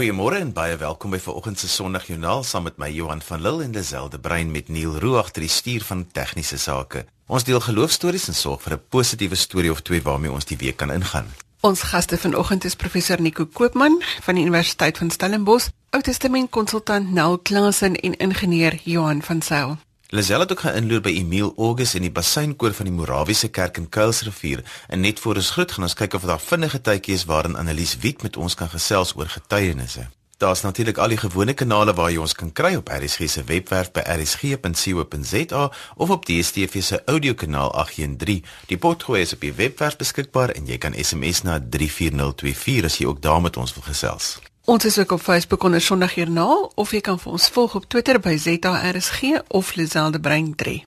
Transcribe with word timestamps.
Goeiemôre 0.00 0.38
en 0.40 0.48
baie 0.56 0.78
welkom 0.80 1.12
by 1.12 1.18
vanoggend 1.20 1.58
se 1.60 1.68
Sondagjoernaal 1.68 2.40
saam 2.48 2.64
met 2.64 2.78
my 2.80 2.86
Johan 2.88 3.20
van 3.20 3.42
Lille 3.44 3.66
en 3.66 3.74
Lazelle 3.76 4.18
Brein 4.18 4.48
met 4.50 4.70
Neil 4.72 5.18
agter 5.20 5.44
die 5.44 5.50
stuur 5.52 5.84
van 5.84 6.06
tegniese 6.08 6.56
sake. 6.56 7.02
Ons 7.28 7.44
deel 7.44 7.60
geloofstories 7.60 8.28
en 8.32 8.34
sorg 8.34 8.62
vir 8.62 8.78
'n 8.78 8.82
positiewe 8.88 9.36
storie 9.36 9.70
of 9.70 9.82
twee 9.82 10.00
waarmee 10.00 10.32
ons 10.32 10.44
die 10.44 10.56
week 10.56 10.76
kan 10.76 10.90
ingaan. 10.90 11.28
Ons 11.60 11.82
gaste 11.82 12.16
vanoggend 12.16 12.64
is 12.64 12.74
professor 12.74 13.20
Nico 13.20 13.44
Koopman 13.44 14.02
van 14.22 14.34
die 14.34 14.44
Universiteit 14.44 14.98
van 14.98 15.10
Stellenbosch, 15.10 15.68
Ou 15.90 16.02
Testament 16.02 16.50
konsultant 16.50 17.12
Nel 17.12 17.38
Klasen 17.38 17.96
en 17.96 18.16
ingenieur 18.16 18.80
Johan 18.84 19.22
van 19.22 19.42
Sail. 19.42 19.76
Lazelle 20.12 20.42
het 20.42 20.52
ook 20.52 20.60
geïnloer 20.60 21.00
by 21.00 21.10
Emil 21.14 21.52
August 21.56 21.94
in 21.94 22.02
die 22.02 22.10
basynkoor 22.10 22.72
van 22.74 22.88
die 22.88 22.94
Morawiese 22.94 23.48
kerk 23.48 23.76
in 23.78 23.84
Kuilsrivier 23.88 24.64
en 24.88 25.04
net 25.06 25.20
voor 25.22 25.38
ons 25.38 25.50
groet 25.54 25.72
gaan 25.72 25.86
ons 25.86 25.94
kyk 25.94 26.16
of 26.18 26.26
daar 26.26 26.42
vinnige 26.42 26.80
tydjie 26.82 27.14
is 27.14 27.24
waarin 27.30 27.54
Annelies 27.54 27.94
Wit 28.02 28.26
met 28.26 28.36
ons 28.36 28.58
kan 28.58 28.72
gesels 28.72 29.14
oor 29.14 29.30
getuienisse. 29.30 30.08
Daar's 30.42 30.64
natuurlik 30.66 30.98
al 30.98 31.14
die 31.14 31.20
gewone 31.22 31.54
kanale 31.54 31.94
waar 31.94 32.10
jy 32.10 32.18
ons 32.18 32.34
kan 32.34 32.50
kry 32.50 32.74
op 32.74 32.90
RSG 32.90 33.30
se 33.30 33.46
webwerf 33.46 33.94
by 33.94 34.02
rsg.co.za 34.16 35.64
of 35.94 36.10
op 36.10 36.26
DStv 36.26 36.82
se 36.82 37.02
audiokanaal 37.04 37.70
813. 37.70 38.42
Die 38.66 38.82
potgooi 38.82 39.22
is 39.22 39.38
op 39.38 39.46
die 39.46 39.54
webwerf 39.54 40.00
beskikbaar 40.00 40.56
en 40.58 40.66
jy 40.66 40.82
kan 40.82 40.98
SMS 40.98 41.46
na 41.46 41.60
34024 41.62 42.84
as 42.90 42.98
jy 42.98 43.06
ook 43.06 43.22
daar 43.22 43.44
met 43.46 43.56
ons 43.56 43.78
wil 43.78 43.86
gesels. 43.86 44.40
Ons 44.70 44.84
is 44.84 44.98
ook 44.98 45.12
op 45.12 45.20
Facebook 45.20 45.62
onder 45.62 45.80
Sondagjoernaal 45.80 46.72
of 46.74 46.92
jy 46.94 47.00
kan 47.02 47.16
vir 47.18 47.32
ons 47.32 47.48
volg 47.50 47.72
op 47.74 47.86
Twitter 47.90 48.20
by 48.22 48.36
ZARSG 48.38 49.40
of 49.48 49.72
Liselde 49.74 50.20
Brein 50.22 50.52
3. 50.54 50.84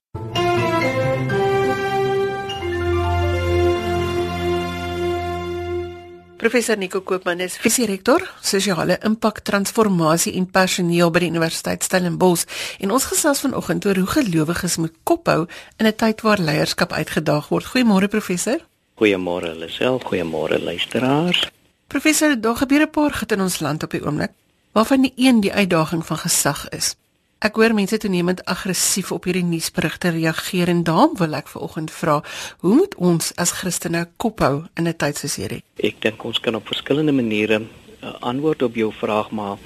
Professor 6.39 6.77
Nico 6.77 7.01
Koopman 7.01 7.43
is 7.43 7.57
visierektor, 7.59 8.23
sosiale 8.39 8.95
impak 9.03 9.41
transformasie 9.43 10.31
en 10.39 10.47
personeel 10.47 11.11
by 11.11 11.25
die 11.25 11.31
Universiteit 11.33 11.83
Stellenbosch 11.83 12.45
en 12.79 12.93
ons 12.95 13.07
gesels 13.11 13.43
vanoggend 13.43 13.83
oor 13.89 13.99
hoe 13.99 14.13
gelowiges 14.13 14.77
moet 14.79 14.95
kophou 15.03 15.41
in 15.75 15.87
'n 15.91 15.95
tyd 15.95 16.21
waar 16.21 16.39
leierskap 16.39 16.93
uitgedaag 16.93 17.51
word. 17.51 17.65
Goeiemôre 17.65 18.07
professor. 18.07 18.63
Goeiemôre 18.95 19.51
Lisel, 19.59 19.99
goeiemôre 19.99 20.63
luisteraars. 20.63 21.51
Professor, 21.93 22.41
daar 22.41 22.55
gebeur 22.55 22.81
'n 22.81 22.89
paar 22.89 23.13
goed 23.13 23.31
in 23.31 23.41
ons 23.41 23.59
land 23.59 23.83
op 23.83 23.91
die 23.91 24.05
oomblik 24.05 24.31
waarvan 24.71 25.01
die 25.01 25.13
een 25.15 25.39
die 25.39 25.53
uitdaging 25.53 26.05
van 26.05 26.17
gesag 26.17 26.69
is. 26.69 26.95
Ek 27.39 27.55
hoor 27.55 27.73
mense 27.73 27.97
toenemend 27.97 28.45
aggressief 28.45 29.11
op 29.11 29.23
hierdie 29.23 29.43
nuusberigte 29.43 30.09
reageer 30.09 30.67
en 30.67 30.83
daarom 30.83 31.17
wil 31.17 31.33
ek 31.33 31.47
vanoggend 31.47 31.91
vra, 31.91 32.23
hoe 32.59 32.75
moet 32.75 32.95
ons 32.95 33.35
as 33.35 33.51
Christene 33.51 34.07
kophou 34.17 34.63
in 34.73 34.87
'n 34.87 34.95
tyd 34.97 35.17
soos 35.17 35.35
hierdie? 35.35 35.63
Ek 35.75 36.01
dink 36.01 36.23
ons 36.23 36.39
kan 36.39 36.55
op 36.55 36.67
verskillende 36.67 37.11
maniere 37.11 37.61
uh, 37.61 38.13
antwoord 38.19 38.61
op 38.61 38.75
jou 38.75 38.93
vraag, 38.93 39.29
maar 39.31 39.57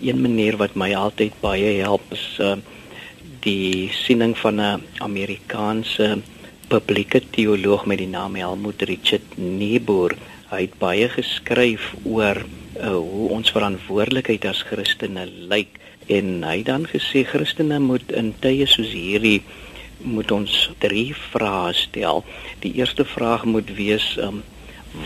een 0.00 0.20
manier 0.20 0.56
wat 0.56 0.74
my 0.74 0.94
altyd 0.94 1.32
baie 1.40 1.80
help 1.82 2.12
is 2.12 2.38
uh, 2.40 2.56
die 3.40 3.90
siening 3.90 4.38
van 4.38 4.60
'n 4.60 4.82
Amerikaanse 4.98 6.22
publieke 6.68 7.20
teoloog 7.30 7.86
met 7.86 7.98
die 7.98 8.08
naam 8.08 8.34
Helmut 8.34 8.82
Richard 8.82 9.36
Niebuhr 9.36 10.16
Hy 10.52 10.66
het 10.66 10.74
baie 10.76 11.06
geskryf 11.08 11.94
oor 12.04 12.42
uh, 12.44 12.90
hoe 12.92 13.28
ons 13.32 13.52
verantwoordelikheid 13.54 14.44
as 14.44 14.58
Christene 14.68 15.24
lyk. 15.48 15.78
En 16.12 16.42
hy 16.44 16.58
dan 16.66 16.84
gesê 16.90 17.22
Christene 17.24 17.78
moet 17.80 18.12
in 18.12 18.34
tye 18.44 18.66
soos 18.68 18.90
hierdie 18.92 19.40
moet 20.02 20.32
ons 20.34 20.56
drie 20.82 21.14
vrae 21.32 21.72
stel. 21.78 22.20
Die 22.60 22.74
eerste 22.76 23.06
vraag 23.08 23.46
moet 23.48 23.70
wees 23.78 24.10
um, 24.20 24.42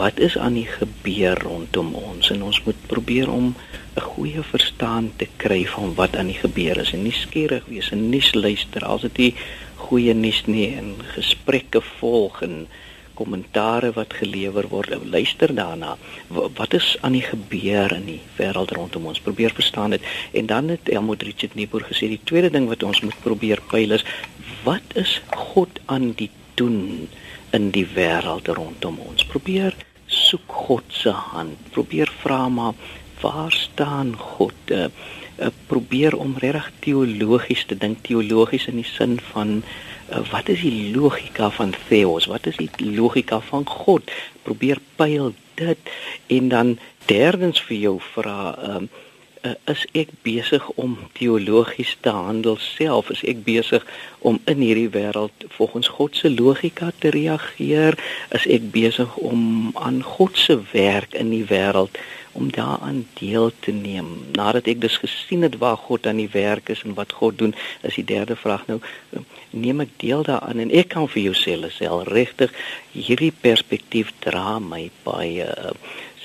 wat 0.01 0.19
is 0.19 0.35
aan 0.35 0.57
die 0.59 0.67
gebeur 0.67 1.39
rondom 1.45 1.93
ons? 1.95 2.33
En 2.35 2.43
ons 2.43 2.59
moet 2.67 2.81
probeer 2.91 3.31
om 3.31 3.55
'n 3.95 4.07
goeie 4.17 4.43
verstaan 4.43 5.13
te 5.17 5.29
kry 5.37 5.63
van 5.77 5.95
wat 5.95 6.17
aan 6.17 6.33
die 6.35 6.41
gebeur 6.43 6.83
is. 6.83 6.91
En 6.93 7.07
nie 7.07 7.15
skieurig 7.15 7.71
wees 7.71 7.93
en 7.95 8.11
nie 8.11 8.25
luister. 8.33 8.83
As 8.85 9.07
dit 9.07 9.19
nie 9.19 9.35
goeie 9.77 10.15
nuus 10.15 10.43
nie 10.47 10.75
en 10.75 10.97
gesprekke 11.15 11.81
volg 12.01 12.43
en 12.43 12.67
kommentare 13.17 13.93
wat 13.97 14.15
gelewer 14.21 14.69
word. 14.69 14.93
Luister 15.05 15.55
daarna. 15.55 15.97
Wat 16.29 16.75
is 16.77 16.95
aan 17.01 17.17
die 17.17 17.25
gebeur 17.25 17.93
in 17.97 18.07
die 18.11 18.21
wêreld 18.39 18.75
rondom 18.77 19.09
ons? 19.13 19.23
Probeer 19.25 19.55
verstaan 19.57 19.97
dit. 19.97 20.05
En 20.33 20.47
dan 20.47 20.69
het 20.75 20.89
Elmo 20.93 21.17
Richard 21.19 21.57
Niebuhr 21.57 21.87
gesê 21.89 22.11
die 22.13 22.23
tweede 22.25 22.53
ding 22.53 22.69
wat 22.69 22.85
ons 22.87 23.01
moet 23.01 23.19
probeer 23.25 23.63
pyl 23.71 23.97
is 23.97 24.05
wat 24.67 24.97
is 24.99 25.21
God 25.31 25.81
aan 25.87 26.11
die 26.19 26.31
doen 26.59 27.09
in 27.57 27.71
die 27.75 27.87
wêreld 27.97 28.49
rondom 28.51 28.99
ons? 29.07 29.27
Probeer 29.27 29.77
soek 30.07 30.57
God 30.69 30.87
se 30.93 31.11
hand. 31.11 31.71
Probeer 31.75 32.11
vra 32.23 32.47
maar 32.49 32.75
waar 33.23 33.53
staan 33.53 34.15
God? 34.19 34.71
Uh, 34.71 34.89
uh, 35.39 35.51
probeer 35.67 36.17
om 36.17 36.35
regtig 36.39 36.71
teologies 36.85 37.65
te 37.67 37.79
dink, 37.79 38.03
teologies 38.07 38.67
in 38.71 38.81
die 38.83 38.89
sin 38.89 39.19
van 39.33 39.61
uh, 39.61 39.96
wat 40.31 40.49
is 40.49 40.61
die 40.61 40.95
logika 40.97 41.51
van 41.51 41.75
Theos? 41.89 42.27
Wat 42.27 42.47
is 42.47 42.57
die 42.57 42.71
logika 42.79 43.41
van 43.41 43.67
God? 43.67 44.11
Probeer 44.43 44.79
pyl 44.97 45.35
dit 45.55 45.79
en 46.27 46.49
dan 46.49 46.79
derdens 47.07 47.61
vir 47.63 47.77
jou 47.77 47.97
vra 48.13 48.55
um, 48.63 48.89
uh, 49.47 49.55
is 49.73 49.85
ek 49.99 50.11
besig 50.27 50.65
om 50.81 50.97
teologies 51.19 51.95
te 52.05 52.13
handel 52.13 52.59
self 52.63 53.11
is 53.15 53.23
ek 53.29 53.45
besig 53.47 53.85
om 54.27 54.41
in 54.51 54.63
hierdie 54.65 54.91
wêreld 54.95 55.47
volgens 55.59 55.91
God 55.99 56.19
se 56.19 56.31
logika 56.33 56.91
te 56.99 57.13
reageer 57.15 57.99
is 58.39 58.47
ek 58.59 58.71
besig 58.75 59.17
om 59.23 59.73
aan 59.75 60.03
God 60.17 60.39
se 60.39 60.59
werk 60.73 61.15
in 61.15 61.33
die 61.35 61.47
wêreld 61.51 61.99
om 62.37 62.51
daaraan 62.53 63.07
deel 63.19 63.51
te 63.65 63.73
neem. 63.73 64.09
Nadat 64.37 64.69
ek 64.71 64.81
dus 64.81 64.97
gesien 65.03 65.43
het 65.47 65.59
waar 65.63 65.77
God 65.77 66.07
aan 66.07 66.21
die 66.21 66.31
werk 66.33 66.69
is 66.75 66.83
en 66.85 66.95
wat 66.95 67.13
God 67.13 67.39
doen 67.39 67.55
is 67.83 67.97
die 67.99 68.05
derde 68.05 68.37
vraag 68.37 68.67
nou 68.67 68.81
neem 69.57 69.81
ek 69.85 69.95
deel 70.03 70.25
daaraan? 70.27 70.61
En 70.67 70.73
ek 70.75 70.91
kan 70.95 71.09
vir 71.09 71.29
jou 71.29 71.37
sê 71.37 71.57
self 71.73 72.09
regtig 72.13 72.53
hierdie 72.93 73.33
perspektief 73.33 74.13
dra 74.25 74.59
my 74.61 74.89
baie 75.07 75.47
uh, 75.47 75.73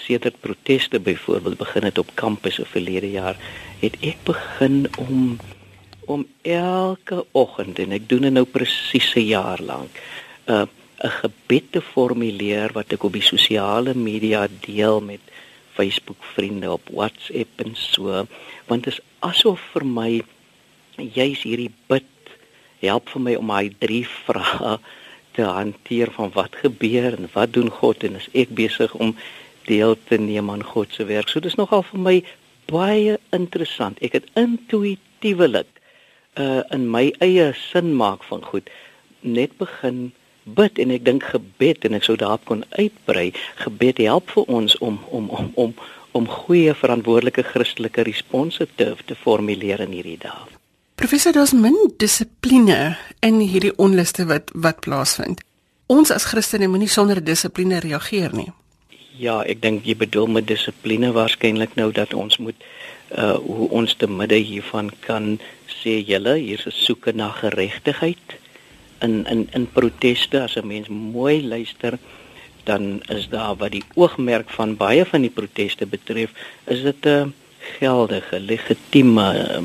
sedert 0.01 0.39
proteste 0.41 0.99
byvoorbeeld 0.99 1.57
begin 1.57 1.87
het 1.87 1.97
op 2.01 2.11
kampusse 2.19 2.65
verlede 2.65 3.11
jaar, 3.11 3.37
het 3.79 3.97
ek 4.01 4.21
begin 4.27 4.85
om 4.97 5.39
om 6.11 6.25
elke 6.43 7.21
oggend 7.37 7.77
en 7.79 7.93
ek 7.95 8.07
doen 8.09 8.25
dit 8.25 8.33
nou 8.33 8.43
presies 8.43 9.13
'n 9.15 9.27
jaar 9.31 9.61
lank, 9.63 9.91
'n 10.47 10.51
uh, 10.51 10.67
'n 11.03 11.09
gebed 11.09 11.71
te 11.71 11.81
formuleer 11.81 12.73
wat 12.73 12.91
ek 12.93 13.03
op 13.03 13.13
die 13.17 13.25
sosiale 13.25 13.93
media 13.97 14.47
deel 14.65 15.01
met 15.01 15.30
Facebook 15.81 16.23
vriende 16.33 16.71
op 16.71 16.89
WhatsApp 16.93 17.65
en 17.65 17.75
so, 17.75 18.25
want 18.67 18.83
dit 18.83 18.93
is 18.93 19.01
asof 19.19 19.61
vir 19.73 19.85
my 19.85 20.09
juis 20.97 21.41
hierdie 21.41 21.71
bid 21.89 22.35
help 22.81 23.09
vir 23.09 23.23
my 23.25 23.35
om 23.39 23.49
my 23.49 23.63
drie 23.81 24.03
vrae 24.25 24.77
te 25.35 25.47
hanteer 25.47 26.11
van 26.13 26.29
wat 26.35 26.57
gebeur 26.61 27.15
en 27.17 27.29
wat 27.33 27.53
doen 27.57 27.71
God 27.81 28.03
en 28.03 28.19
is 28.19 28.29
ek 28.37 28.53
besig 28.57 28.93
om 28.93 29.15
deel 29.69 29.95
te 30.09 30.19
neem 30.19 30.49
aan 30.51 30.63
God 30.65 30.93
se 30.93 31.05
werk. 31.07 31.29
So 31.29 31.39
dis 31.39 31.55
nogal 31.55 31.85
vir 31.87 32.01
my 32.07 32.15
baie 32.71 33.17
interessant. 33.35 34.01
Ek 34.05 34.17
het 34.19 34.27
intuïtiewelik 34.39 35.69
uh 36.39 36.63
in 36.71 36.87
my 36.91 37.09
eie 37.23 37.51
sin 37.57 37.91
maak 37.99 38.23
van 38.23 38.43
goed 38.47 38.69
net 39.21 39.57
begin 39.59 40.11
bid 40.43 40.79
en 40.79 40.91
ek 40.91 41.05
dink 41.05 41.23
gebed 41.23 41.85
en 41.85 41.97
ek 41.97 42.03
sou 42.03 42.15
daarop 42.17 42.45
kon 42.45 42.63
uitbrei. 42.77 43.31
Gebed 43.61 43.97
help 43.97 44.31
vir 44.35 44.47
ons 44.47 44.77
om 44.77 44.99
om 45.09 45.29
om 45.29 45.51
om 45.55 45.73
om 46.11 46.27
goeie 46.27 46.73
verantwoordelike 46.75 47.43
Christelike 47.43 48.03
response 48.03 48.67
te 48.75 48.95
te 49.05 49.15
formuleer 49.15 49.79
in 49.79 49.93
hierdie 49.95 50.17
dae. 50.19 50.49
Professor, 50.95 51.33
daar's 51.33 51.53
min 51.53 51.77
dissipline 51.97 52.97
in 53.25 53.39
hierdie 53.39 53.73
onluste 53.77 54.25
wat 54.29 54.51
wat 54.53 54.81
plaasvind. 54.85 55.41
Ons 55.91 56.11
as 56.11 56.27
Christene 56.29 56.67
moenie 56.71 56.89
sonder 56.91 57.23
dissipline 57.23 57.79
reageer 57.83 58.35
nie. 58.35 58.51
Ja, 59.17 59.41
ek 59.43 59.61
dink 59.61 59.85
jy 59.85 59.95
bedoel 59.99 60.29
met 60.37 60.47
dissipline 60.47 61.11
waarskynlik 61.15 61.75
nou 61.79 61.91
dat 61.95 62.13
ons 62.13 62.37
moet 62.37 62.67
uh 63.11 63.35
hoe 63.43 63.67
ons 63.75 63.95
te 63.99 64.07
midde 64.07 64.37
hiervan 64.39 64.91
kan 65.03 65.33
sê 65.67 65.97
julle 66.07 66.37
hier's 66.37 66.65
'n 66.65 66.71
soeke 66.71 67.11
na 67.11 67.27
geregtigheid 67.41 68.37
in 69.01 69.25
in 69.25 69.47
in 69.51 69.67
proteste 69.71 70.41
as 70.41 70.55
'n 70.55 70.67
mens 70.67 70.87
mooi 70.87 71.47
luister 71.47 71.97
dan 72.63 73.01
is 73.07 73.29
daar 73.29 73.55
wat 73.55 73.71
die 73.71 73.83
oogmerk 73.93 74.49
van 74.49 74.77
baie 74.77 75.05
van 75.05 75.21
die 75.21 75.33
proteste 75.33 75.85
betref 75.85 76.31
is 76.65 76.81
dit 76.81 77.05
'n 77.05 77.33
geldige 77.79 78.39
legitieme 78.39 79.63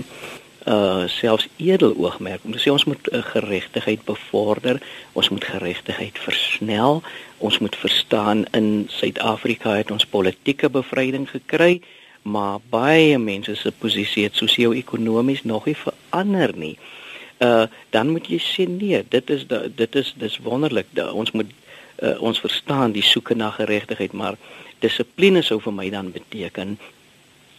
uh, 0.66 1.02
selfs 1.06 1.48
edel 1.56 1.94
oogmerk 1.96 2.44
om 2.44 2.52
te 2.52 2.58
sê 2.58 2.70
ons 2.70 2.84
moet 2.84 3.12
uh, 3.12 3.22
geregtigheid 3.22 4.04
bevorder, 4.04 4.82
ons 5.12 5.28
moet 5.28 5.44
geregtigheid 5.44 6.18
versnel, 6.18 7.02
ons 7.38 7.58
moet 7.58 7.76
verstaan 7.76 8.44
in 8.50 8.86
Suid-Afrika 8.88 9.76
het 9.76 9.90
ons 9.90 10.06
politieke 10.06 10.70
bevryding 10.70 11.30
gekry, 11.30 11.80
maar 12.22 12.58
baie 12.70 13.18
mense 13.18 13.54
se 13.54 13.72
posisie 13.72 14.24
het 14.24 14.36
sosio-ekonomies 14.36 15.42
nog 15.42 15.66
nie 15.66 15.76
verander 15.76 16.52
nie. 16.56 16.76
Uh 16.76 17.05
dan 17.90 18.08
moet 18.08 18.28
jy 18.28 18.38
sê 18.40 18.64
nee, 18.68 19.02
dit 19.08 19.30
is 19.30 19.46
da, 19.46 19.66
dit 19.68 19.94
is 19.94 20.14
dis 20.16 20.38
wonderlik 20.38 20.86
dat 20.96 21.12
ons 21.12 21.30
moet 21.36 21.50
uh, 22.02 22.16
ons 22.20 22.40
verstaan 22.40 22.92
die 22.92 23.04
soeke 23.04 23.34
na 23.34 23.50
geregtigheid, 23.50 24.12
maar 24.12 24.36
dissipline 24.84 25.42
sou 25.42 25.60
vir 25.60 25.74
my 25.76 25.88
dan 25.92 26.12
beteken 26.12 26.76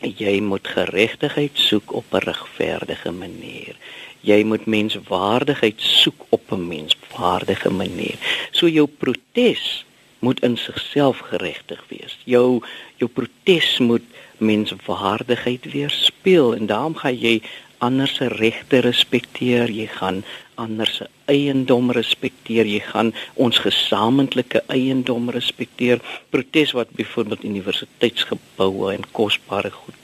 jy 0.01 0.37
moet 0.45 0.67
geregtigheid 0.67 1.57
soek 1.57 1.93
op 1.93 2.05
'n 2.13 2.25
regverdige 2.25 3.11
manier. 3.11 3.75
Jy 4.21 4.43
moet 4.43 4.65
menswaardigheid 4.65 5.81
soek 5.81 6.25
op 6.29 6.51
'n 6.51 6.67
menswaardige 6.67 7.69
manier. 7.69 8.17
So 8.51 8.67
jou 8.67 8.87
protes 8.87 9.85
moet 10.19 10.41
in 10.43 10.57
sigself 10.57 11.19
geregtig 11.19 11.83
wees. 11.87 12.17
Jou 12.25 12.61
jou 12.97 13.09
protes 13.09 13.77
moet 13.77 14.03
menswaardigheid 14.37 15.71
weerspieël 15.71 16.55
en 16.55 16.65
daarom 16.65 16.95
gaan 16.95 17.17
jy 17.19 17.41
ander 17.79 18.07
se 18.07 18.27
regte 18.27 18.81
respekteer, 18.81 19.69
jy 19.69 19.87
gaan 19.87 20.23
ander 20.55 20.89
se 20.89 21.07
eiendom 21.29 21.91
respekteer, 21.93 22.65
jy 22.65 22.79
gaan 22.81 23.13
ons 23.35 23.59
gesamentlike 23.61 24.63
eiendom 24.73 25.29
respekteer. 25.33 26.01
Protes 26.33 26.73
wat 26.77 26.93
byvoorbeeld 26.97 27.43
universiteitsgeboue 27.43 28.93
en 28.95 29.07
kosbare 29.11 29.71
goed 29.71 29.95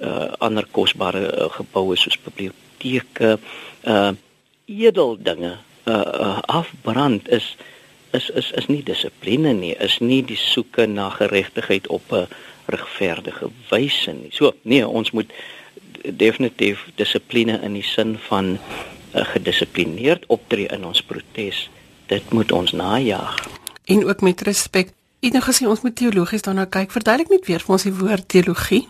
uh 0.00 0.32
ander 0.40 0.64
kosbare 0.72 1.20
uh, 1.28 1.50
geboue 1.52 1.96
soos 1.96 2.16
biblioteke 2.24 3.34
uh 3.84 4.12
edel 4.64 5.18
dinge 5.20 5.58
uh, 5.84 5.94
uh 5.94 6.38
afbrand 6.48 7.28
is 7.28 7.56
is 8.16 8.30
is 8.30 8.50
is 8.56 8.66
nie 8.66 8.82
dissipline 8.82 9.52
nie, 9.52 9.74
is 9.76 9.98
nie 10.00 10.22
die 10.24 10.38
soeke 10.40 10.86
na 10.86 11.10
geregtigheid 11.10 11.86
op 11.86 12.12
'n 12.12 12.26
regverdige 12.66 13.50
wyse 13.70 14.12
nie. 14.12 14.30
So 14.32 14.54
nee, 14.62 14.86
ons 14.86 15.10
moet 15.10 15.32
definitief 16.04 16.86
dissipline 16.94 17.60
in 17.62 17.72
die 17.78 17.84
sin 17.86 18.18
van 18.28 18.56
uh, 18.56 19.24
gedissiplineerd 19.32 20.26
optree 20.26 20.66
in 20.66 20.84
ons 20.84 21.02
protes. 21.02 21.68
Dit 22.06 22.32
moet 22.32 22.52
ons 22.52 22.72
najag. 22.72 23.36
En 23.84 24.06
ook 24.06 24.20
met 24.20 24.40
respek. 24.40 24.92
Ek 25.20 25.34
het 25.34 25.44
gesien 25.44 25.68
ons 25.68 25.82
moet 25.84 25.96
teologies 25.96 26.42
daarna 26.42 26.64
kyk. 26.64 26.92
Verduidelik 26.94 27.30
net 27.30 27.46
weer 27.46 27.60
vir 27.60 27.74
ons 27.76 27.84
die 27.84 27.92
woord 27.92 28.28
teologie. 28.32 28.86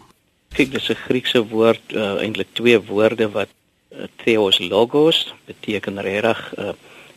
Kyk, 0.55 0.71
dis 0.73 0.91
'n 0.91 1.03
Griekse 1.07 1.43
woord, 1.49 1.83
uh, 1.95 2.23
eintlik 2.23 2.49
twee 2.53 2.79
woorde 2.79 3.31
wat 3.31 3.51
uh, 3.91 4.07
theos 4.23 4.59
logos 4.59 5.35
beteken 5.47 6.01
regtig 6.01 6.41
uh, 6.59 6.73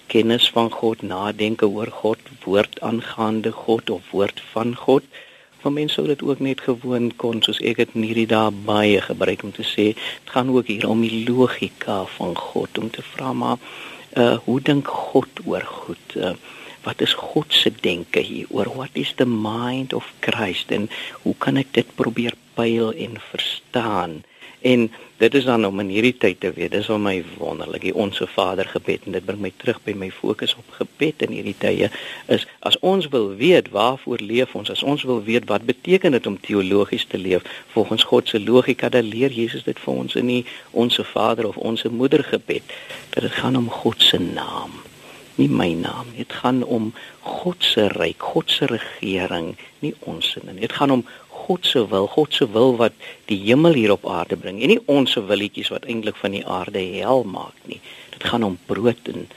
kennis 0.08 0.50
van 0.50 0.70
God, 0.72 1.02
nadenke 1.02 1.68
oor 1.68 1.92
God, 1.92 2.20
woord 2.44 2.82
aangaande 2.82 3.52
God 3.52 3.90
of 3.90 4.02
woord 4.12 4.42
van 4.54 4.76
God. 4.76 5.04
Maar 5.64 5.72
mense 5.72 5.96
sou 5.96 6.08
dit 6.08 6.22
ook 6.22 6.40
net 6.44 6.62
gewoon 6.62 7.12
kon 7.16 7.42
soos 7.42 7.62
ek 7.64 7.78
dit 7.80 7.94
in 7.96 8.04
hierdie 8.04 8.28
dae 8.28 8.52
baie 8.68 9.00
gebruik 9.02 9.46
om 9.48 9.54
te 9.56 9.64
sê, 9.64 9.94
dit 9.96 10.34
gaan 10.36 10.52
ook 10.52 10.68
hier 10.68 10.90
om 10.90 11.02
die 11.02 11.24
logika 11.30 12.02
van 12.18 12.36
God 12.36 12.78
om 12.78 12.90
te 12.92 13.04
vra 13.14 13.32
maar 13.34 13.58
uh 14.20 14.36
hoe 14.46 14.60
dink 14.62 14.88
God 14.88 15.40
oor 15.46 15.64
goed? 15.66 16.16
Uh, 16.16 16.36
wat 16.84 17.02
is 17.02 17.14
God 17.14 17.54
se 17.56 17.72
denke 17.82 18.20
hier 18.20 18.52
oor 18.52 18.68
what 18.76 18.94
is 18.94 19.14
the 19.16 19.26
mind 19.26 19.94
of 19.94 20.12
Christ 20.20 20.72
en 20.72 20.90
hoe 21.24 21.36
kan 21.38 21.58
ek 21.58 21.72
dit 21.72 21.96
probeer 21.96 22.36
pyl 22.60 22.92
en 22.92 23.18
verstaan? 23.32 24.22
En 24.64 24.92
dit 25.18 25.34
is 25.36 25.44
dan 25.44 25.66
om 25.66 25.80
in 25.84 25.90
hierdie 25.92 26.16
tyd 26.18 26.40
te 26.40 26.52
weet, 26.56 26.72
dis 26.72 26.88
vir 26.88 27.00
my 27.04 27.18
wonderlik, 27.36 27.84
die 27.84 27.96
onsse 28.06 28.28
Vader 28.32 28.68
gebed 28.72 29.04
en 29.08 29.18
dit 29.18 29.26
bring 29.28 29.42
my 29.44 29.52
terug 29.60 29.82
by 29.84 29.96
my 30.00 30.08
fokus 30.12 30.54
op 30.60 30.78
gebed 30.78 31.26
in 31.28 31.36
hierdie 31.36 31.56
tye 31.60 31.90
is 32.32 32.46
as 32.70 32.78
ons 32.80 33.10
wil 33.12 33.28
weet 33.42 33.68
waarvoor 33.76 34.24
leef 34.24 34.56
ons, 34.56 34.72
as 34.72 34.86
ons 34.88 35.04
wil 35.10 35.20
weet 35.28 35.50
wat 35.52 35.68
beteken 35.68 36.16
dit 36.16 36.32
om 36.32 36.40
teologies 36.48 37.04
te 37.12 37.20
leef 37.20 37.44
volgens 37.76 38.08
God 38.08 38.32
se 38.32 38.40
logika, 38.40 38.88
dan 38.90 39.12
leer 39.12 39.36
Jesus 39.36 39.68
dit 39.68 39.84
vir 39.84 39.94
ons 40.06 40.16
in 40.20 40.32
die 40.32 40.42
onsse 40.72 41.04
Vader 41.12 41.52
of 41.52 41.60
onsse 41.60 41.92
Moeder 41.92 42.24
gebed 42.24 42.74
dat 43.12 43.28
dit 43.28 43.40
gaan 43.44 43.60
om 43.60 43.68
God 43.84 44.00
se 44.02 44.20
naam 44.24 44.80
nie 45.36 45.50
my 45.50 45.72
naam 45.74 46.12
nie. 46.12 46.24
Dit 46.24 46.36
gaan 46.44 46.62
om 46.64 46.92
God 47.22 47.64
se 47.66 47.88
ryk, 47.94 48.22
God 48.34 48.52
se 48.52 48.68
regering, 48.70 49.54
nie 49.82 49.94
ons 50.10 50.34
sin 50.34 50.46
nie. 50.50 50.62
Dit 50.62 50.76
gaan 50.78 50.94
om 50.94 51.06
God 51.44 51.68
se 51.68 51.86
wil, 51.92 52.08
God 52.16 52.34
se 52.34 52.48
wil 52.52 52.78
wat 52.80 52.96
die 53.32 53.40
hemel 53.46 53.76
hier 53.80 53.96
op 53.96 54.06
aarde 54.10 54.38
bring 54.40 54.62
en 54.62 54.74
nie 54.74 54.82
ons 54.92 55.16
se 55.16 55.24
willetjies 55.32 55.72
wat 55.74 55.88
eintlik 55.90 56.20
van 56.22 56.36
die 56.38 56.46
aarde 56.58 56.84
hel 56.98 57.26
maak 57.28 57.68
nie. 57.72 57.82
Dit 58.16 58.24
gaan 58.30 58.48
om 58.48 58.60
brood 58.70 59.12
en 59.12 59.28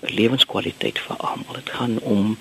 lewenskwaliteit 0.00 0.98
vir 0.98 1.16
almal. 1.16 1.58
Dit 1.58 1.70
gaan 1.74 1.98
om 2.06 2.36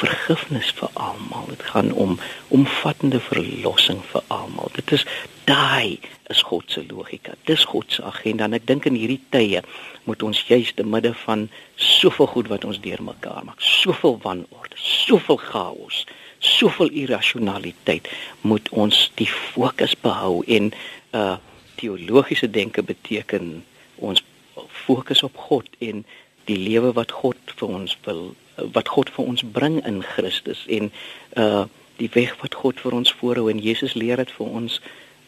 vergifnis 0.00 0.70
vir 0.78 0.90
almal. 0.94 1.48
Dit 1.50 1.62
gaan 1.72 1.90
om 1.92 2.18
omvattende 2.48 3.20
verlossing 3.20 4.02
vir 4.12 4.22
almal. 4.28 4.70
Dit 4.78 4.92
is 4.94 5.06
daai 5.50 5.98
is 6.30 6.42
God 6.46 6.70
se 6.70 6.84
logika. 6.86 7.34
Dis 7.44 7.64
God 7.64 7.90
se 7.92 8.04
agenda 8.06 8.46
en 8.46 8.54
ek 8.58 8.68
dink 8.70 8.86
in 8.86 8.98
hierdie 8.98 9.22
tye 9.34 9.64
moet 10.06 10.22
ons 10.22 10.44
juis 10.46 10.70
te 10.76 10.86
midde 10.86 11.12
van 11.24 11.48
soveel 11.74 12.30
goed 12.30 12.50
wat 12.52 12.64
ons 12.64 12.78
deurmekaar 12.82 13.42
maak, 13.44 13.60
soveel 13.60 14.16
wanorde, 14.22 14.78
soveel 14.78 15.40
chaos, 15.42 16.04
soveel 16.40 16.90
irrasionaliteit 16.90 18.08
moet 18.40 18.68
ons 18.68 19.10
die 19.20 19.28
fokus 19.28 19.94
behou 20.00 20.42
en 20.46 20.72
uh 21.12 21.36
teologiese 21.80 22.50
denke 22.50 22.82
beteken 22.84 23.64
ons 23.96 24.20
fokus 24.84 25.22
op 25.24 25.36
God 25.36 25.68
en 25.78 26.02
die 26.44 26.58
lewe 26.58 26.92
wat 26.92 27.12
God 27.22 27.54
vir 27.56 27.68
ons 27.68 27.96
wil 28.04 28.20
wat 28.76 28.90
God 28.92 29.08
vir 29.14 29.30
ons 29.32 29.44
bring 29.56 29.78
in 29.88 30.02
Christus 30.04 30.64
en 30.68 30.90
uh 31.36 31.64
die 32.00 32.10
weg 32.12 32.32
wat 32.40 32.56
God 32.56 32.80
vir 32.80 32.96
ons 32.96 33.12
voorhou 33.20 33.48
en 33.52 33.60
Jesus 33.60 33.94
leer 33.94 34.20
dit 34.20 34.30
vir 34.36 34.52
ons 34.60 34.78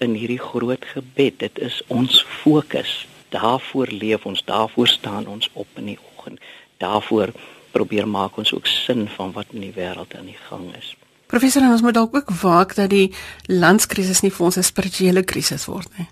in 0.01 0.15
hierdie 0.17 0.41
groot 0.41 0.85
gebed. 0.95 1.39
Dit 1.45 1.59
is 1.61 1.83
ons 1.93 2.23
fokus. 2.25 2.95
Daarvoor 3.29 3.93
leef 3.93 4.25
ons 4.27 4.41
daarvoor 4.49 4.89
staan 4.89 5.29
ons 5.29 5.51
op 5.53 5.69
in 5.77 5.93
die 5.93 5.99
oggend. 6.15 6.41
Daarvoor 6.81 7.35
probeer 7.77 8.09
maak 8.09 8.41
ons 8.41 8.57
ook 8.57 8.67
sin 8.67 9.05
van 9.19 9.37
wat 9.37 9.53
in 9.53 9.69
die 9.69 9.77
wêreld 9.77 10.17
aan 10.17 10.33
die 10.33 10.41
gang 10.49 10.73
is 10.81 10.97
Professor, 11.33 11.65
ons 11.65 11.81
moet 11.81 11.97
dalk 11.97 12.13
ook 12.13 12.31
waak 12.43 12.75
dat 12.77 12.91
die 12.93 13.09
landskrisis 13.49 14.21
nie 14.21 14.31
vir 14.31 14.45
ons 14.45 14.59
'n 14.61 14.69
spirituele 14.69 15.23
krisis 15.25 15.65
word 15.65 15.89
nie. 15.97 16.09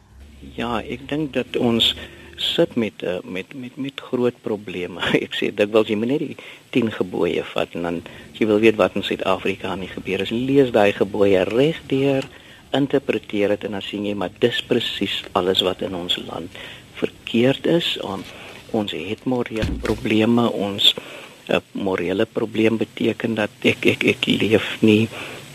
Ja, 0.56 0.81
ek 0.81 1.08
dink 1.08 1.32
dat 1.32 1.56
ons 1.56 1.94
sit 2.37 2.75
met 2.75 3.02
uh, 3.02 3.19
met 3.25 3.52
met 3.55 3.76
met 3.76 4.00
groot 4.00 4.34
probleme. 4.40 5.00
Ek 5.26 5.37
sê 5.37 5.52
dikwels 5.52 5.88
jy 5.88 5.96
moet 6.00 6.08
net 6.08 6.25
die 6.25 6.37
10 6.72 6.93
gebooie 6.96 7.44
vat 7.52 7.69
en 7.76 7.82
dan 7.82 8.02
jy 8.38 8.46
wil 8.49 8.61
weet 8.64 8.81
wat 8.81 8.96
in 8.96 9.05
Suid-Afrika 9.05 9.75
nie 9.76 9.93
gebeur 9.93 10.25
is. 10.25 10.32
Lees 10.32 10.72
daai 10.72 10.93
gebooie 10.96 11.44
regdeur, 11.44 12.25
interpreteer 12.73 13.49
dit 13.49 13.64
en 13.64 13.76
dan 13.76 13.84
sien 13.84 14.06
jy 14.06 14.14
maar 14.14 14.32
dis 14.40 14.62
presies 14.62 15.20
alles 15.32 15.61
wat 15.61 15.82
in 15.82 15.94
ons 15.94 16.16
land 16.16 16.49
verkeerd 16.96 17.66
is. 17.66 17.99
On, 18.00 18.25
ons 18.73 18.93
het 18.93 19.25
morele 19.28 19.69
probleme, 19.84 20.49
ons 20.49 20.94
'n 21.50 21.62
morele 21.73 22.26
probleem 22.26 22.76
beteken 22.76 23.35
dat 23.35 23.50
ek 23.62 23.87
ek 23.87 24.04
ek 24.04 24.26
leef 24.26 24.83
nie 24.83 25.09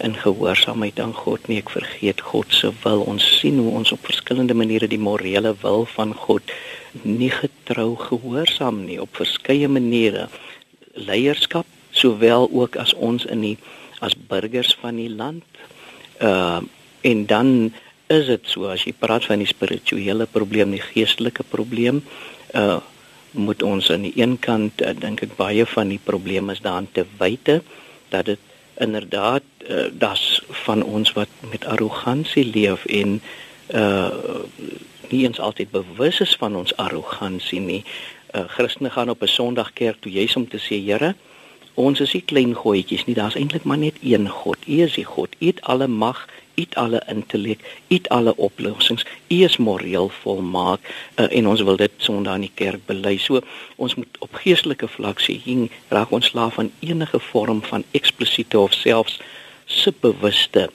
in 0.03 0.15
gehoorsaamheid 0.15 0.99
aan 0.99 1.13
God 1.13 1.47
nie. 1.47 1.57
Ek 1.57 1.69
vergeet 1.69 2.21
God 2.21 2.53
se 2.53 2.71
wil. 2.83 3.01
Ons 3.01 3.39
sien 3.39 3.57
hoe 3.57 3.71
ons 3.71 3.91
op 3.91 4.05
verskillende 4.05 4.53
maniere 4.53 4.87
die 4.87 4.99
morele 4.99 5.55
wil 5.61 5.85
van 5.95 6.13
God 6.13 6.51
nie 7.03 7.31
getrou 7.31 7.95
gehoorsaam 7.99 8.85
nie 8.85 8.99
op 9.01 9.15
verskeie 9.15 9.67
maniere. 9.67 10.27
Leierskap 10.93 11.65
sowel 11.91 12.49
ook 12.51 12.75
as 12.75 12.93
ons 12.93 13.25
in 13.25 13.41
die 13.41 13.57
as 14.03 14.15
burgers 14.27 14.75
van 14.81 14.99
die 14.99 15.11
land. 15.11 15.43
Uh 16.19 16.61
en 17.05 17.25
dan 17.29 17.49
is 18.09 18.25
dit 18.25 18.47
so 18.49 18.65
as 18.65 18.81
jy 18.81 18.91
praat 18.97 19.27
van 19.29 19.37
die 19.37 19.49
spirituele 19.49 20.25
probleem, 20.25 20.71
die 20.73 20.81
geestelike 20.81 21.43
probleem, 21.45 22.01
uh 22.57 22.79
moet 23.35 23.63
ons 23.63 23.91
aan 23.91 24.01
die 24.01 24.15
een 24.15 24.39
kant 24.39 24.81
uh, 24.81 24.93
dink 24.99 25.21
ek 25.21 25.35
baie 25.35 25.65
van 25.65 25.91
die 25.93 26.01
probleme 26.03 26.51
is 26.51 26.63
daarin 26.65 26.87
te 26.91 27.05
wyte 27.17 27.61
dat 28.09 28.25
dit 28.25 28.39
inderdaad 28.81 29.43
uh, 29.69 29.85
das 29.91 30.43
van 30.65 30.83
ons 30.83 31.13
wat 31.13 31.31
met 31.51 31.65
arrogansie 31.65 32.45
leef 32.45 32.85
en 32.85 33.21
uh 33.73 34.09
nie 35.09 35.23
eens 35.23 35.39
altyd 35.39 35.71
bewus 35.71 36.19
is 36.19 36.35
van 36.35 36.55
ons 36.55 36.75
arrogansie 36.75 37.59
nie. 37.59 37.83
Uh 38.33 38.43
Christene 38.47 38.89
gaan 38.89 39.09
op 39.09 39.21
'n 39.21 39.27
Sondag 39.27 39.73
kerk 39.73 40.01
toe 40.01 40.11
jy's 40.11 40.35
om 40.35 40.47
te 40.47 40.57
sê 40.57 40.81
Here, 40.85 41.15
ons 41.73 41.99
is 41.99 42.13
nie 42.13 42.23
klein 42.25 42.53
goetjies 42.53 43.05
nie, 43.05 43.15
daar's 43.15 43.35
eintlik 43.35 43.63
maar 43.63 43.77
net 43.77 43.95
een 44.01 44.29
God. 44.29 44.57
U 44.67 44.81
is 44.81 44.93
die 44.93 45.05
God. 45.05 45.35
U 45.39 45.45
het 45.45 45.61
alle 45.61 45.87
mag, 45.87 46.27
U 46.55 46.61
het 46.61 46.75
alle 46.75 47.01
intellek, 47.11 47.59
U 47.89 47.95
het 47.95 48.09
alle 48.09 48.35
oplossings. 48.37 49.05
U 49.27 49.43
is 49.43 49.57
moreel 49.57 50.09
volmaak 50.09 50.79
uh, 51.15 51.25
en 51.29 51.47
ons 51.47 51.61
wil 51.61 51.75
dit 51.75 51.91
Sondag 51.97 52.35
in 52.35 52.47
die 52.47 52.55
kerk 52.55 52.85
bely. 52.85 53.17
So 53.17 53.41
ons 53.75 53.95
moet 53.95 54.19
op 54.19 54.39
geestelike 54.43 54.87
vlak 54.87 55.19
sê, 55.23 55.37
hing 55.43 55.67
raak 55.89 56.11
ons 56.15 56.31
slaaf 56.31 56.59
van 56.59 56.71
enige 56.79 57.19
vorm 57.31 57.63
van 57.63 57.83
eksplisiete 57.91 58.59
of 58.59 58.73
selfs 58.73 59.19
subbewuste 59.65 60.69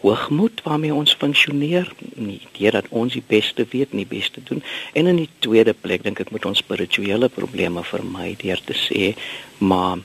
hoogmoed 0.00 0.62
waarmee 0.64 0.94
ons 0.94 1.14
funksioneer 1.14 1.92
nie 2.14 2.40
deurdat 2.56 2.88
ons 2.88 3.12
die 3.12 3.24
beste 3.26 3.66
weet 3.70 3.92
nie 3.92 4.06
beste 4.08 4.40
doen 4.48 4.62
en 4.92 5.06
in 5.06 5.20
die 5.20 5.28
tweede 5.44 5.74
plek 5.76 6.06
dink 6.06 6.22
ek 6.24 6.32
moet 6.32 6.46
ons 6.48 6.62
spirituele 6.64 7.28
probleme 7.28 7.84
vermy 7.84 8.32
deur 8.40 8.60
te 8.64 8.76
sê 8.78 9.12
maar 9.60 10.00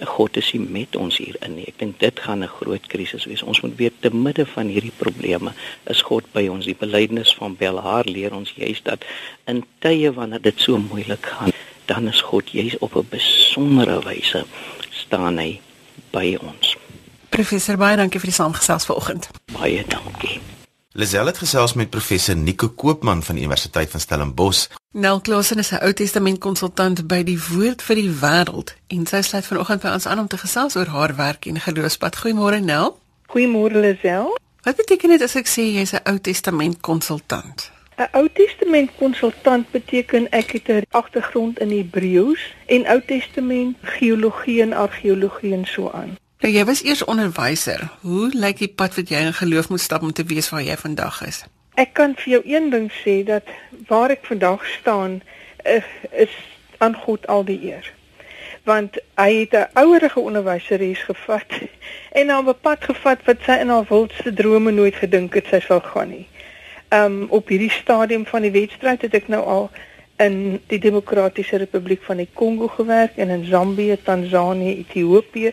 God 0.00 0.36
is 0.36 0.52
nie 0.52 0.62
met 0.64 0.96
ons 0.96 1.16
hier 1.16 1.36
in 1.44 1.56
nie. 1.56 1.66
Ek 1.68 1.78
dink 1.78 1.98
dit 2.00 2.20
gaan 2.20 2.42
'n 2.42 2.48
groot 2.48 2.86
krisis 2.86 3.24
wees. 3.24 3.42
Ons 3.42 3.60
moet 3.60 3.76
weet 3.76 4.00
te 4.00 4.10
midde 4.14 4.46
van 4.46 4.66
hierdie 4.66 4.96
probleme 4.96 5.52
is 5.86 6.02
God 6.02 6.24
by 6.32 6.48
ons. 6.48 6.64
Die 6.64 6.76
belydenis 6.78 7.34
van 7.34 7.56
Belhar 7.56 8.04
leer 8.04 8.34
ons 8.34 8.52
juist 8.56 8.84
dat 8.84 9.04
in 9.46 9.64
tye 9.78 10.12
wanneer 10.12 10.42
dit 10.42 10.60
so 10.60 10.78
moeilik 10.78 11.26
gaan, 11.26 11.52
dan 11.86 12.08
is 12.08 12.20
God 12.20 12.50
juist 12.50 12.78
op 12.78 12.96
'n 12.96 13.06
besondere 13.10 14.00
wyse 14.02 14.44
staan 14.90 15.38
hy 15.38 15.60
by 16.10 16.36
ons. 16.40 16.76
Professor 17.28 17.76
Baie, 17.76 17.96
dankie 17.96 18.20
vir 18.20 18.28
die 18.28 18.36
saamgesels 18.36 18.84
vanoggend. 18.84 19.28
Baie 19.52 19.84
dankie. 19.88 20.40
Lisel 20.94 21.26
het 21.26 21.38
gesels 21.38 21.72
met 21.72 21.90
professor 21.90 22.36
Nico 22.36 22.68
Koopman 22.68 23.22
van 23.22 23.34
die 23.34 23.44
Universiteit 23.44 23.90
van 23.90 24.00
Stellenbosch. 24.00 24.66
Nel 24.90 25.20
Klasen 25.20 25.58
is 25.58 25.70
'n 25.70 25.80
Ou 25.84 25.92
Testament 25.92 26.38
konsultant 26.38 27.06
by 27.06 27.22
die 27.22 27.38
Woord 27.48 27.82
vir 27.82 27.96
die 27.96 28.10
Wêreld 28.20 28.74
en 28.86 29.06
sy 29.06 29.20
sluit 29.20 29.46
vanoggend 29.46 29.80
by 29.82 29.88
ons 29.88 30.06
aan 30.06 30.18
om 30.18 30.26
te 30.26 30.36
gesels 30.36 30.76
oor 30.76 30.86
haar 30.86 31.16
werk 31.16 31.46
en 31.46 31.60
geloofspad. 31.60 32.16
Goeiemôre 32.16 32.60
Nel. 32.60 32.98
Goeiemôre 33.26 33.80
Lisel. 33.80 34.38
Wat 34.62 34.76
beteken 34.76 35.08
dit 35.08 35.22
as 35.22 35.34
ek 35.34 35.48
sê 35.48 35.62
jy's 35.62 35.92
'n 35.92 36.00
Ou 36.04 36.18
Testament 36.18 36.80
konsultant? 36.80 37.70
'n 37.96 38.08
Ou 38.12 38.28
Testament 38.32 38.90
konsultant 38.98 39.70
beteken 39.70 40.30
ek 40.30 40.50
het 40.50 40.68
'n 40.68 40.82
agtergrond 40.90 41.58
in 41.58 41.70
Hebreëus 41.70 42.54
en 42.66 42.86
Ou 42.86 43.00
Testament 43.06 43.76
geologie 43.80 44.62
en 44.62 44.72
argeologie 44.72 45.52
en 45.52 45.64
so 45.66 45.90
aan. 45.90 46.18
Nou 46.42 46.50
jy 46.50 46.64
was 46.66 46.82
eers 46.82 47.04
onderwyser. 47.04 47.84
Hoe 48.00 48.30
lyk 48.34 48.58
die 48.58 48.68
pad 48.68 48.96
wat 48.98 49.10
jy 49.14 49.20
in 49.22 49.34
geloof 49.34 49.68
moet 49.70 49.80
stap 49.80 50.02
om 50.02 50.12
te 50.12 50.24
weet 50.26 50.48
waar 50.50 50.62
jy 50.62 50.76
vandag 50.76 51.20
is? 51.26 51.44
Ek 51.78 51.94
kan 51.94 52.16
vir 52.18 52.32
jou 52.32 52.42
een 52.44 52.70
ding 52.70 52.88
sê 53.02 53.22
dat 53.24 53.46
waar 53.88 54.10
ek 54.10 54.26
vandag 54.26 54.64
staan 54.66 55.20
is, 55.62 55.86
is 56.10 56.34
aan 56.82 56.98
God 57.04 57.26
al 57.26 57.46
die 57.46 57.60
eer. 57.70 57.86
Want 58.66 58.98
hy 59.14 59.30
het 59.46 59.54
'n 59.54 59.70
ouerige 59.78 60.20
onderwyseres 60.20 61.06
gevat 61.06 61.50
en 62.18 62.28
haar 62.28 62.46
op 62.46 62.62
pad 62.62 62.84
gevat 62.84 63.22
wat 63.24 63.38
sy 63.46 63.62
in 63.62 63.70
haar 63.70 63.86
wildste 63.88 64.34
drome 64.34 64.70
nooit 64.70 64.94
gedink 64.94 65.34
het 65.34 65.46
sy 65.46 65.60
sou 65.60 65.80
gaan 65.80 66.08
nie 66.08 66.26
um 66.92 67.26
op 67.28 67.48
hierdie 67.48 67.70
stadium 67.70 68.26
van 68.26 68.44
die 68.44 68.52
wedstryd 68.52 69.02
het 69.06 69.14
ek 69.16 69.28
nou 69.32 69.40
al 69.54 69.70
in 70.20 70.60
die 70.68 70.78
Demokratiese 70.78 71.56
Republiek 71.62 72.02
van 72.04 72.20
die 72.20 72.28
Kongo 72.34 72.68
gewerk 72.68 73.16
en 73.16 73.32
in 73.32 73.44
Zambië, 73.48 73.96
Tansanië, 74.04 74.76
Ethiopië, 74.84 75.52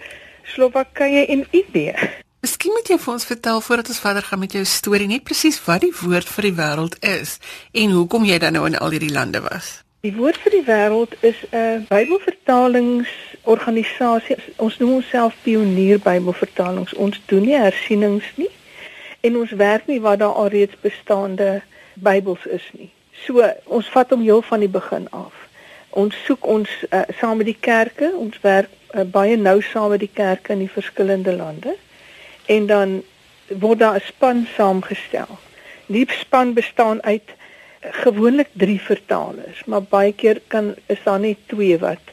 Slowakye 0.54 1.26
en 1.26 1.48
Indië. 1.52 1.94
Miskien 2.40 2.72
moet 2.72 2.88
jy 2.88 2.96
vir 2.96 3.12
ons 3.14 3.26
vertel 3.28 3.60
voordat 3.62 3.88
ons 3.92 4.00
verder 4.00 4.24
gaan 4.24 4.40
met 4.40 4.52
jou 4.56 4.66
storie 4.66 5.08
net 5.12 5.24
presies 5.28 5.60
wat 5.66 5.82
die 5.84 5.92
woord 6.02 6.28
vir 6.36 6.44
die 6.48 6.56
wêreld 6.56 6.96
is 7.04 7.40
en 7.76 7.92
hoekom 7.98 8.24
jy 8.24 8.40
dan 8.40 8.54
nou 8.56 8.64
in 8.70 8.80
al 8.80 8.92
hierdie 8.96 9.12
lande 9.12 9.44
was. 9.44 9.84
Die 10.08 10.16
woord 10.16 10.40
vir 10.40 10.52
die 10.56 10.64
wêreld 10.64 11.12
is 11.20 11.36
'n 11.52 11.84
Bybelvertalingsorganisasie. 11.90 14.36
Ons 14.56 14.80
noem 14.80 14.94
onsself 15.02 15.36
Pionier 15.44 16.00
Bybelvertalings. 16.00 16.94
Ons 16.94 17.20
doen 17.26 17.44
nie 17.44 17.60
hersienings 17.60 18.24
nie 18.36 18.50
en 19.20 19.38
ons 19.38 19.52
werk 19.52 19.88
nie 19.88 20.02
waar 20.02 20.18
daar 20.18 20.34
alreeds 20.34 20.76
bestaande 20.82 21.62
Bybels 21.94 22.46
is 22.46 22.70
nie. 22.72 22.90
So 23.26 23.44
ons 23.66 23.90
vat 23.90 24.10
hom 24.10 24.22
heel 24.22 24.42
van 24.42 24.60
die 24.60 24.72
begin 24.72 25.08
af. 25.12 25.34
Ons 25.90 26.16
soek 26.26 26.46
ons 26.48 26.70
uh, 26.90 27.02
saam 27.20 27.38
met 27.38 27.50
die 27.50 27.58
kerke, 27.60 28.14
ons 28.16 28.38
werk 28.42 28.70
uh, 28.94 29.04
baie 29.04 29.38
nou 29.38 29.62
saam 29.62 29.90
met 29.90 30.00
die 30.00 30.14
kerke 30.14 30.54
in 30.54 30.64
die 30.66 30.72
verskillende 30.72 31.36
lande 31.36 31.76
en 32.46 32.66
dan 32.68 33.04
word 33.48 33.80
daar 33.80 33.96
'n 33.96 34.06
span 34.06 34.48
saamgestel. 34.56 35.38
Die 35.86 36.06
span 36.10 36.54
bestaan 36.54 37.04
uit 37.04 37.28
uh, 37.30 37.94
gewoonlik 38.04 38.50
3 38.54 38.82
vertalers, 38.82 39.64
maar 39.66 39.82
baie 39.82 40.14
keer 40.14 40.42
kan 40.48 40.76
is 40.86 41.04
daar 41.04 41.20
net 41.20 41.38
2 41.48 41.78
wat 41.80 42.04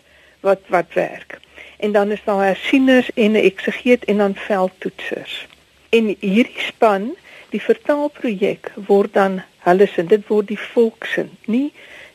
wat 0.40 0.60
wat 0.68 0.92
werk. 0.92 1.38
En 1.76 1.92
dan 1.92 2.10
is 2.10 2.24
daar 2.24 2.44
hersieners 2.44 3.12
en 3.14 3.32
'n 3.32 3.44
eksegeet 3.50 4.04
en 4.04 4.16
dan 4.16 4.34
veldtoetsers. 4.34 5.46
En 5.88 6.16
hierdie 6.20 6.60
span, 6.60 7.16
die 7.50 7.62
vertaalprojek 7.62 8.72
word 8.86 9.12
dan 9.12 9.42
hulle 9.58 9.86
sin, 9.86 10.06
dit 10.06 10.26
word 10.28 10.46
die 10.46 10.58
volksin, 10.58 11.30
nie 11.46 11.72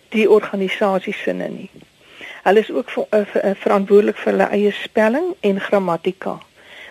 die 0.10 0.30
organisasie 0.30 1.14
sinne 1.14 1.48
nie. 1.48 1.70
Hulle 2.44 2.60
is 2.60 2.72
ook 2.72 2.90
ver, 2.90 3.06
uh, 3.10 3.20
uh, 3.20 3.52
verantwoordelik 3.56 4.18
vir 4.18 4.32
hulle 4.32 4.48
eie 4.50 4.72
spelling 4.72 5.34
en 5.40 5.62
grammatika. 5.62 6.38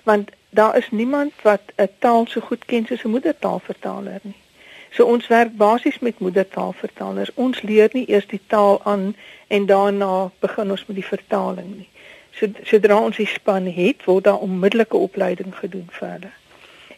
Want 0.04 0.30
daar 0.50 0.76
is 0.76 0.90
niemand 0.90 1.32
wat 1.42 1.60
'n 1.76 1.88
taal 1.98 2.26
so 2.28 2.40
goed 2.40 2.64
ken 2.64 2.86
soos 2.86 3.04
'n 3.04 3.10
moedertaalvertaler 3.10 4.20
nie. 4.22 4.38
So 4.90 5.04
ons 5.04 5.26
werk 5.26 5.56
basies 5.56 5.98
met 5.98 6.18
moedertaalvertalers. 6.18 7.30
Ons 7.34 7.62
leer 7.62 7.88
nie 7.92 8.08
eers 8.10 8.26
die 8.26 8.40
taal 8.46 8.80
aan 8.84 9.16
en 9.46 9.66
daarna 9.66 10.30
begin 10.38 10.70
ons 10.70 10.86
met 10.86 10.96
die 10.96 11.06
vertaling 11.06 11.76
nie. 11.76 11.88
So 12.30 12.46
sodra 12.62 12.98
ons 12.98 13.16
die 13.16 13.26
span 13.26 13.66
het, 13.66 14.04
word 14.04 14.24
daar 14.24 14.38
onmiddellike 14.38 14.96
opleiding 14.96 15.54
gedoen 15.54 15.88
vir 15.90 16.08
hulle 16.08 16.30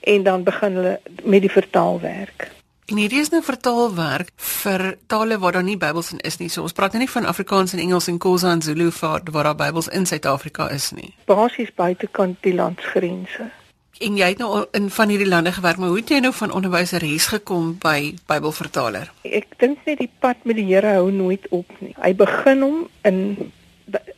en 0.02 0.22
dan 0.22 0.42
begin 0.42 0.74
hulle 0.74 1.00
met 1.22 1.40
die 1.40 1.50
vertaalwerk. 1.50 2.50
En 2.90 2.98
hierdie 2.98 3.20
is 3.22 3.30
nou 3.30 3.42
vertaalwerk 3.46 4.32
vir 4.42 4.82
tale 5.06 5.38
waar 5.38 5.54
daar 5.54 5.62
nie 5.62 5.76
Bybels 5.78 6.10
in 6.12 6.18
is 6.26 6.40
nie. 6.40 6.48
So 6.50 6.66
ons 6.66 6.74
praat 6.74 6.96
nou 6.96 7.04
nie 7.04 7.10
van 7.10 7.28
Afrikaans 7.30 7.72
en 7.72 7.78
Engels 7.78 8.08
en 8.10 8.18
Khoisa 8.18 8.50
en 8.50 8.62
Zulu 8.62 8.90
waar 9.00 9.22
waar 9.30 9.44
daar 9.44 9.58
Bybels 9.60 9.88
in 9.88 10.06
Suid-Afrika 10.06 10.68
is 10.70 10.90
nie. 10.90 11.14
Basies 11.26 11.70
buitekant 11.74 12.42
die 12.42 12.54
landsgrense. 12.54 13.50
En 14.02 14.16
jy 14.18 14.32
het 14.32 14.40
nou 14.42 14.64
in 14.74 14.90
van 14.90 15.08
hierdie 15.08 15.28
lande 15.28 15.52
gewerk, 15.52 15.78
maar 15.78 15.92
hoe 15.92 16.00
het 16.00 16.10
jy 16.10 16.18
nou 16.24 16.32
van 16.34 16.52
onderwyseres 16.52 17.26
gekom 17.30 17.76
by 17.78 18.14
Bybelvertaler? 18.26 19.12
Ek 19.22 19.54
dink 19.62 19.86
net 19.86 20.00
die 20.02 20.10
pad 20.18 20.42
met 20.42 20.58
die 20.58 20.66
Here 20.66 20.96
hou 20.96 21.12
nooit 21.14 21.46
op 21.54 21.70
nie. 21.78 21.94
Hy 22.02 22.14
begin 22.18 22.66
hom 22.66 22.80
in 23.06 23.52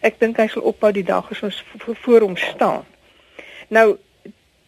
ek 0.00 0.16
dink 0.20 0.40
hy 0.40 0.48
sal 0.48 0.64
ophou 0.64 0.92
die 0.94 1.04
dag 1.04 1.28
as 1.32 1.42
ons 1.44 1.60
voor 2.04 2.24
hom 2.24 2.36
staan. 2.40 2.88
Nou 3.68 3.98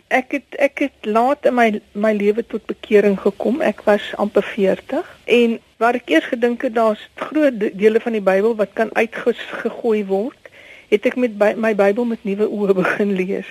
ek 0.09 0.31
het 0.31 0.57
ek 0.63 0.79
het 0.79 1.07
laat 1.09 1.47
in 1.47 1.55
my 1.55 1.81
my 1.93 2.13
lewe 2.15 2.47
tot 2.47 2.67
bekering 2.67 3.19
gekom. 3.21 3.61
Ek 3.61 3.83
was 3.87 4.13
amper 4.17 4.43
40 4.43 5.07
en 5.25 5.59
waar 5.77 5.99
ek 5.99 6.11
eers 6.11 6.29
gedink 6.31 6.63
het 6.63 6.75
daar's 6.75 7.03
groot 7.15 7.59
dele 7.59 8.01
van 8.01 8.13
die 8.13 8.25
Bybel 8.25 8.55
wat 8.57 8.73
kan 8.73 8.95
uitgegooi 8.95 10.05
word, 10.07 10.51
het 10.89 11.07
ek 11.07 11.17
met 11.17 11.35
by, 11.39 11.53
my 11.57 11.75
Bybel 11.75 12.05
met 12.05 12.25
nuwe 12.25 12.47
oë 12.49 12.77
begin 12.83 13.17
lees. 13.19 13.49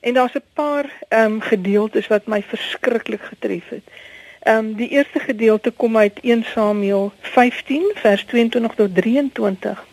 En 0.00 0.14
daar's 0.14 0.36
'n 0.36 0.44
paar 0.54 0.86
ehm 1.08 1.32
um, 1.32 1.40
gedeeltes 1.40 2.06
wat 2.06 2.26
my 2.26 2.42
verskriklik 2.42 3.22
getref 3.22 3.68
het. 3.68 3.86
Ehm 4.40 4.58
um, 4.58 4.74
die 4.74 4.88
eerste 4.88 5.18
gedeelte 5.18 5.70
kom 5.70 5.96
uit 5.96 6.20
1 6.20 6.44
Samuel 6.44 7.12
15 7.20 7.92
vers 7.94 8.24
22 8.24 8.74
tot 8.74 8.94
23. 8.94 9.86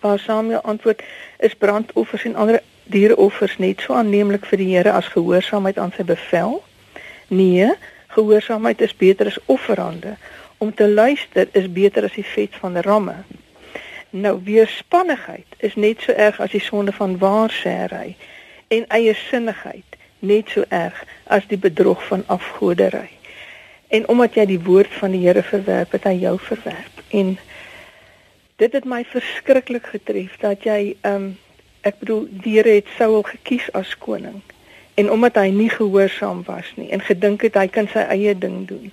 Waar 0.00 0.18
Samuel 0.18 0.60
antwoord 0.60 1.02
is 1.38 1.54
brandoffers 1.54 2.24
en 2.24 2.34
ander 2.34 2.60
diereoffers 2.90 3.56
net 3.58 3.80
so 3.84 3.94
aanneemlik 3.94 4.46
vir 4.50 4.60
die 4.60 4.70
Here 4.74 4.92
as 4.92 5.08
gehoorsaamheid 5.14 5.78
aan 5.78 5.92
sy 5.96 6.04
bevel? 6.04 6.60
Nee, 7.28 7.70
gehoorsaamheid 8.14 8.80
is 8.80 8.96
beter 8.96 9.30
as 9.30 9.38
offerande. 9.46 10.16
Om 10.58 10.74
te 10.74 10.88
luister 10.88 11.48
is 11.52 11.70
beter 11.72 12.04
as 12.04 12.16
die 12.18 12.26
vet 12.26 12.56
van 12.60 12.76
ramme. 12.86 13.16
Nou 14.10 14.40
weerspannigheid 14.44 15.46
is 15.58 15.74
net 15.74 16.02
so 16.02 16.12
erg 16.12 16.40
as 16.40 16.50
die 16.50 16.62
sonde 16.62 16.92
van 16.92 17.18
waarsêry 17.18 18.16
en 18.68 18.86
eie 18.88 19.14
sinnigheid 19.14 19.98
net 20.18 20.50
so 20.50 20.64
erg 20.68 21.04
as 21.30 21.46
die 21.46 21.58
bedrog 21.58 22.02
van 22.06 22.24
afgodery. 22.26 23.08
En 23.90 24.08
omdat 24.08 24.34
jy 24.34 24.46
die 24.46 24.62
woord 24.62 24.90
van 24.98 25.14
die 25.14 25.22
Here 25.26 25.42
verwerp, 25.42 25.94
het 25.96 26.04
hy 26.06 26.18
jou 26.22 26.36
verwerp. 26.38 27.00
En 27.10 27.36
dit 28.62 28.72
het 28.72 28.84
my 28.84 29.04
verskriklik 29.08 29.86
getref 29.94 30.36
dat 30.42 30.66
jy 30.66 30.96
ehm 31.00 31.14
um, 31.14 31.30
ek 31.80 31.98
bedoel 31.98 32.26
die 32.30 32.56
Here 32.56 32.78
het 32.80 32.88
Saul 32.96 33.22
gekies 33.22 33.68
as 33.72 33.96
koning 33.98 34.42
en 35.00 35.10
omdat 35.10 35.38
hy 35.40 35.48
nie 35.54 35.70
gehoorsaam 35.72 36.42
was 36.46 36.68
nie 36.76 36.90
en 36.90 37.00
gedink 37.00 37.42
het 37.46 37.56
hy 37.56 37.68
kan 37.72 37.88
sy 37.88 38.04
eie 38.12 38.34
ding 38.38 38.66
doen. 38.68 38.90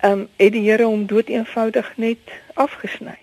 Ehm 0.00 0.12
um, 0.12 0.28
het 0.36 0.52
die 0.52 0.64
Here 0.68 0.86
hom 0.86 1.06
dood 1.06 1.28
eenvoudig 1.28 1.92
net 1.96 2.34
afgesny. 2.54 3.18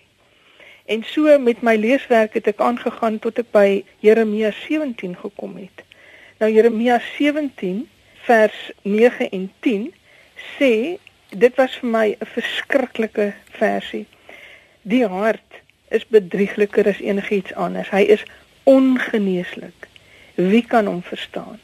En 0.88 1.04
so 1.04 1.38
met 1.38 1.62
my 1.62 1.76
leeswerk 1.76 2.34
het 2.34 2.46
ek 2.46 2.60
aangegaan 2.64 3.18
tot 3.18 3.38
ek 3.38 3.50
by 3.52 3.84
Jeremia 4.00 4.52
17 4.64 5.16
gekom 5.20 5.56
het. 5.60 5.84
Nou 6.38 6.50
Jeremia 6.52 7.00
17 7.16 7.88
vers 8.28 8.70
9 8.82 9.28
en 9.28 9.50
10 9.60 9.88
sê 10.56 10.72
dit 11.28 11.54
was 11.60 11.76
vir 11.80 11.90
my 11.90 12.06
'n 12.16 12.30
verskriklike 12.34 13.32
versie. 13.58 14.06
Die 14.82 15.04
hart 15.06 15.60
is 15.88 16.06
bedriegliker 16.06 16.88
as 16.88 17.00
enigiets 17.00 17.54
anders. 17.54 17.90
Hy 17.90 18.04
is 18.16 18.24
ongeneeslik. 18.68 19.88
Wie 20.34 20.64
kan 20.66 20.86
hom 20.86 21.02
verstaan? 21.02 21.56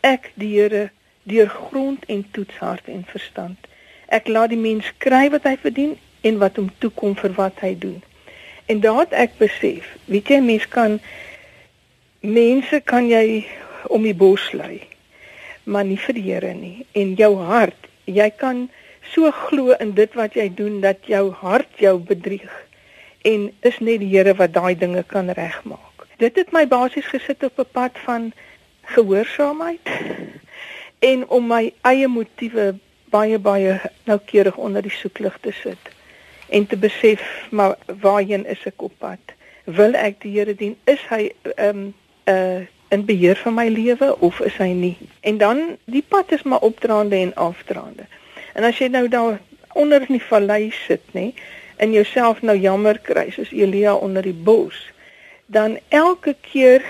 Ek, 0.00 0.30
die 0.38 0.52
Here, 0.54 0.90
deur 1.26 1.48
grond 1.48 2.04
en 2.06 2.22
toets 2.30 2.60
hart 2.62 2.86
en 2.86 3.02
verstand. 3.10 3.66
Ek 4.06 4.28
laat 4.30 4.52
die 4.54 4.60
mens 4.60 4.86
kry 5.02 5.26
wat 5.34 5.48
hy 5.48 5.56
verdien 5.60 5.96
en 6.22 6.38
wat 6.38 6.60
hom 6.60 6.70
toekom 6.78 7.16
vir 7.18 7.34
wat 7.36 7.58
hy 7.64 7.72
doen. 7.82 7.98
En 8.70 8.80
daad 8.84 9.12
ek 9.12 9.34
besef, 9.40 9.90
weet 10.06 10.30
jy 10.30 10.38
mens 10.44 10.68
kan 10.70 11.00
mense 12.22 12.80
kan 12.86 13.10
jy 13.10 13.42
om 13.90 14.06
die 14.06 14.16
bos 14.16 14.46
lei, 14.54 14.78
maar 15.64 15.86
nie 15.90 15.98
vir 16.06 16.16
die 16.16 16.26
Here 16.30 16.54
nie. 16.54 16.86
En 16.94 17.16
jou 17.18 17.34
hart, 17.50 17.90
jy 18.06 18.30
kan 18.38 18.68
so 19.10 19.30
glo 19.48 19.74
in 19.82 19.96
dit 19.98 20.14
wat 20.14 20.38
jy 20.38 20.48
doen 20.54 20.80
dat 20.86 21.02
jou 21.10 21.28
hart 21.42 21.82
jou 21.82 21.98
bedrieg 21.98 22.54
en 23.26 23.50
is 23.66 23.82
net 23.82 24.04
die 24.06 24.14
Here 24.14 24.38
wat 24.38 24.54
daai 24.54 24.78
dinge 24.78 25.02
kan 25.02 25.34
regmaak 25.34 25.87
dit 26.18 26.36
het 26.36 26.52
my 26.52 26.66
basies 26.68 27.06
gesit 27.14 27.44
op 27.44 27.58
'n 27.58 27.72
pad 27.72 27.98
van 28.04 28.32
gehoorsaamheid 28.94 29.88
en 31.10 31.28
om 31.28 31.46
my 31.46 31.72
eie 31.82 32.08
motiewe 32.08 32.74
baie 33.04 33.38
baie 33.38 33.80
noukeurig 34.04 34.56
onder 34.56 34.82
die 34.82 34.96
soeklig 35.00 35.38
te 35.40 35.52
sit 35.52 35.92
en 36.48 36.66
te 36.66 36.76
besef 36.76 37.46
maar 37.50 37.76
waarheen 38.00 38.46
is 38.46 38.64
ek 38.64 38.82
op 38.82 38.92
pad 38.98 39.36
wil 39.64 39.94
ek 39.94 40.20
die 40.20 40.32
Here 40.38 40.54
dien 40.54 40.76
is 40.84 41.00
hy 41.08 41.32
'n 41.44 41.62
um, 41.68 41.94
'n 42.26 42.68
in 42.88 43.04
beheer 43.04 43.36
van 43.36 43.54
my 43.54 43.68
lewe 43.68 44.16
of 44.18 44.40
is 44.40 44.56
hy 44.56 44.72
nie? 44.72 44.96
En 45.20 45.38
dan 45.38 45.76
die 45.84 46.04
pad 46.08 46.32
is 46.32 46.42
maar 46.42 46.64
opdraande 46.64 47.16
en 47.16 47.34
afdraande. 47.34 48.06
En 48.54 48.64
as 48.64 48.78
jy 48.78 48.88
nou 48.88 49.08
daar 49.08 49.40
onder 49.72 50.00
in 50.00 50.16
die 50.16 50.24
vallei 50.24 50.70
sit, 50.72 51.02
nê, 51.12 51.32
en 51.76 51.92
jouself 51.92 52.40
nou 52.42 52.56
jammer 52.58 52.98
kry 52.98 53.28
soos 53.30 53.52
Elia 53.52 53.94
onder 53.94 54.22
die 54.22 54.34
bos, 54.34 54.88
dan 55.48 55.78
elke 55.88 56.36
keer 56.40 56.84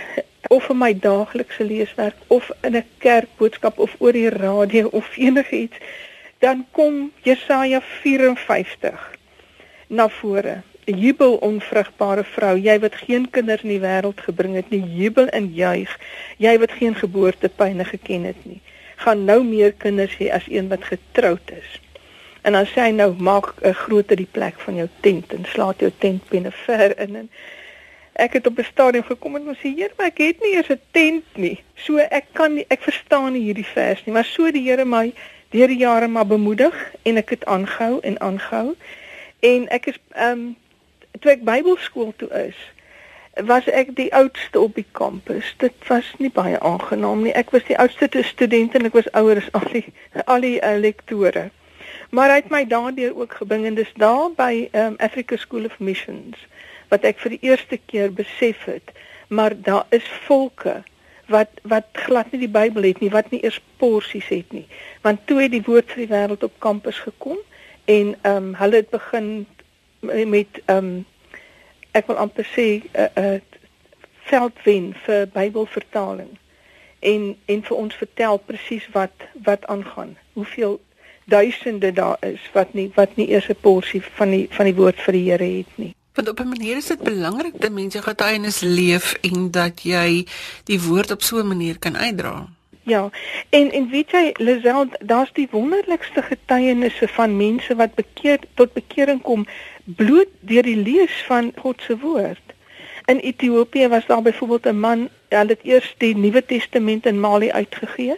of 0.51 0.69
in 0.69 0.79
my 0.79 0.93
daaglikse 0.95 1.65
leeswerk 1.65 2.17
of 2.27 2.51
in 2.67 2.77
'n 2.77 2.85
kerkboodskap 2.99 3.79
of 3.79 3.95
oor 3.99 4.13
die 4.13 4.31
radio 4.31 4.89
of 4.93 5.17
enigiets, 5.29 5.77
dan 6.39 6.67
kom 6.71 7.13
Jesaja 7.23 7.81
54 7.81 9.15
na 9.87 10.09
vore 10.09 10.63
jubel 10.97 11.37
onvrugbare 11.45 12.25
vrou, 12.25 12.55
jy 12.57 12.79
wat 12.81 12.95
geen 13.03 13.29
kinders 13.31 13.65
in 13.67 13.75
die 13.75 13.83
wêreld 13.83 14.21
gebring 14.25 14.55
het 14.57 14.71
nie, 14.73 14.81
jubel 14.97 15.29
en 15.37 15.51
juig. 15.55 15.91
Jy 16.41 16.55
wat 16.63 16.73
geen 16.79 16.97
geboortepyne 16.97 17.85
geken 17.85 18.25
het 18.25 18.41
nie, 18.49 18.61
gaan 19.05 19.25
nou 19.29 19.43
meer 19.45 19.73
kinders 19.73 20.17
hê 20.21 20.31
as 20.33 20.49
een 20.49 20.71
wat 20.73 20.85
getroud 20.89 21.53
is. 21.53 21.77
En 22.43 22.57
dan 22.57 22.67
sê 22.71 22.89
hy 22.89 22.93
nou 22.97 23.13
maak 23.19 23.53
'n 23.63 23.75
groter 23.75 24.17
die 24.17 24.31
plek 24.31 24.61
van 24.61 24.77
jou 24.77 24.89
tent 25.01 25.33
en 25.33 25.45
slaat 25.45 25.81
jou 25.81 25.93
tentpenne 25.99 26.53
ver 26.65 26.99
in 26.99 27.17
en 27.17 27.31
ek 28.19 28.33
het 28.33 28.47
op 28.47 28.59
'n 28.59 28.65
stadium 28.65 29.05
gekom 29.05 29.37
en 29.37 29.57
sê 29.57 29.69
Heer, 29.75 29.93
maar 29.97 30.07
ek 30.07 30.19
het 30.19 30.41
nie 30.43 30.55
eers 30.55 30.69
'n 30.69 30.81
tent 30.91 31.37
nie. 31.37 31.59
So 31.75 31.97
ek 31.97 32.25
kan 32.33 32.55
nie 32.55 32.65
ek 32.69 32.83
verstaan 32.83 33.33
nie 33.33 33.43
hierdie 33.43 33.67
vers 33.67 34.05
nie, 34.05 34.13
maar 34.13 34.25
so 34.25 34.51
die 34.51 34.63
Here 34.69 34.85
my 34.85 35.13
deur 35.51 35.67
die 35.67 35.77
jare 35.77 36.09
maar 36.09 36.27
bemoedig 36.27 36.95
en 37.03 37.17
ek 37.17 37.31
het 37.31 37.45
aangehou 37.45 38.01
en 38.01 38.21
aangehou. 38.21 38.75
En 39.41 39.69
ek 39.69 39.87
is 39.87 39.99
ehm 40.09 40.31
um, 40.31 40.57
toe 41.21 41.31
ek 41.31 41.45
Bybelskool 41.45 42.13
toe 42.17 42.31
is, 42.47 42.57
was 43.47 43.67
ek 43.67 43.95
die 43.97 44.15
oudste 44.15 44.61
op 44.61 44.75
die 44.75 44.87
kampus. 44.93 45.55
Dit 45.57 45.75
was 45.87 46.15
nie 46.19 46.31
baie 46.31 46.61
aangenaam 46.61 47.23
nie. 47.23 47.33
Ek 47.33 47.51
was 47.51 47.65
die 47.65 47.79
oudste 47.79 48.23
student 48.23 48.75
en 48.75 48.85
ek 48.85 48.93
was 48.93 49.13
ouer 49.13 49.37
as 49.37 49.53
al 49.53 49.73
die 49.73 49.87
al 50.25 50.41
die 50.41 50.59
uh, 50.61 50.75
lektore. 50.79 51.51
Maar 52.11 52.29
hy 52.29 52.35
het 52.35 52.51
my 52.51 52.67
daardeur 52.67 53.17
ook 53.17 53.33
gebring 53.33 53.67
en 53.67 53.75
dis 53.75 53.93
daar 53.95 54.31
by 54.37 54.69
um, 54.73 54.95
Africa 54.97 55.37
School 55.37 55.65
of 55.65 55.79
Missions 55.79 56.37
wat 56.89 57.05
ek 57.05 57.19
vir 57.19 57.37
die 57.37 57.51
eerste 57.51 57.79
keer 57.87 58.13
besef 58.13 58.65
het, 58.65 58.93
maar 59.29 59.57
daar 59.57 59.87
is 59.91 60.07
volke 60.27 60.83
wat 61.29 61.61
wat 61.63 61.85
glad 61.93 62.33
nie 62.33 62.41
die 62.47 62.53
Bybel 62.53 62.89
het 62.89 63.01
nie, 63.01 63.11
wat 63.13 63.31
nie 63.31 63.43
eers 63.45 63.61
porsies 63.77 64.29
het 64.33 64.53
nie. 64.53 64.65
Want 65.05 65.27
toe 65.27 65.43
het 65.43 65.53
die 65.53 65.65
woord 65.67 65.93
vir 65.93 66.07
die 66.07 66.13
wêreld 66.15 66.45
op 66.47 66.57
kampus 66.65 66.99
gekom 67.05 67.39
en 67.85 68.15
ehm 68.23 68.37
um, 68.37 68.55
hulle 68.55 68.83
het 68.83 68.91
begin 68.91 69.47
met 70.01 70.61
ehm 70.65 70.77
um, 70.79 71.07
ek 71.93 72.07
wil 72.09 72.21
amper 72.25 72.47
sê 72.57 72.67
'n 72.81 72.83
uh, 72.93 73.05
eh, 73.05 73.11
uh, 73.17 73.35
eh, 73.35 73.41
veldwen 74.29 74.95
vir 75.05 75.29
Bybelvertaling 75.33 76.37
en 77.01 77.37
en 77.47 77.63
vir 77.63 77.77
ons 77.77 77.95
vertel 77.95 78.39
presies 78.39 78.89
wat 78.93 79.29
wat 79.45 79.67
aangaan. 79.67 80.17
Hoeveel 80.33 80.81
duisende 81.25 81.93
daar 81.93 82.17
is 82.21 82.51
wat 82.53 82.73
nie 82.73 82.91
wat 82.95 83.17
nie 83.17 83.29
eers 83.29 83.49
'n 83.49 83.61
porsie 83.61 84.03
van 84.03 84.31
die 84.31 84.47
van 84.51 84.65
die 84.65 84.75
woord 84.75 85.01
vir 85.01 85.13
die 85.13 85.31
Here 85.31 85.51
het 85.59 85.73
nie. 85.77 85.95
Want 86.19 86.31
op 86.31 86.41
'n 86.41 86.49
manier 86.49 86.77
is 86.77 86.87
dit 86.87 87.03
belangrik 87.03 87.61
dat 87.61 87.71
mense 87.71 88.03
getuienis 88.03 88.61
leef 88.61 89.15
en 89.21 89.51
dat 89.51 89.83
jy 89.83 90.27
die 90.65 90.81
woord 90.83 91.11
op 91.11 91.23
so 91.23 91.39
'n 91.39 91.47
manier 91.47 91.79
kan 91.79 91.97
uitdra. 91.97 92.47
Ja. 92.83 93.11
En 93.51 93.73
en 93.73 93.89
weet 93.89 94.11
jy, 94.11 94.35
Lisel, 94.37 94.87
daar's 94.99 95.33
die 95.33 95.49
wonderlikste 95.51 96.23
getuienisse 96.23 97.09
van 97.09 97.37
mense 97.37 97.75
wat 97.75 97.95
bekeer 97.95 98.39
tot 98.55 98.73
bekering 98.73 99.23
kom 99.23 99.47
bloot 99.85 100.29
deur 100.41 100.63
die 100.63 100.77
lees 100.77 101.25
van 101.27 101.53
God 101.57 101.83
se 101.83 101.99
woord. 101.99 102.47
In 103.05 103.19
Ethiopië 103.19 103.89
was 103.89 104.07
daar 104.07 104.23
byvoorbeeld 104.23 104.67
'n 104.67 104.81
man, 104.81 105.09
hy 105.29 105.47
het 105.47 105.63
eers 105.63 105.95
die 105.99 106.17
Nuwe 106.17 106.45
Testament 106.45 107.07
in 107.07 107.21
Mali 107.21 107.51
uitgegee 107.51 108.15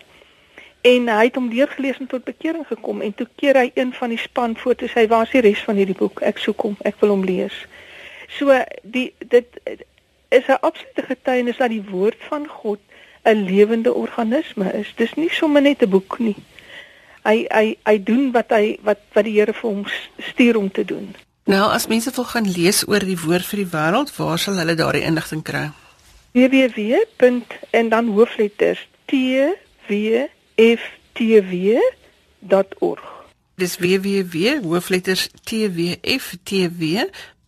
en 0.81 1.09
hy 1.09 1.25
het 1.25 1.35
hom 1.35 1.51
deurgelees 1.51 1.99
en 1.99 2.07
tot 2.07 2.25
bekering 2.25 2.67
gekom 2.67 3.01
en 3.01 3.15
toe 3.15 3.27
keer 3.37 3.57
hy 3.57 3.71
een 3.75 3.93
van 3.93 4.09
die 4.09 4.19
span 4.19 4.57
foto's, 4.57 4.93
hy 4.93 5.07
waar 5.07 5.23
is 5.23 5.31
die 5.31 5.41
res 5.41 5.65
van 5.65 5.77
hierdie 5.77 5.97
boek? 5.99 6.21
Ek 6.21 6.39
soek 6.39 6.61
hom, 6.61 6.77
ek 6.81 6.95
wil 7.01 7.09
hom 7.11 7.25
lees. 7.25 7.67
So 8.38 8.64
die 8.83 9.12
dit 9.19 9.47
is 10.29 10.47
'n 10.47 10.61
absolute 10.61 11.03
getuienis 11.03 11.57
dat 11.57 11.69
die 11.69 11.85
woord 11.90 12.21
van 12.29 12.47
God 12.47 12.79
'n 13.23 13.45
lewende 13.45 13.95
organisme 13.95 14.73
is. 14.73 14.93
Dis 14.97 15.14
nie 15.14 15.31
sommer 15.31 15.62
net 15.62 15.83
'n 15.83 15.88
boek 15.88 16.19
nie. 16.19 16.37
Hy 17.23 17.47
hy 17.49 17.77
hy 17.85 18.03
doen 18.03 18.31
wat 18.33 18.51
hy 18.51 18.79
wat 18.83 18.99
wat 19.12 19.25
die 19.25 19.38
Here 19.38 19.53
vir 19.53 19.71
hom 19.71 19.85
stuur 20.19 20.57
om 20.57 20.71
te 20.71 20.85
doen. 20.85 21.14
Nou 21.45 21.71
as 21.73 21.87
mense 21.87 22.11
wil 22.14 22.25
gaan 22.25 22.51
lees 22.51 22.88
oor 22.88 22.99
die 22.99 23.19
woord 23.19 23.47
vir 23.47 23.57
die 23.57 23.71
wêreld, 23.73 24.16
waar 24.16 24.38
sal 24.38 24.55
hulle 24.55 24.75
daardie 24.75 25.03
inligting 25.03 25.43
kry? 25.43 25.71
www. 26.33 26.95
en 27.71 27.88
dan 27.88 28.07
hoofletters 28.07 28.88
t 29.05 29.12
w 29.88 30.27
f 30.57 30.81
t 31.12 31.19
w.org. 31.40 33.03
Dis 33.55 33.77
www 33.79 34.62
hoofletters 34.62 35.29
t 35.45 35.69
w 35.75 35.97
f 36.03 36.37
t 36.43 36.69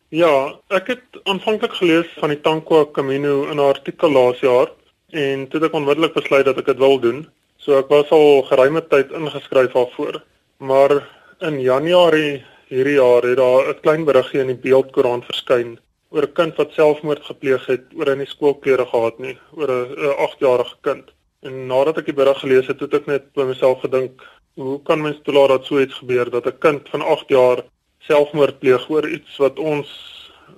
Ja, 0.08 0.54
ek 0.68 0.86
het 0.86 1.04
aanvanklik 1.22 1.72
gelees 1.72 2.06
van 2.18 2.28
die 2.28 2.40
Tankwa 2.40 2.86
Camino 2.92 3.50
in 3.50 3.56
'n 3.56 3.68
artikel 3.74 4.10
laas 4.10 4.40
jaar 4.40 4.68
en 5.10 5.48
toe 5.48 5.60
het 5.60 5.68
ek 5.68 5.74
onmiddellik 5.74 6.12
besluit 6.12 6.44
dat 6.44 6.58
ek 6.58 6.66
dit 6.66 6.78
wil 6.78 7.00
doen. 7.00 7.28
So 7.56 7.78
ek 7.78 7.88
was 7.88 8.10
al 8.10 8.42
geruime 8.42 8.86
tyd 8.88 9.12
ingeskryf 9.12 9.72
daarvoor. 9.72 10.22
Maar 10.56 11.08
in 11.38 11.60
Januarie 11.60 12.44
hierdie 12.68 12.94
jaar 12.94 13.22
het 13.22 13.36
daar 13.36 13.68
'n 13.68 13.80
klein 13.80 14.04
beriggie 14.04 14.40
in 14.40 14.46
die 14.46 14.56
Beeldkoerant 14.56 15.24
verskyn 15.24 15.78
oor 16.10 16.22
'n 16.22 16.32
kind 16.32 16.56
wat 16.56 16.72
selfmoord 16.72 17.24
gepleeg 17.24 17.66
het 17.66 17.84
oor 17.94 18.06
hy 18.06 18.16
nie 18.16 18.26
skoolklere 18.26 18.86
gehad 18.86 19.18
nie, 19.18 19.38
oor 19.52 19.70
'n 19.70 20.14
8-jarige 20.26 20.76
kind. 20.80 21.10
En 21.42 21.66
nadat 21.66 21.98
ek 21.98 22.06
die 22.06 22.18
berig 22.20 22.40
gelees 22.40 22.66
het, 22.66 22.80
het 22.80 22.94
ek 22.94 23.06
net 23.06 23.32
by 23.34 23.44
myself 23.44 23.80
gedink, 23.80 24.22
hoe 24.56 24.82
kan 24.82 25.02
mens 25.02 25.20
toelaat 25.22 25.48
dat 25.48 25.66
so 25.66 25.80
iets 25.80 25.94
gebeur 25.94 26.30
dat 26.30 26.46
'n 26.46 26.58
kind 26.58 26.88
van 26.88 27.02
8 27.02 27.28
jaar 27.28 27.62
selfmoord 27.98 28.58
pleeg 28.58 28.88
oor 28.90 29.08
iets 29.08 29.36
wat 29.36 29.58
ons 29.58 29.88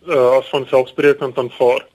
uh, 0.07 0.39
as 0.39 0.49
van 0.49 0.67
selfsprekend 0.67 1.39
aanvaar? 1.39 1.87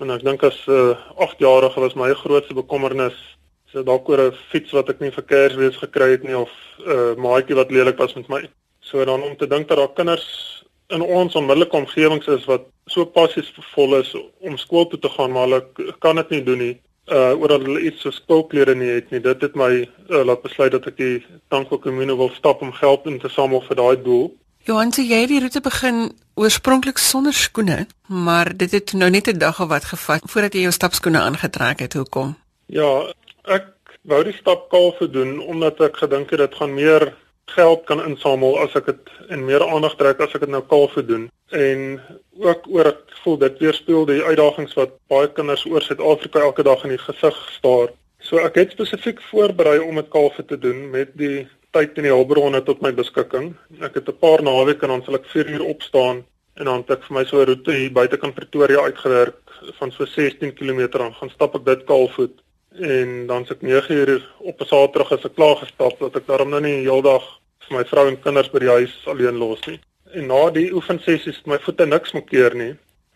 En 0.00 0.10
ek 0.10 0.22
dink 0.24 0.42
as 0.42 0.66
'n 0.66 0.72
uh, 0.72 0.96
8-jarige 1.26 1.80
was 1.80 1.94
my 1.94 2.14
grootste 2.14 2.54
bekommernis 2.54 3.34
so 3.74 3.82
dalk 3.82 4.08
oor 4.08 4.20
'n 4.30 4.36
fiets 4.50 4.70
wat 4.70 4.88
ek 4.88 5.00
nie 5.00 5.10
vir 5.10 5.24
Kersfees 5.30 5.76
gekry 5.76 6.10
het 6.10 6.22
nie 6.22 6.36
of 6.38 6.50
'n 6.78 6.90
uh, 6.90 7.14
maatjie 7.18 7.56
wat 7.56 7.70
lelik 7.70 7.98
was 7.98 8.14
met 8.14 8.28
my. 8.28 8.42
So 8.80 9.04
dan 9.04 9.22
om 9.22 9.36
te 9.36 9.46
dink 9.46 9.68
dat 9.68 9.78
daar 9.78 9.92
kinders 9.92 10.63
in 10.88 11.02
ons 11.02 11.34
onmiddellike 11.34 11.76
omgewings 11.76 12.26
is 12.26 12.44
wat 12.44 12.66
so 12.86 13.04
passievol 13.04 13.96
is 14.00 14.14
om 14.40 14.56
skool 14.56 14.86
toe 14.86 14.98
te 14.98 15.08
gaan 15.08 15.32
maar 15.32 15.48
hulle 15.48 15.94
kan 15.98 16.16
dit 16.16 16.30
nie 16.30 16.42
doen 16.42 16.58
nie 16.58 16.74
uh 17.12 17.40
oor 17.40 17.48
dat 17.48 17.60
hulle 17.60 17.80
iets 17.84 18.00
so 18.00 18.10
skoolklere 18.10 18.74
nie 18.74 18.88
het 18.88 19.10
nie. 19.12 19.20
Dit 19.20 19.42
het 19.44 19.56
my 19.56 19.72
uh, 19.84 20.22
laat 20.24 20.42
besluit 20.42 20.72
dat 20.72 20.86
ek 20.88 20.96
die 20.96 21.18
Tankwa 21.52 21.76
Kommune 21.76 22.16
wil 22.16 22.30
stap 22.32 22.62
om 22.64 22.72
geld 22.72 23.04
in 23.10 23.18
te 23.20 23.28
samel 23.28 23.60
vir 23.66 23.76
daai 23.76 24.02
doel. 24.02 24.30
Johan, 24.64 24.92
so 24.92 25.04
jy 25.04 25.18
het 25.20 25.28
die 25.28 25.40
roete 25.44 25.60
begin 25.60 26.14
oorspronklik 26.40 26.98
sonder 26.98 27.36
skoene, 27.36 27.84
maar 28.08 28.54
dit 28.56 28.72
het 28.72 28.94
nou 28.96 29.10
net 29.10 29.28
'n 29.28 29.38
dag 29.38 29.60
of 29.60 29.68
wat 29.68 29.84
gevat 29.84 30.24
voordat 30.24 30.54
jy 30.54 30.64
jou 30.64 30.72
stapskoene 30.72 31.20
aangetrek 31.20 31.84
het. 31.84 31.92
Hoekom? 31.92 32.36
Ja, 32.66 33.12
ek 33.44 33.68
wou 34.02 34.24
die 34.24 34.36
stap 34.40 34.70
kaal 34.70 34.96
doen 35.10 35.40
omdat 35.40 35.80
ek 35.80 35.96
gedink 35.96 36.30
het 36.30 36.38
dit 36.38 36.54
gaan 36.54 36.74
meer 36.74 37.12
geld 37.46 37.84
kan 37.84 38.02
insamel 38.04 38.58
as 38.58 38.74
ek 38.74 38.86
dit 38.86 39.10
en 39.28 39.44
meer 39.44 39.62
aandag 39.66 39.96
trek 39.96 40.20
as 40.20 40.34
ek 40.34 40.46
dit 40.46 40.52
nou 40.52 40.62
kaal 40.62 40.88
doen 41.06 41.30
en 41.54 42.00
ook 42.42 42.66
oor 42.68 42.90
ek 42.90 43.02
voel 43.22 43.36
dit 43.38 43.58
weerspieël 43.62 44.06
die 44.06 44.22
uitdagings 44.22 44.74
wat 44.78 44.96
baie 45.12 45.28
kinders 45.36 45.64
oor 45.66 45.82
Suid-Afrika 45.82 46.40
elke 46.40 46.64
dag 46.66 46.82
in 46.84 46.94
die 46.94 46.98
gesig 47.02 47.36
staar. 47.56 47.92
So 48.18 48.40
ek 48.40 48.56
het 48.58 48.74
spesifiek 48.74 49.20
voorberei 49.30 49.78
om 49.84 50.00
dit 50.00 50.08
kaal 50.10 50.32
te 50.34 50.58
doen 50.58 50.90
met 50.90 51.12
die 51.20 51.46
tyd 51.76 51.98
en 51.98 52.06
die 52.06 52.12
hulpbronne 52.14 52.62
tot 52.64 52.82
my 52.82 52.92
beskikking. 52.92 53.54
Ek 53.80 53.94
het 53.94 54.08
'n 54.08 54.18
paar 54.18 54.42
naweke 54.42 54.86
en 54.86 54.94
dan 54.94 55.04
sal 55.04 55.14
ek 55.14 55.26
4 55.26 55.48
uur 55.54 55.64
opstaan 55.64 56.24
en 56.56 56.64
dan 56.64 56.82
het 56.82 56.90
ek 56.90 57.04
vir 57.04 57.14
my 57.16 57.24
so 57.24 57.40
'n 57.40 57.46
roete 57.46 57.72
hier 57.72 57.92
buitekant 57.92 58.34
Pretoria 58.34 58.80
uitgewerk 58.80 59.36
van 59.78 59.90
so 59.90 60.04
16 60.04 60.54
km 60.54 61.00
aan 61.00 61.14
gaan 61.14 61.30
stap 61.30 61.54
ek 61.54 61.64
dit 61.64 61.84
kaalvoet 61.84 62.43
en 62.80 63.26
dan 63.26 63.46
se 63.46 63.54
ek 63.54 63.62
9 63.62 63.96
uur 63.96 64.30
op 64.38 64.60
'n 64.60 64.66
Saterdag 64.66 65.12
as 65.12 65.24
ek 65.24 65.34
klaar 65.34 65.56
gestap 65.56 65.98
dat 65.98 66.16
ek 66.16 66.26
daarom 66.26 66.50
nou 66.50 66.60
nie 66.60 66.82
heeldag 66.82 67.24
vir 67.68 67.78
my 67.78 67.84
vrou 67.84 68.08
en 68.08 68.20
kinders 68.20 68.50
by 68.50 68.58
die 68.58 68.74
huis 68.78 68.94
alleen 69.06 69.38
los 69.38 69.66
nie 69.66 69.80
en 70.14 70.28
na 70.30 70.40
die 70.54 70.70
oefensessies 70.74 71.40
het 71.40 71.50
my 71.50 71.58
voete 71.64 71.86
niks 71.88 72.14
meer 72.14 72.26
keer 72.28 72.56
nie. 72.58 72.72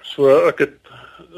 So 0.06 0.30
ek 0.48 0.62
het 0.64 0.92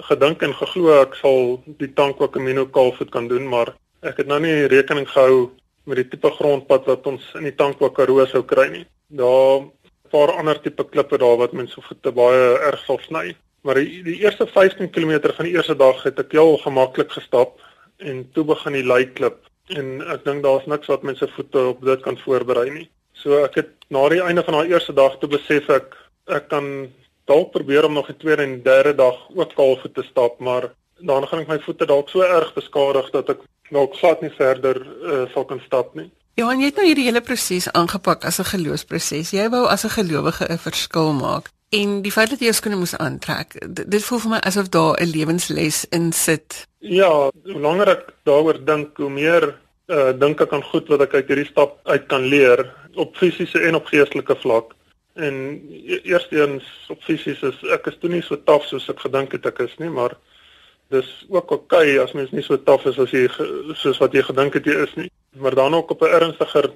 gedink 0.08 0.44
en 0.46 0.54
geglo 0.56 0.94
ek 1.00 1.16
sal 1.20 1.58
die 1.80 1.90
Tankwa 1.96 2.30
Camino 2.32 2.66
kaalvoet 2.66 3.10
kan 3.14 3.28
doen, 3.28 3.48
maar 3.48 3.74
ek 4.06 4.22
het 4.22 4.30
nou 4.30 4.40
nie 4.42 4.68
rekening 4.72 5.08
gehou 5.10 5.50
met 5.88 6.00
die 6.00 6.08
tipe 6.12 6.30
grondpad 6.36 6.88
wat 6.88 7.06
ons 7.10 7.26
in 7.38 7.48
die 7.48 7.56
Tankwa 7.56 7.90
Karoo 7.96 8.24
sou 8.30 8.42
kry 8.46 8.68
nie. 8.72 8.86
Daar 9.08 9.66
'n 9.66 9.70
paar 10.10 10.32
ander 10.38 10.60
tipe 10.60 10.84
klippe 10.84 11.18
daar 11.18 11.36
wat 11.36 11.52
mense 11.52 11.80
voete 11.80 12.12
baie 12.12 12.58
erg 12.70 12.84
sal 12.86 12.98
sny. 12.98 13.34
Maar 13.62 13.74
die, 13.74 14.02
die 14.02 14.20
eerste 14.24 14.46
15 14.46 14.90
km 14.90 15.32
van 15.36 15.44
die 15.44 15.54
eerste 15.54 15.76
dag 15.76 16.02
het 16.02 16.18
ek 16.18 16.32
heel 16.32 16.56
gemaklik 16.58 17.10
gestap 17.12 17.60
en 18.00 18.24
toe 18.34 18.44
begin 18.44 18.72
die 18.72 18.86
leiklip 18.86 19.46
en 19.78 20.00
ek 20.14 20.24
dink 20.24 20.42
daar's 20.42 20.66
niks 20.66 20.90
wat 20.90 21.04
mense 21.06 21.28
voete 21.36 21.66
op 21.72 21.84
dit 21.84 22.00
kan 22.02 22.18
voorberei 22.18 22.70
nie. 22.70 22.88
So 23.14 23.44
ek 23.44 23.58
het 23.60 23.70
na 23.94 24.06
die 24.08 24.22
einde 24.24 24.42
van 24.46 24.58
daai 24.58 24.72
eerste 24.72 24.94
dag 24.96 25.18
toe 25.20 25.30
besef 25.30 25.68
ek 25.70 25.96
ek 26.30 26.48
kan 26.50 26.90
dalk 27.30 27.52
probeer 27.54 27.86
om 27.86 27.94
nog 27.94 28.08
die 28.10 28.18
tweede 28.18 28.46
en 28.46 28.62
derde 28.62 28.94
dag 28.98 29.18
ook 29.34 29.54
kaalvoet 29.54 29.94
te 29.94 30.04
stap, 30.06 30.38
maar 30.40 30.70
dan 31.00 31.26
gaan 31.28 31.44
ek 31.44 31.50
my 31.50 31.58
voete 31.64 31.86
dalk 31.86 32.10
so 32.10 32.24
erg 32.26 32.54
beskadig 32.54 33.10
dat 33.14 33.30
ek 33.36 33.44
dalk 33.70 33.94
glad 34.00 34.22
nie 34.24 34.32
verder 34.34 34.80
uh, 34.82 35.26
sal 35.34 35.46
kan 35.46 35.62
stap 35.66 35.94
nie. 35.94 36.10
Johan, 36.38 36.62
jy 36.62 36.70
het 36.70 36.78
nou 36.80 36.86
hierdie 36.88 37.06
hele 37.06 37.22
proses 37.22 37.68
aangepak 37.76 38.24
as 38.24 38.40
'n 38.40 38.50
geloofsproses. 38.54 39.32
Jy 39.36 39.48
wou 39.50 39.66
as 39.68 39.84
'n 39.84 39.94
gelowige 39.98 40.44
'n 40.48 40.58
verskil 40.58 41.12
maak. 41.12 41.50
En 41.70 42.00
die 42.02 42.10
feit 42.10 42.32
dat 42.32 42.40
jy 42.42 42.48
jou 42.48 42.56
skoene 42.58 42.78
moes 42.80 42.96
aantrek, 42.98 43.54
dit 43.70 44.02
voel 44.02 44.20
vir 44.24 44.30
my 44.32 44.38
asof 44.48 44.68
daar 44.74 44.96
'n 44.98 45.10
lewensles 45.10 45.84
in 45.94 46.12
sit. 46.12 46.66
Ja, 46.78 47.30
hoe 47.44 47.60
langer 47.66 47.88
ek 47.88 48.04
daaroor 48.24 48.58
dink, 48.64 48.96
hoe 48.96 49.10
meer 49.10 49.54
uh, 49.86 50.10
dink 50.18 50.40
ek 50.40 50.52
aan 50.52 50.66
goed 50.72 50.88
wat 50.88 51.00
ek 51.00 51.14
uit 51.14 51.28
hierdie 51.28 51.46
stap 51.46 51.78
uit 51.84 52.06
kan 52.06 52.26
leer 52.26 52.66
op 52.94 53.16
fisiese 53.16 53.60
en 53.60 53.74
op 53.74 53.86
geestelike 53.86 54.36
vlak. 54.42 54.74
En 55.14 55.34
e-, 55.86 56.00
eerstens 56.02 56.64
op 56.88 57.02
fisies 57.02 57.42
is 57.42 57.62
ek 57.70 57.86
is 57.86 57.98
toe 58.00 58.10
nie 58.10 58.22
so 58.22 58.36
taaf 58.36 58.66
soos 58.66 58.88
ek 58.90 59.06
gedink 59.06 59.32
het 59.32 59.46
ek 59.46 59.58
is 59.58 59.78
nie, 59.78 59.90
maar 59.90 60.16
dis 60.90 61.26
ook 61.28 61.50
oké 61.50 61.54
okay 61.54 61.98
as 62.02 62.12
mens 62.18 62.30
nie 62.34 62.42
so 62.42 62.58
taaf 62.58 62.86
is 62.90 62.98
as 62.98 63.12
jy 63.14 63.28
soos 63.78 63.98
wat 64.02 64.12
jy 64.12 64.22
gedink 64.26 64.54
het 64.58 64.66
jy 64.66 64.74
is 64.82 64.94
nie 64.98 65.10
maar 65.38 65.54
dan 65.54 65.74
ook 65.74 65.90
op 65.94 66.02
'n 66.02 66.14
ernstiger 66.18 66.70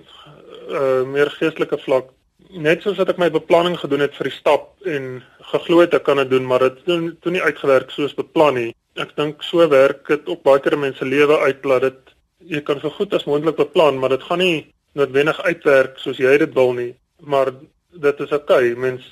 uh 0.71 1.03
meer 1.03 1.31
geestelike 1.31 1.79
vlak 1.79 2.15
net 2.55 2.83
soos 2.83 2.99
wat 3.01 3.11
ek 3.13 3.21
my 3.21 3.31
beplanning 3.35 3.77
gedoen 3.81 4.05
het 4.05 4.15
vir 4.19 4.31
die 4.31 4.39
stap 4.39 4.71
en 4.87 5.23
geglo 5.53 5.81
het 5.83 5.95
ek 5.95 6.07
kan 6.07 6.23
dit 6.23 6.31
doen 6.31 6.47
maar 6.47 6.67
dit 6.67 6.81
het 6.87 7.21
toe 7.23 7.33
nie 7.33 7.43
uitgewerk 7.43 7.91
soos 7.91 8.15
beplan 8.15 8.59
nie 8.61 8.71
ek 9.01 9.17
dink 9.19 9.43
so 9.43 9.67
werk 9.69 10.07
dit 10.09 10.29
ook 10.31 10.43
baie 10.47 10.63
keer 10.63 10.79
mense 10.79 11.05
lewe 11.05 11.39
uit 11.47 11.63
dat 11.63 11.89
dit 11.89 12.15
jy 12.55 12.61
kan 12.61 12.81
so 12.81 12.91
goed 12.91 13.15
as 13.15 13.27
moontlik 13.27 13.57
beplan 13.59 13.99
maar 13.99 14.15
dit 14.15 14.23
gaan 14.23 14.43
nie 14.43 14.67
noodwendig 14.95 15.41
uitwerk 15.43 15.99
soos 15.99 16.21
jy 16.23 16.39
dit 16.39 16.55
wil 16.55 16.73
nie 16.73 16.93
maar 17.21 17.51
dit 17.95 18.21
is 18.21 18.33
oké 18.33 18.43
okay. 18.43 18.75
mens 18.75 19.03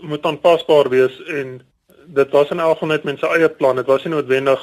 moet 0.00 0.26
aanpasbaar 0.26 0.88
wees 0.88 1.22
en 1.26 1.60
dit 2.08 2.30
was 2.30 2.50
in 2.50 2.60
elk 2.60 2.78
geval 2.78 2.88
net 2.88 3.04
mense 3.04 3.28
eie 3.28 3.48
plan. 3.48 3.76
Dit 3.76 3.86
was 3.86 4.04
nie 4.04 4.14
noodwendig 4.14 4.62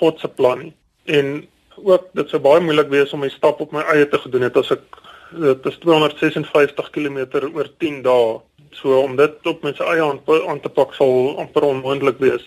God 0.00 0.20
se 0.20 0.28
plan 0.28 0.58
nie. 0.58 0.72
En 1.04 1.46
ook 1.74 2.08
dit 2.12 2.28
sou 2.30 2.40
baie 2.42 2.60
moeilik 2.60 2.90
wees 2.92 3.12
om 3.12 3.24
my 3.24 3.30
stap 3.32 3.60
op 3.60 3.72
my 3.72 3.82
eie 3.94 4.08
te 4.08 4.18
gedoen 4.18 4.46
het 4.46 4.56
as 4.56 4.72
ek 4.76 5.00
dit 5.40 5.66
is 5.66 5.78
256 5.82 6.90
km 6.90 7.18
oor 7.54 7.68
10 7.78 8.02
dae. 8.02 8.40
So 8.74 8.98
om 9.00 9.16
dit 9.16 9.46
op 9.46 9.62
mense 9.62 9.84
eie 9.84 10.02
aan, 10.02 10.20
aan 10.48 10.60
te 10.60 10.68
pak 10.68 10.94
sal 10.94 11.38
amper 11.38 11.62
onmoontlik 11.62 12.18
wees. 12.18 12.44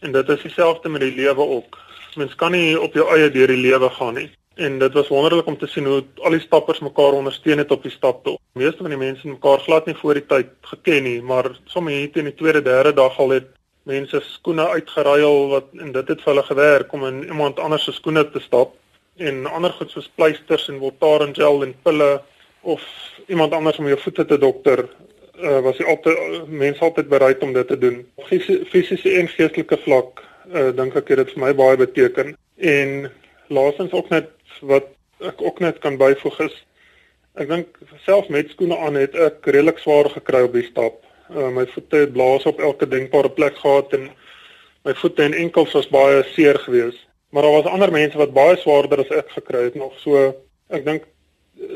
En 0.00 0.12
dit 0.12 0.28
is 0.28 0.42
dieselfde 0.42 0.88
met 0.88 1.04
die 1.04 1.14
lewe 1.14 1.46
ook. 1.58 1.78
Mens 2.16 2.34
kan 2.34 2.52
nie 2.52 2.80
op 2.80 2.94
jou 2.94 3.06
eie 3.14 3.30
deur 3.30 3.52
die 3.52 3.60
lewe 3.60 3.90
gaan 3.90 4.14
nie. 4.14 4.30
En 4.58 4.78
dit 4.78 4.92
was 4.92 5.08
wonderlik 5.08 5.46
om 5.46 5.58
te 5.58 5.68
sien 5.70 5.86
hoe 5.86 6.00
al 6.26 6.34
die 6.34 6.42
stappers 6.42 6.80
mekaar 6.82 7.14
ondersteun 7.14 7.58
het 7.62 7.70
op 7.70 7.82
die 7.82 7.94
staptocht. 7.94 8.40
Meeste 8.58 8.82
van 8.82 8.90
die 8.90 8.98
mense 8.98 9.28
mekaar 9.28 9.60
glad 9.62 9.86
nie 9.86 9.94
voor 9.94 10.18
die 10.18 10.26
tyd 10.26 10.50
geken 10.72 11.02
nie, 11.02 11.20
maar 11.22 11.52
sommer 11.64 11.92
hier 11.92 12.10
teen 12.10 12.26
die 12.30 12.34
tweede, 12.34 12.62
derde 12.62 12.92
dag 12.92 13.18
al 13.18 13.36
het 13.36 13.52
mense 13.88 14.20
skoene 14.24 14.66
uitgeruil 14.68 15.46
wat 15.52 15.70
en 15.78 15.92
dit 15.92 16.10
het 16.12 16.24
vir 16.24 16.32
hulle 16.32 16.44
gewerk 16.48 16.92
om 16.92 17.06
in 17.08 17.22
iemand 17.28 17.60
anders 17.62 17.86
se 17.88 17.94
skoene 17.96 18.24
te 18.30 18.40
stap 18.44 18.74
en 19.18 19.46
ander 19.46 19.72
goed 19.76 19.90
soos 19.90 20.10
pleisters 20.14 20.68
en 20.68 20.78
Voltaren 20.82 21.34
gel 21.34 21.62
en 21.62 21.74
pille 21.82 22.10
of 22.60 22.82
iemand 23.26 23.52
anders 23.52 23.78
om 23.78 23.86
jou 23.86 23.98
voete 24.00 24.24
te 24.24 24.38
dokter 24.38 24.84
uh, 25.42 25.58
was 25.64 25.78
jy 25.78 25.86
altyd 25.88 26.50
mense 26.50 26.84
altyd 26.84 27.08
bereid 27.10 27.42
om 27.42 27.52
dit 27.52 27.68
te 27.68 27.78
doen. 27.78 28.00
Fisiese 28.28 29.14
en 29.18 29.30
geestelike 29.30 29.78
vlak 29.84 30.22
uh, 30.52 30.70
dink 30.76 30.96
ek 30.98 31.12
het 31.12 31.22
dit 31.22 31.34
vir 31.34 31.44
my 31.46 31.52
baie 31.58 31.80
beteken. 31.80 32.34
En 32.56 32.94
laasens 33.54 33.94
ook 33.96 34.10
net 34.14 34.30
wat 34.66 34.90
ek 35.24 35.42
ook 35.42 35.60
net 35.62 35.78
kan 35.82 35.98
byvoeg 35.98 36.40
is 36.46 36.56
ek 37.38 37.50
dink 37.50 37.76
self 38.02 38.26
met 38.34 38.50
skoene 38.50 38.76
aan 38.82 38.98
het 38.98 39.14
ek 39.14 39.46
redelik 39.46 39.78
swaar 39.82 40.08
gekry 40.10 40.42
op 40.46 40.56
die 40.56 40.66
stap. 40.66 41.02
Uh, 41.30 41.50
my 41.54 41.66
voete 41.74 42.04
het 42.06 42.14
blaas 42.16 42.46
op 42.50 42.60
elke 42.60 42.88
denkbare 42.88 43.30
plek 43.30 43.58
gehad 43.62 43.92
en 43.94 44.08
my 44.86 44.94
voete 44.98 45.22
en 45.22 45.36
enkels 45.36 45.74
was 45.76 45.90
baie 45.92 46.24
seer 46.34 46.58
geweest. 46.64 47.07
Maar 47.30 47.42
daar 47.42 47.52
was 47.52 47.70
ander 47.70 47.92
mense 47.92 48.18
wat 48.18 48.32
baie 48.32 48.56
swaarder 48.56 49.02
as 49.04 49.10
ek 49.12 49.30
gekry 49.36 49.62
het 49.68 49.74
nog. 49.74 49.94
So 50.00 50.34
ek 50.68 50.84
dink 50.84 51.08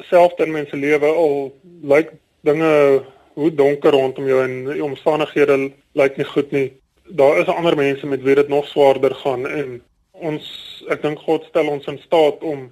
selfs 0.09 0.41
in 0.45 0.53
mense 0.53 0.77
lewe 0.77 1.07
al 1.07 1.53
lyk 1.83 2.12
dinge 2.47 3.03
hoe 3.35 3.55
donker 3.55 3.93
rondom 3.93 4.29
jou 4.29 4.43
en 4.45 4.55
die 4.69 4.85
omstandighede 4.85 5.73
lyk 5.99 6.17
nie 6.17 6.29
goed 6.29 6.53
nie. 6.53 6.69
Daar 7.09 7.41
is 7.41 7.51
ander 7.53 7.77
mense 7.77 8.07
met 8.07 8.23
wie 8.23 8.35
dit 8.35 8.49
nog 8.49 8.69
swaarder 8.69 9.15
gaan 9.25 9.47
en 9.49 9.81
ons 10.12 10.45
ek 10.91 11.03
dink 11.03 11.21
God 11.27 11.45
stel 11.49 11.69
ons 11.69 11.88
in 11.91 11.99
staat 12.03 12.43
om 12.47 12.69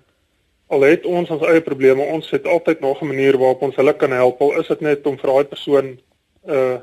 al 0.70 0.86
het 0.86 1.06
ons 1.08 1.30
ons 1.34 1.42
eie 1.50 1.62
probleme, 1.66 2.04
ons 2.14 2.28
het 2.30 2.46
altyd 2.46 2.80
nog 2.80 3.02
'n 3.02 3.10
manier 3.10 3.38
waarop 3.38 3.62
ons 3.62 3.76
hulle 3.76 3.92
kan 3.96 4.12
help. 4.12 4.40
Al 4.40 4.60
is 4.60 4.68
dit 4.68 4.80
net 4.80 5.06
om 5.06 5.18
vir 5.18 5.30
daai 5.30 5.44
persoon 5.44 5.86
'n 5.86 5.98
uh, 6.50 6.78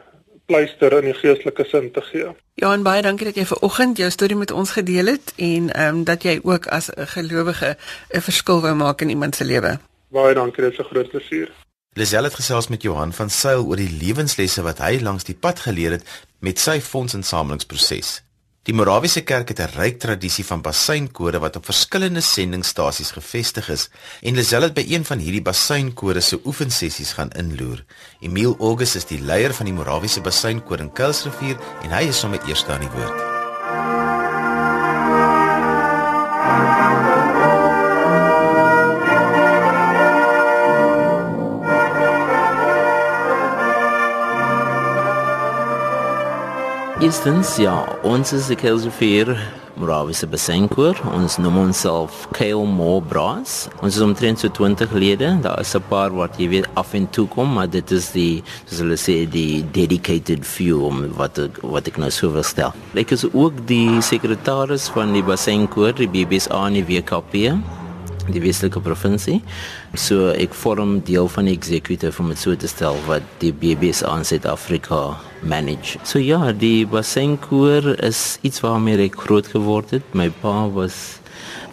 pleister 0.48 0.94
in 0.98 1.10
die 1.12 1.14
geestelike 1.18 1.66
sin 1.68 1.92
te 1.92 2.02
gee. 2.02 2.32
Ja, 2.62 2.72
en 2.74 2.84
baie 2.84 3.02
dankie 3.06 3.28
dat 3.30 3.36
jy 3.36 3.46
ver 3.46 3.62
oggend 3.68 4.00
jou 4.02 4.10
storie 4.12 4.40
met 4.40 4.52
ons 4.52 4.72
gedeel 4.80 5.14
het 5.14 5.34
en 5.36 5.70
ehm 5.74 6.00
um, 6.00 6.04
dat 6.08 6.24
jy 6.24 6.40
ook 6.44 6.68
as 6.68 6.90
'n 6.90 7.08
gelowige 7.16 7.78
'n 8.10 8.22
verskil 8.22 8.62
wou 8.62 8.76
maak 8.76 9.02
in 9.02 9.10
iemand 9.10 9.36
se 9.36 9.46
lewe. 9.46 9.80
Baie 10.10 10.34
dankie, 10.34 10.64
dit 10.64 10.74
is 10.74 10.80
'n 10.80 10.90
groot 10.92 11.10
plesier. 11.10 11.52
Lisel 11.94 12.24
het 12.24 12.36
gesels 12.36 12.68
met 12.68 12.82
Johan 12.82 13.14
van 13.14 13.30
Sail 13.30 13.66
oor 13.66 13.76
die 13.76 13.98
lewenslesse 14.02 14.62
wat 14.62 14.78
hy 14.78 15.00
langs 15.02 15.24
die 15.24 15.36
pad 15.36 15.60
geleer 15.60 15.92
het 15.92 16.04
met 16.40 16.60
sy 16.60 16.80
fondsinsamelingsproses. 16.82 18.22
Die 18.68 18.74
Morawiese 18.76 19.22
Kerk 19.24 19.48
het 19.48 19.60
'n 19.64 19.80
ryk 19.80 20.00
tradisie 20.00 20.44
van 20.46 20.62
basseinkore 20.62 21.40
wat 21.40 21.56
op 21.56 21.66
verskillende 21.66 22.22
sendingstasies 22.22 23.12
gevestig 23.12 23.70
is 23.70 23.90
en 24.22 24.36
Lisel 24.36 24.62
het 24.62 24.74
by 24.74 24.84
een 24.88 25.06
van 25.06 25.20
hierdie 25.20 25.42
basseinkore 25.42 26.20
se 26.20 26.40
oefensessies 26.44 27.14
gaan 27.14 27.32
inloer. 27.32 27.86
Emil 28.20 28.58
August 28.60 28.96
is 28.96 29.06
die 29.06 29.22
leier 29.22 29.54
van 29.54 29.66
die 29.66 29.74
Morawiese 29.74 30.22
basseinkoor 30.22 30.80
in 30.80 30.92
Kuilsrivier 30.92 31.58
en 31.84 31.92
hy 31.92 32.08
is 32.08 32.20
sommer 32.20 32.44
eers 32.48 32.66
aan 32.68 32.82
die 32.84 32.92
woord. 32.92 33.37
Eerstens, 46.98 47.60
ja, 47.62 47.76
ons 48.02 48.32
is 48.34 48.48
die 48.50 48.56
Kelsevier 48.58 49.30
Morawiese 49.78 50.26
Besenkoor. 50.26 50.98
Ons 51.14 51.36
noem 51.38 51.60
onsself 51.68 52.24
Kale 52.34 52.64
More 52.66 53.04
Brass. 53.06 53.68
Ons 53.86 54.00
is 54.00 54.02
omtrent 54.02 54.42
so 54.42 54.50
20 54.50 54.96
lede. 54.98 55.30
Daar 55.44 55.62
is 55.62 55.76
'n 55.78 55.84
paar 55.90 56.10
wat 56.10 56.40
jy 56.42 56.48
weet 56.50 56.68
af 56.74 56.96
en 56.96 57.08
toe 57.10 57.28
kom, 57.28 57.54
maar 57.54 57.70
dit 57.70 57.92
is 57.92 58.12
die 58.12 58.44
soos 58.66 58.80
hulle 58.80 58.98
sê 58.98 59.30
die 59.30 59.64
dedicated 59.72 60.44
few 60.44 60.90
wat 61.16 61.38
ek, 61.38 61.62
wat 61.62 61.88
ek 61.88 61.98
nou 61.98 62.10
sou 62.10 62.32
wil 62.32 62.44
stel. 62.44 62.74
Ek 62.96 63.12
is 63.12 63.26
ook 63.32 63.54
die 63.68 64.02
sekretaris 64.02 64.90
van 64.90 65.14
die 65.14 65.24
Besenkoor, 65.24 65.94
die 65.94 66.10
BBSA 66.10 66.66
en 66.66 66.74
die 66.74 66.84
WKP 66.84 67.62
die 68.34 68.42
Weselike 68.44 68.82
provinsie. 68.84 69.40
So 69.98 70.32
ek 70.34 70.56
vorm 70.58 71.00
deel 71.08 71.30
van 71.32 71.50
die 71.50 71.56
executive 71.58 72.22
om 72.22 72.32
dit 72.34 72.42
so 72.42 72.56
te 72.56 72.70
stel 72.72 73.00
wat 73.08 73.26
die 73.44 73.54
BBS 73.54 74.04
aan 74.08 74.26
Suid-Afrika 74.28 75.18
manage. 75.42 76.02
So 76.08 76.20
ja, 76.20 76.52
die 76.52 76.86
bassenkoor 76.90 77.94
is 78.04 78.40
iets 78.48 78.64
waarmee 78.66 79.08
ek 79.08 79.20
groot 79.28 79.48
geword 79.54 79.96
het. 79.98 80.12
My 80.18 80.30
pa 80.42 80.68
was 80.74 81.20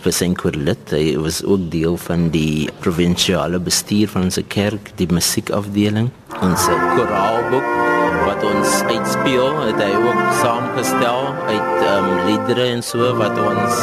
bassenkoor 0.04 0.56
lid. 0.60 0.92
Hy 0.92 1.16
was 1.20 1.42
ook 1.44 1.70
deel 1.72 1.96
van 2.06 2.28
die 2.34 2.68
provinsiale 2.84 3.60
bestuur 3.62 4.12
van 4.12 4.28
ons 4.28 4.40
kerk, 4.52 4.92
die 5.00 5.08
musiekafdeling. 5.10 6.12
Ons 6.44 6.68
koraalboek 6.68 7.93
ons 8.44 8.74
uitspeel, 8.90 9.48
het 9.66 9.80
hy 9.82 9.90
ook 10.00 10.20
saamgestel 10.42 11.26
uit 11.48 11.82
ehm 11.86 12.10
um, 12.10 12.20
liedere 12.28 12.68
en 12.76 12.82
so 12.82 13.14
wat 13.18 13.38
ons 13.40 13.80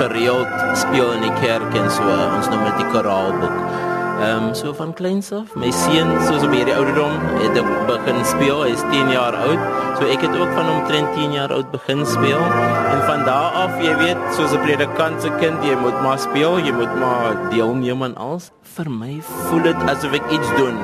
gereeld 0.00 0.54
speel 0.78 1.12
in 1.18 1.26
die 1.26 1.36
kerk 1.42 1.74
en 1.74 1.90
so. 1.90 2.16
Ons 2.36 2.50
noem 2.52 2.64
dit 2.70 2.82
die 2.84 2.90
koraalboek. 2.94 3.95
Ehm 4.16 4.48
um, 4.48 4.54
so 4.54 4.72
van 4.72 4.94
kleins 4.96 5.26
af, 5.32 5.50
my 5.60 5.68
seun 5.70 6.08
soos 6.24 6.44
op 6.46 6.52
hierdie 6.56 6.72
ouderdom 6.72 7.18
het 7.42 7.58
ek 7.60 7.66
begin 7.88 8.22
speel. 8.24 8.62
Hy 8.64 8.70
is 8.72 8.84
10 8.88 9.10
jaar 9.12 9.34
oud. 9.36 9.66
So 9.98 10.08
ek 10.08 10.22
het 10.24 10.36
ook 10.40 10.54
van 10.56 10.70
omtrent 10.72 11.10
10 11.12 11.34
jaar 11.36 11.52
oud 11.52 11.68
begin 11.74 12.00
speel. 12.08 12.40
En 12.40 13.02
van 13.04 13.26
daar 13.28 13.58
af, 13.64 13.74
jy 13.84 13.92
weet, 14.00 14.22
soos 14.38 14.54
'n 14.56 14.62
predikant 14.64 15.20
se 15.22 15.32
kind, 15.40 15.60
jy 15.64 15.76
moet 15.76 16.00
maar 16.00 16.18
speel, 16.18 16.56
jy 16.58 16.72
moet 16.72 16.94
maar 17.00 17.36
deelneem 17.50 18.02
aan 18.02 18.16
alles. 18.16 18.52
Vir 18.76 18.90
my 18.90 19.20
voel 19.20 19.62
dit 19.68 19.76
asof 19.84 20.12
ek 20.12 20.30
iets 20.30 20.48
doen. 20.56 20.80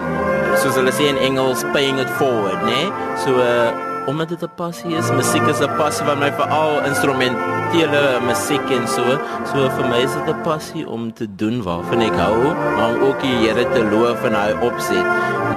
Soos 0.60 0.76
hulle 0.76 0.92
sê 0.92 1.08
in 1.08 1.16
Engels, 1.16 1.64
paying 1.72 1.98
it 1.98 2.10
forward, 2.20 2.60
né? 2.68 2.84
Nee? 2.84 2.92
So 3.24 3.40
uh 3.40 3.91
omdat 4.06 4.28
dit 4.28 4.42
'n 4.42 4.50
passie 4.56 4.96
is, 4.96 5.10
musiek 5.10 5.46
is 5.46 5.60
'n 5.60 5.76
passie 5.76 6.06
wat 6.06 6.18
my 6.18 6.32
veral 6.32 6.82
instrumentele 6.90 8.20
musiek 8.26 8.70
en 8.70 8.88
so. 8.88 9.04
So 9.50 9.70
vir 9.76 9.86
my 9.88 9.98
is 10.02 10.12
dit 10.12 10.28
'n 10.34 10.40
passie 10.42 10.88
om 10.88 11.12
te 11.12 11.26
doen 11.36 11.62
waarvan 11.62 12.00
ek 12.00 12.14
hou, 12.14 12.38
om 12.84 13.02
ook 13.08 13.20
die 13.20 13.36
Here 13.42 13.64
te 13.74 13.82
loof 13.90 14.24
en 14.24 14.34
hy 14.34 14.52
opset 14.60 15.06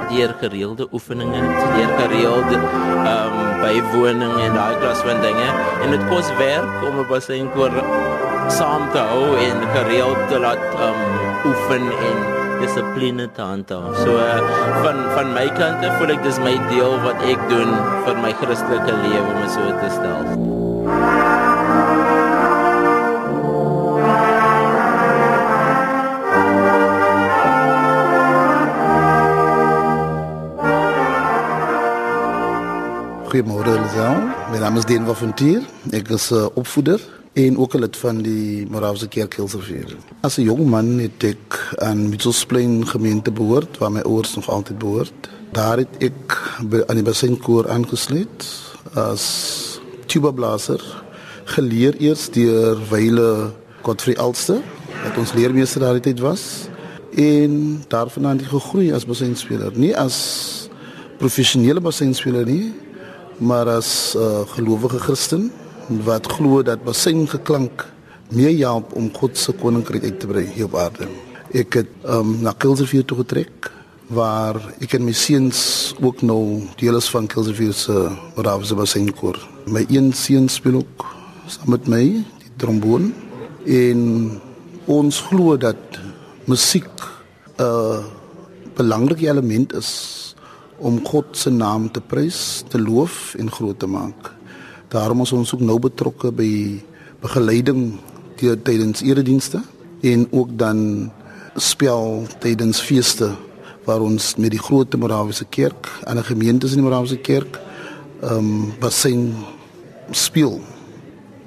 deur 0.09 0.33
gereelde 0.39 0.87
oefeninge, 0.91 1.41
deur 1.75 1.91
gereelde 1.99 2.55
ehm 2.55 3.33
um, 3.39 3.61
bywoning 3.61 4.35
en 4.45 4.53
daai 4.53 4.75
klas 4.79 5.01
van 5.01 5.21
dinge. 5.21 5.49
En 5.83 5.89
dit 5.91 6.03
kos 6.09 6.29
werk 6.37 6.83
om 6.87 6.99
'n 6.99 7.07
basynkoor 7.09 7.71
saam 8.47 8.89
te 8.91 8.97
hou 8.97 9.37
en 9.37 9.57
gereeld 9.73 10.17
te 10.29 10.39
laat 10.39 10.57
ehm 10.57 10.83
um, 10.83 11.49
oefen 11.49 11.85
en 12.09 12.44
dissipline 12.61 13.27
te 13.35 13.41
handhaaf. 13.41 13.97
So 14.03 14.17
uh, 14.17 14.39
van 14.83 14.97
van 15.15 15.33
my 15.33 15.47
kant 15.57 15.85
af 15.85 15.97
voel 15.99 16.15
ek 16.15 16.23
dis 16.25 16.39
my 16.43 16.55
deel 16.71 16.95
wat 17.05 17.23
ek 17.33 17.41
doen 17.51 17.71
vir 18.07 18.21
my 18.23 18.33
Christelike 18.41 18.93
lewe 19.03 19.29
om 19.33 19.47
so 19.55 19.63
te 19.81 19.89
stel. 19.97 20.21
Goeiemôre 33.29 33.75
Lisel. 33.81 34.23
My 34.51 34.63
naam 34.63 34.77
is 34.79 34.85
Dean 34.87 35.05
Waffentier. 35.09 35.61
Ek 35.91 36.07
is 36.09 36.31
'n 36.31 36.35
uh, 36.35 36.47
opvoeder 36.55 36.99
en 37.35 37.57
ook 37.57 37.73
'n 37.73 37.79
lid 37.79 37.97
van 37.97 38.21
die 38.21 38.67
Morawiese 38.69 39.07
Kerk 39.07 39.35
Hilsevier. 39.35 39.95
As 40.21 40.37
'n 40.37 40.41
jong 40.41 40.65
man 40.65 40.99
het 40.99 41.23
ek 41.23 41.75
aan 41.75 42.09
Mitchellsplein 42.09 42.87
gemeente 42.87 43.31
behoort 43.31 43.77
waar 43.77 43.91
my 43.91 43.99
ouers 43.99 44.35
nog 44.35 44.49
altyd 44.49 44.77
behoort. 44.77 45.29
Daar 45.51 45.77
het 45.77 45.95
ek 45.99 46.57
aan 46.87 46.95
die 46.95 47.03
bassinkoor 47.03 47.69
aangesluit 47.69 48.45
as 48.93 49.79
tuba 50.05 50.31
blaser 50.31 51.03
geleer 51.45 51.95
eers 51.99 52.29
deur 52.29 52.79
Wyle 52.89 53.51
Godfrey 53.81 54.17
Alste 54.17 54.61
wat 55.03 55.17
ons 55.17 55.33
leermeester 55.33 55.83
daardie 55.83 56.01
tyd 56.01 56.19
was 56.19 56.67
en 57.15 57.83
daarvan 57.87 58.27
aan 58.27 58.37
die 58.37 58.47
gegroei 58.49 58.93
as 58.93 59.05
bassinspeler 59.05 59.71
nie 59.77 59.93
as 59.97 60.17
professionele 61.17 61.81
bassinspeler 61.81 62.45
nie 62.45 62.73
maar 63.37 63.67
as 63.67 64.15
uh, 64.17 64.41
gelowige 64.55 64.99
Christen 64.99 65.51
wat 65.87 66.27
glo 66.31 66.63
dat 66.63 66.83
bassin 66.83 67.27
geklank 67.29 67.85
meer 68.33 68.57
help 68.57 68.93
om 68.97 69.11
God 69.13 69.37
se 69.37 69.53
koninkryk 69.53 70.03
uit 70.03 70.19
te 70.19 70.27
brei 70.27 70.45
hier 70.55 70.65
op 70.65 70.77
aarde. 70.81 71.07
Ek 71.53 71.77
het 71.81 71.91
um, 72.09 72.39
na 72.41 72.55
Kilsrivier 72.57 73.05
toe 73.05 73.19
getrek 73.21 73.69
waar 74.13 74.57
ek 74.81 74.97
en 74.97 75.05
my 75.05 75.13
seuns 75.17 75.93
ook 76.01 76.21
nou 76.25 76.65
deel 76.81 76.97
is 76.97 77.09
van 77.13 77.29
Kilsrivier 77.29 77.73
se 77.73 77.93
Morawiese 78.35 78.77
bassinkoor. 78.77 79.37
My 79.69 79.85
een 79.89 80.11
seun 80.13 80.49
speel 80.49 80.81
ook 80.81 81.05
saam 81.47 81.75
met 81.75 81.87
my 81.87 82.03
die 82.41 82.51
tromboon 82.57 83.11
en 83.65 84.01
ons 84.89 85.21
glo 85.29 85.57
dat 85.57 86.01
musiek 86.45 86.89
'n 87.57 87.63
uh, 87.63 88.03
belangrike 88.75 89.29
element 89.29 89.73
is 89.73 90.35
om 90.77 90.99
God 91.05 91.25
se 91.31 91.49
naam 91.49 91.91
te 91.91 92.01
prys, 92.01 92.63
te 92.67 92.79
loof 92.79 93.35
en 93.39 93.51
groot 93.51 93.79
te 93.79 93.87
maak. 93.87 94.33
Daarom 94.87 95.21
is 95.21 95.31
ons 95.31 95.53
ook 95.53 95.61
nou 95.61 95.79
betrokke 95.79 96.31
by 96.31 96.81
begeleiding 97.21 97.99
tydens 98.35 99.01
eredienste 99.01 99.61
en 100.01 100.27
ook 100.31 100.57
dan 100.57 101.11
spel 101.55 102.25
tydens 102.39 102.81
feeste 102.83 103.31
waar 103.85 104.01
ons 104.01 104.35
met 104.35 104.51
die 104.51 104.59
groot 104.59 104.95
Morawiese 104.97 105.45
kerk 105.45 105.89
en 106.03 106.17
'n 106.17 106.23
gemeente 106.23 106.67
in 106.67 106.73
die 106.73 106.81
Morawiese 106.81 107.17
kerk 107.17 107.59
ehm 108.21 108.37
um, 108.37 108.73
bassin 108.79 109.33
speel. 110.11 110.61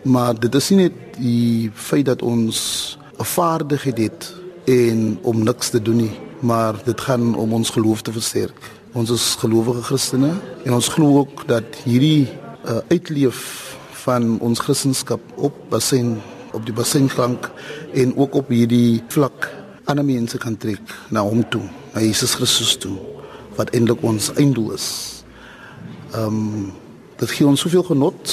Maar 0.02 0.40
dit 0.40 0.54
is 0.54 0.68
nie 0.70 0.78
net 0.78 0.92
die 1.18 1.70
feit 1.74 2.06
dat 2.06 2.22
ons 2.22 2.98
'n 3.18 3.24
vaardigheid 3.24 3.98
het 3.98 4.34
en 4.64 5.18
om 5.22 5.42
niks 5.42 5.70
te 5.70 5.82
doen 5.82 5.96
nie, 5.96 6.18
maar 6.40 6.74
dit 6.84 7.00
gaan 7.00 7.34
om 7.34 7.52
ons 7.52 7.70
geloof 7.70 8.02
te 8.02 8.12
versterk. 8.12 8.56
Ons 8.92 9.10
is 9.10 9.36
gelowige 9.38 9.82
Christene 9.82 10.32
en 10.64 10.72
ons 10.72 10.88
glo 10.88 11.18
ook 11.18 11.46
dat 11.46 11.64
hierdie 11.84 12.28
uh, 12.68 12.78
uitleef 12.88 13.76
van 14.04 14.38
ons 14.40 14.60
Christendom 14.60 15.20
op 15.36 15.54
bassin 15.68 16.18
op 16.52 16.64
die 16.64 16.74
bassinklank 16.74 17.50
en 17.92 18.16
ook 18.16 18.34
op 18.34 18.48
hierdie 18.48 19.02
vlak 19.12 19.50
ander 19.84 20.04
mense 20.04 20.38
kan 20.40 20.56
trek 20.56 20.80
na 21.12 21.20
hom 21.20 21.42
toe, 21.48 21.64
na 21.92 22.00
Jesus 22.00 22.34
Christus 22.34 22.76
toe 22.80 22.96
wat 23.58 23.72
eintlik 23.74 24.02
ons 24.06 24.30
einddoel 24.36 24.72
is. 24.76 24.88
Ehm 26.14 26.38
um, 26.38 26.68
dit 27.18 27.30
gee 27.34 27.46
ons 27.46 27.60
soveel 27.60 27.82
genot. 27.82 28.32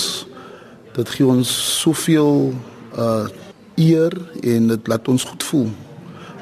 Dit 0.94 1.10
gee 1.10 1.26
ons 1.26 1.50
soveel 1.82 2.54
uh 2.98 3.26
eer 3.76 4.14
en 4.44 4.68
dit 4.68 4.88
laat 4.88 5.08
ons 5.12 5.24
goed 5.24 5.44
voel 5.44 5.72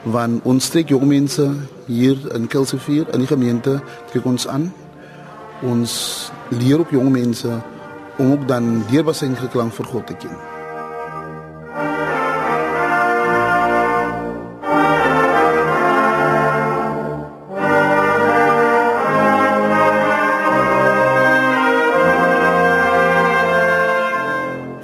want 0.04 0.44
ons 0.44 0.70
trek 0.70 0.92
jong 0.92 1.06
mense 1.08 1.46
hier 1.88 2.20
in 2.36 2.48
Kelsevier 2.52 3.08
in 3.16 3.24
die 3.24 3.30
gemeente 3.30 3.78
trek 4.12 4.26
ons 4.28 4.48
aan. 4.48 4.68
Ons 5.64 5.94
leer 6.52 6.84
op 6.84 6.92
jong 6.92 7.08
mense 7.12 7.56
om 8.18 8.32
ook 8.32 8.48
dan 8.48 8.84
dierbasyn 8.90 9.36
geklank 9.36 9.74
vir 9.74 9.86
God 9.86 10.08
te 10.08 10.16
ken. 10.16 10.36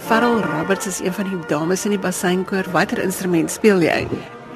Farrell 0.10 0.42
Roberts 0.42 0.88
is 0.88 1.00
een 1.00 1.14
van 1.14 1.30
die 1.30 1.40
dames 1.48 1.86
in 1.86 1.92
die 1.92 2.02
basynkoor. 2.02 2.66
Watter 2.72 3.02
instrument 3.04 3.52
speel 3.52 3.82
jy? 3.86 4.08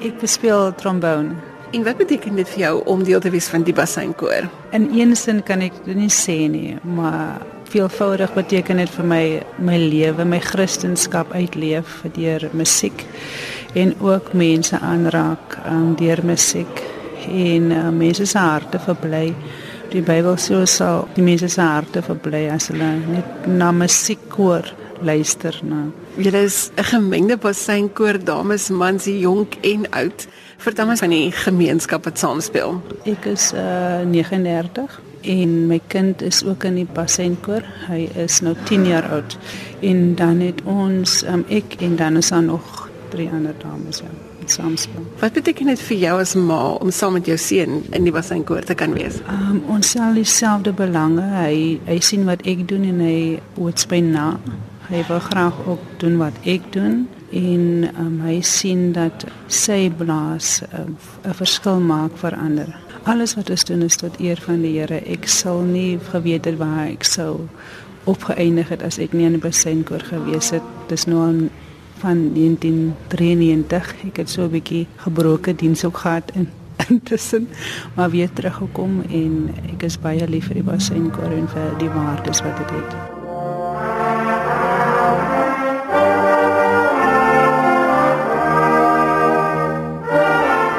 Ek 0.02 0.22
speel 0.26 0.72
trombone. 0.74 1.36
En 1.74 1.82
wat 1.82 1.98
beteken 1.98 2.36
dit 2.38 2.48
vir 2.54 2.60
jou 2.60 2.74
om 2.90 3.02
deel 3.02 3.20
te 3.20 3.30
wees 3.34 3.48
van 3.50 3.64
die 3.66 3.74
basynkoor? 3.74 4.46
In 4.76 4.90
een 4.94 5.16
sin 5.18 5.42
kan 5.42 5.62
ek 5.64 5.78
dit 5.86 5.96
nie 5.98 6.10
sê 6.12 6.44
nie, 6.50 6.76
maar 6.82 7.42
veelvoudig 7.74 8.30
beteken 8.36 8.78
dit 8.78 8.90
vir 8.96 9.06
my 9.10 9.24
my 9.66 9.76
lewe, 9.82 10.24
my 10.24 10.38
kristendom 10.42 11.32
uitleef 11.34 12.02
deur 12.14 12.48
musiek 12.54 13.04
en 13.74 13.94
ook 14.00 14.32
mense 14.32 14.78
aanraak 14.78 15.56
um, 15.66 15.94
deur 15.98 16.22
musiek 16.22 16.82
en 17.26 17.70
uh, 17.74 17.88
mense 17.90 18.26
se 18.26 18.38
harte 18.38 18.78
verbly. 18.78 19.32
Die 19.90 20.02
Bybel 20.02 20.36
sê 20.38 20.60
so 20.70 21.08
die 21.16 21.24
mense 21.26 21.48
se 21.50 21.62
harte 21.62 22.02
verbly 22.02 22.44
as 22.52 22.68
hulle 22.70 22.90
net 23.08 23.48
na 23.50 23.72
musiek 23.72 24.38
hoor 24.38 24.70
luister 25.02 25.58
na. 25.66 25.88
Julle 26.16 26.44
is 26.46 26.70
'n 26.76 26.84
gemengde 26.92 27.36
basynkoor, 27.36 28.18
dames, 28.24 28.68
mans, 28.70 29.04
jonk 29.04 29.58
en 29.62 29.90
oud. 29.90 30.26
Vertel 30.58 30.88
ons 30.88 31.00
van 31.00 31.10
die 31.10 31.32
gemeenskap 31.32 32.04
wat 32.04 32.18
saam 32.18 32.40
speel. 32.40 32.80
Ek 33.04 33.26
is 33.26 33.52
uh, 33.52 34.06
39 34.06 35.13
en 35.24 35.66
my 35.66 35.80
kind 35.86 36.22
is 36.22 36.42
ook 36.44 36.64
in 36.68 36.78
die 36.80 36.88
bassenkoor. 36.96 37.64
Hy 37.88 38.04
is 38.24 38.40
nou 38.44 38.54
10 38.68 38.86
jaar 38.86 39.08
oud. 39.16 39.36
En 39.80 40.14
dan 40.18 40.40
het 40.44 40.62
ons 40.68 41.22
um, 41.28 41.44
ek 41.48 41.78
en 41.84 41.96
dan 41.96 42.20
is 42.20 42.28
daar 42.28 42.42
nog 42.42 42.88
drie 43.14 43.28
ander 43.30 43.54
dames 43.62 44.02
ja, 44.02 44.10
saam 44.50 44.76
speel. 44.76 45.06
Wat 45.20 45.32
beteken 45.32 45.70
dit 45.72 45.80
vir 45.88 45.96
jou 45.96 46.14
as 46.20 46.34
ma 46.34 46.60
om 46.82 46.90
saam 46.90 47.16
met 47.18 47.28
jou 47.30 47.36
seun 47.38 47.82
in 47.94 48.06
die 48.06 48.12
bassenkoor 48.12 48.66
te 48.66 48.76
kan 48.78 48.92
wees? 48.96 49.20
Um, 49.30 49.62
ons 49.72 49.94
sal 49.94 50.18
dieselfde 50.18 50.74
belange. 50.76 51.24
Hy 51.36 51.80
hy 51.88 51.98
sien 52.04 52.26
wat 52.28 52.44
ek 52.48 52.66
doen 52.68 52.84
en 52.90 53.02
hy 53.04 53.18
word 53.56 53.86
by 53.90 54.02
na. 54.04 54.34
Hy 54.90 55.04
wil 55.08 55.22
graag 55.24 55.60
ook 55.64 55.84
doen 56.02 56.18
wat 56.20 56.36
ek 56.44 56.66
doen 56.74 57.04
en 57.34 57.88
um, 57.98 58.18
hy 58.26 58.40
sien 58.46 58.92
dat 58.94 59.24
sy 59.48 59.88
blaas 59.90 60.60
um, 60.70 60.96
'n 61.24 61.34
verskil 61.34 61.80
maak 61.80 62.18
vir 62.20 62.36
ander 62.36 62.74
alles 63.04 63.34
wat 63.34 63.50
ons 63.50 63.64
doen 63.64 63.82
is 63.82 63.96
tot 63.96 64.20
eer 64.20 64.40
van 64.40 64.62
die 64.64 64.78
Here. 64.78 65.00
Ek 65.04 65.28
sal 65.28 65.62
nie 65.68 65.98
geweet 66.10 66.44
het 66.48 66.56
waar 66.60 66.86
ek 66.86 67.04
sou 67.04 67.48
opgeëindig 68.08 68.68
het 68.72 68.82
as 68.84 68.98
ek 69.00 69.12
nie 69.16 69.26
in 69.28 69.36
die 69.38 69.42
bassinkoor 69.42 70.04
gewees 70.08 70.52
het. 70.56 70.64
Dis 70.88 71.06
nou 71.08 71.22
aan 71.24 71.40
van 72.02 72.26
1993. 72.36 73.94
Ek 74.10 74.16
het 74.16 74.30
so 74.30 74.44
'n 74.44 74.50
bietjie 74.50 74.86
gebroke 74.96 75.54
diens 75.54 75.84
ook 75.84 75.96
gehad 75.96 76.30
in 76.34 76.48
intussen 76.88 77.48
maar 77.94 78.10
weer 78.10 78.32
teruggekom 78.32 79.02
en 79.10 79.50
ek 79.72 79.82
is 79.82 79.98
baie 79.98 80.28
lief 80.28 80.46
vir 80.46 80.54
die 80.54 80.68
bassinkoor 80.70 81.32
en 81.32 81.48
vir 81.48 81.76
die 81.78 81.90
waardes 81.90 82.42
wat 82.42 82.56
dit 82.56 82.70
het. 82.70 82.92
het. 82.92 83.13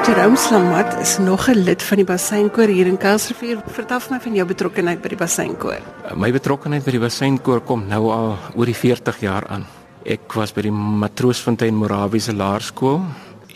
Jerome 0.06 0.36
Slamat 0.36 1.00
is 1.02 1.18
nog 1.18 1.48
'n 1.48 1.58
lid 1.66 1.82
van 1.82 1.96
die 1.96 2.06
Basseinkoor 2.06 2.68
hier 2.68 2.86
in 2.86 2.96
Kuilsrivier. 2.96 3.58
Vertel 3.66 3.98
my 4.10 4.20
van 4.20 4.34
jou 4.34 4.46
betrokkeheid 4.46 5.02
by 5.02 5.08
die 5.08 5.16
Basseinkoor. 5.16 5.80
My 6.14 6.32
betrokkeheid 6.32 6.84
by 6.84 6.90
die 6.90 7.00
Basseinkoor 7.00 7.60
kom 7.60 7.88
nou 7.88 8.10
al 8.10 8.38
oor 8.54 8.64
die 8.64 8.74
40 8.74 9.20
jaar 9.20 9.46
aan. 9.46 9.66
Ek 10.04 10.32
was 10.32 10.52
by 10.52 10.62
die 10.62 10.70
Matroosfontein 10.70 11.74
Morawiese 11.74 12.32
Laerskool 12.34 13.02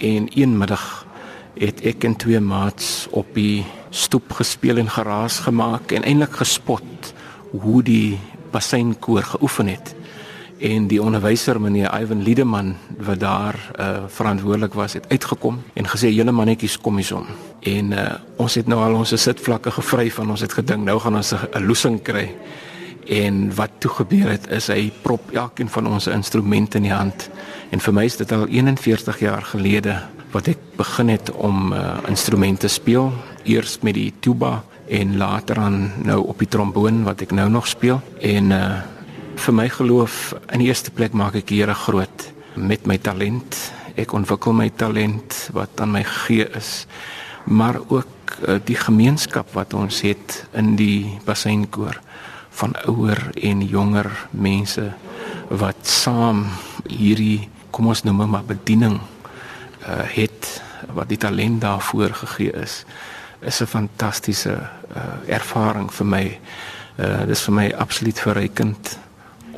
en 0.01 0.29
een 0.35 0.59
middag 0.59 1.07
het 1.55 1.85
ek 1.85 2.05
en 2.05 2.17
twee 2.17 2.41
maats 2.41 3.07
op 3.11 3.35
die 3.35 3.65
stoep 3.91 4.33
gespeel 4.33 4.77
en 4.77 4.91
geraas 4.91 5.39
gemaak 5.39 5.93
en 5.93 6.03
eintlik 6.03 6.33
gespot 6.33 7.15
hoe 7.53 7.83
die 7.83 8.19
Basseinkoor 8.51 9.23
geoefen 9.23 9.69
het 9.69 9.95
en 10.61 10.87
die 10.91 11.01
onderwyser 11.03 11.61
meneer 11.61 11.89
Ivan 12.01 12.23
Liedeman 12.23 12.75
wat 12.99 13.21
daar 13.21 13.57
uh, 13.81 14.05
verantwoordelik 14.13 14.75
was 14.75 14.93
het 14.93 15.09
uitgekom 15.09 15.63
en 15.73 15.89
gesê 15.89 16.11
julle 16.13 16.33
mannetjies 16.33 16.79
kom 16.85 17.01
hierson 17.01 17.27
en 17.61 17.93
uh, 17.93 18.05
ons 18.37 18.55
het 18.55 18.69
nou 18.69 18.81
al 18.85 18.99
ons 18.99 19.15
sitvlakke 19.17 19.73
gevry 19.73 20.11
van 20.13 20.31
ons 20.31 20.45
het 20.45 20.53
gedink 20.53 20.85
nou 20.85 20.99
gaan 21.01 21.17
ons 21.17 21.33
'n 21.33 21.65
loosing 21.67 22.03
kry. 22.03 22.29
En 23.11 23.55
wat 23.55 23.71
toe 23.79 23.91
gebeur 23.91 24.29
het 24.31 24.47
is 24.51 24.69
hy 24.69 24.93
prop 25.03 25.33
elkeen 25.33 25.69
van 25.69 25.87
ons 25.87 26.07
instrumente 26.07 26.77
in 26.77 26.83
die 26.83 26.93
hand. 26.93 27.31
En 27.71 27.81
vir 27.81 27.93
my 27.93 28.05
is 28.05 28.17
dit 28.17 28.33
al 28.33 28.47
41 28.47 29.19
jaar 29.19 29.43
gelede 29.43 29.97
wat 30.31 30.49
ek 30.49 30.59
begin 30.77 31.09
het 31.09 31.33
om 31.33 31.73
uh, 31.73 31.99
instrumente 32.09 32.69
speel. 32.69 33.13
Eers 33.43 33.79
met 33.83 33.95
die 33.95 34.13
tuba 34.21 34.63
en 34.89 35.17
later 35.17 35.59
aan 35.59 35.93
nou 36.05 36.27
op 36.27 36.39
die 36.39 36.49
tromboon 36.49 37.03
wat 37.03 37.21
ek 37.21 37.31
nou 37.31 37.49
nog 37.51 37.67
speel. 37.67 38.01
En 38.21 38.51
uh, 38.51 38.79
vir 39.41 39.55
my 39.57 39.69
geloof 39.73 40.35
in 40.53 40.61
die 40.61 40.69
eerste 40.69 40.93
plek 40.93 41.15
maak 41.17 41.39
ek 41.39 41.53
Here 41.55 41.75
groot 41.75 42.25
met 42.61 42.85
my 42.89 42.99
talent. 43.01 43.57
Ek 43.97 44.13
ontwikkel 44.13 44.53
my 44.53 44.69
talent 44.77 45.37
wat 45.57 45.81
aan 45.81 45.95
my 45.95 46.03
gegee 46.05 46.45
is, 46.59 46.85
maar 47.49 47.79
ook 47.81 48.37
uh, 48.45 48.59
die 48.65 48.77
gemeenskap 48.77 49.53
wat 49.57 49.73
ons 49.75 50.03
het 50.05 50.43
in 50.53 50.75
die 50.77 51.19
basseinkoor 51.25 52.01
van 52.61 52.77
ouer 52.91 53.31
en 53.41 53.65
jonger 53.65 54.11
mense 54.31 54.91
wat 55.49 55.89
saam 55.89 56.45
hierdie 56.85 57.49
kom 57.73 57.89
ons 57.89 58.05
noem 58.05 58.27
maar 58.29 58.45
bediening 58.45 58.99
uh, 59.01 60.05
het 60.05 60.57
wat 60.93 61.09
die 61.09 61.21
talent 61.21 61.63
daarvoor 61.65 62.13
gegee 62.25 62.53
is 62.61 62.83
is 63.41 63.63
'n 63.63 63.73
fantastiese 63.73 64.53
uh, 64.53 65.03
ervaring 65.27 65.89
vir 65.93 66.07
my. 66.07 66.25
Uh, 67.01 67.21
dit 67.25 67.37
is 67.37 67.45
vir 67.49 67.55
my 67.55 67.71
absoluut 67.73 68.21
verrykend 68.21 68.99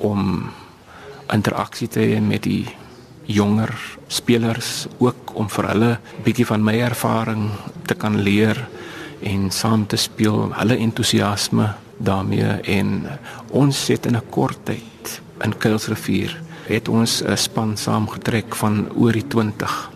om 0.03 0.51
interaksie 1.33 1.89
te 1.89 2.01
hê 2.01 2.21
met 2.21 2.43
die 2.43 2.67
jonger 3.31 3.73
spelers 4.11 4.87
ook 4.99 5.33
om 5.39 5.49
vir 5.49 5.69
hulle 5.71 5.91
bietjie 6.25 6.47
van 6.47 6.65
my 6.65 6.75
ervaring 6.83 7.49
te 7.87 7.95
kan 7.95 8.19
leer 8.27 8.59
en 9.23 9.51
saam 9.55 9.87
te 9.87 9.97
speel 9.97 10.51
hulle 10.57 10.77
entoesiasme 10.83 11.69
daarmee. 12.03 12.59
En 12.67 13.07
ons 13.51 13.85
sit 13.85 14.07
in 14.07 14.17
'n 14.17 14.31
kort 14.31 14.59
tyd 14.65 15.23
in 15.45 15.59
Kuilsrivier 15.59 16.41
het 16.67 16.89
ons 16.89 17.23
'n 17.23 17.37
span 17.37 17.77
saamgetrek 17.77 18.55
van 18.55 18.89
oor 18.97 19.13
die 19.13 19.27
20 19.27 19.91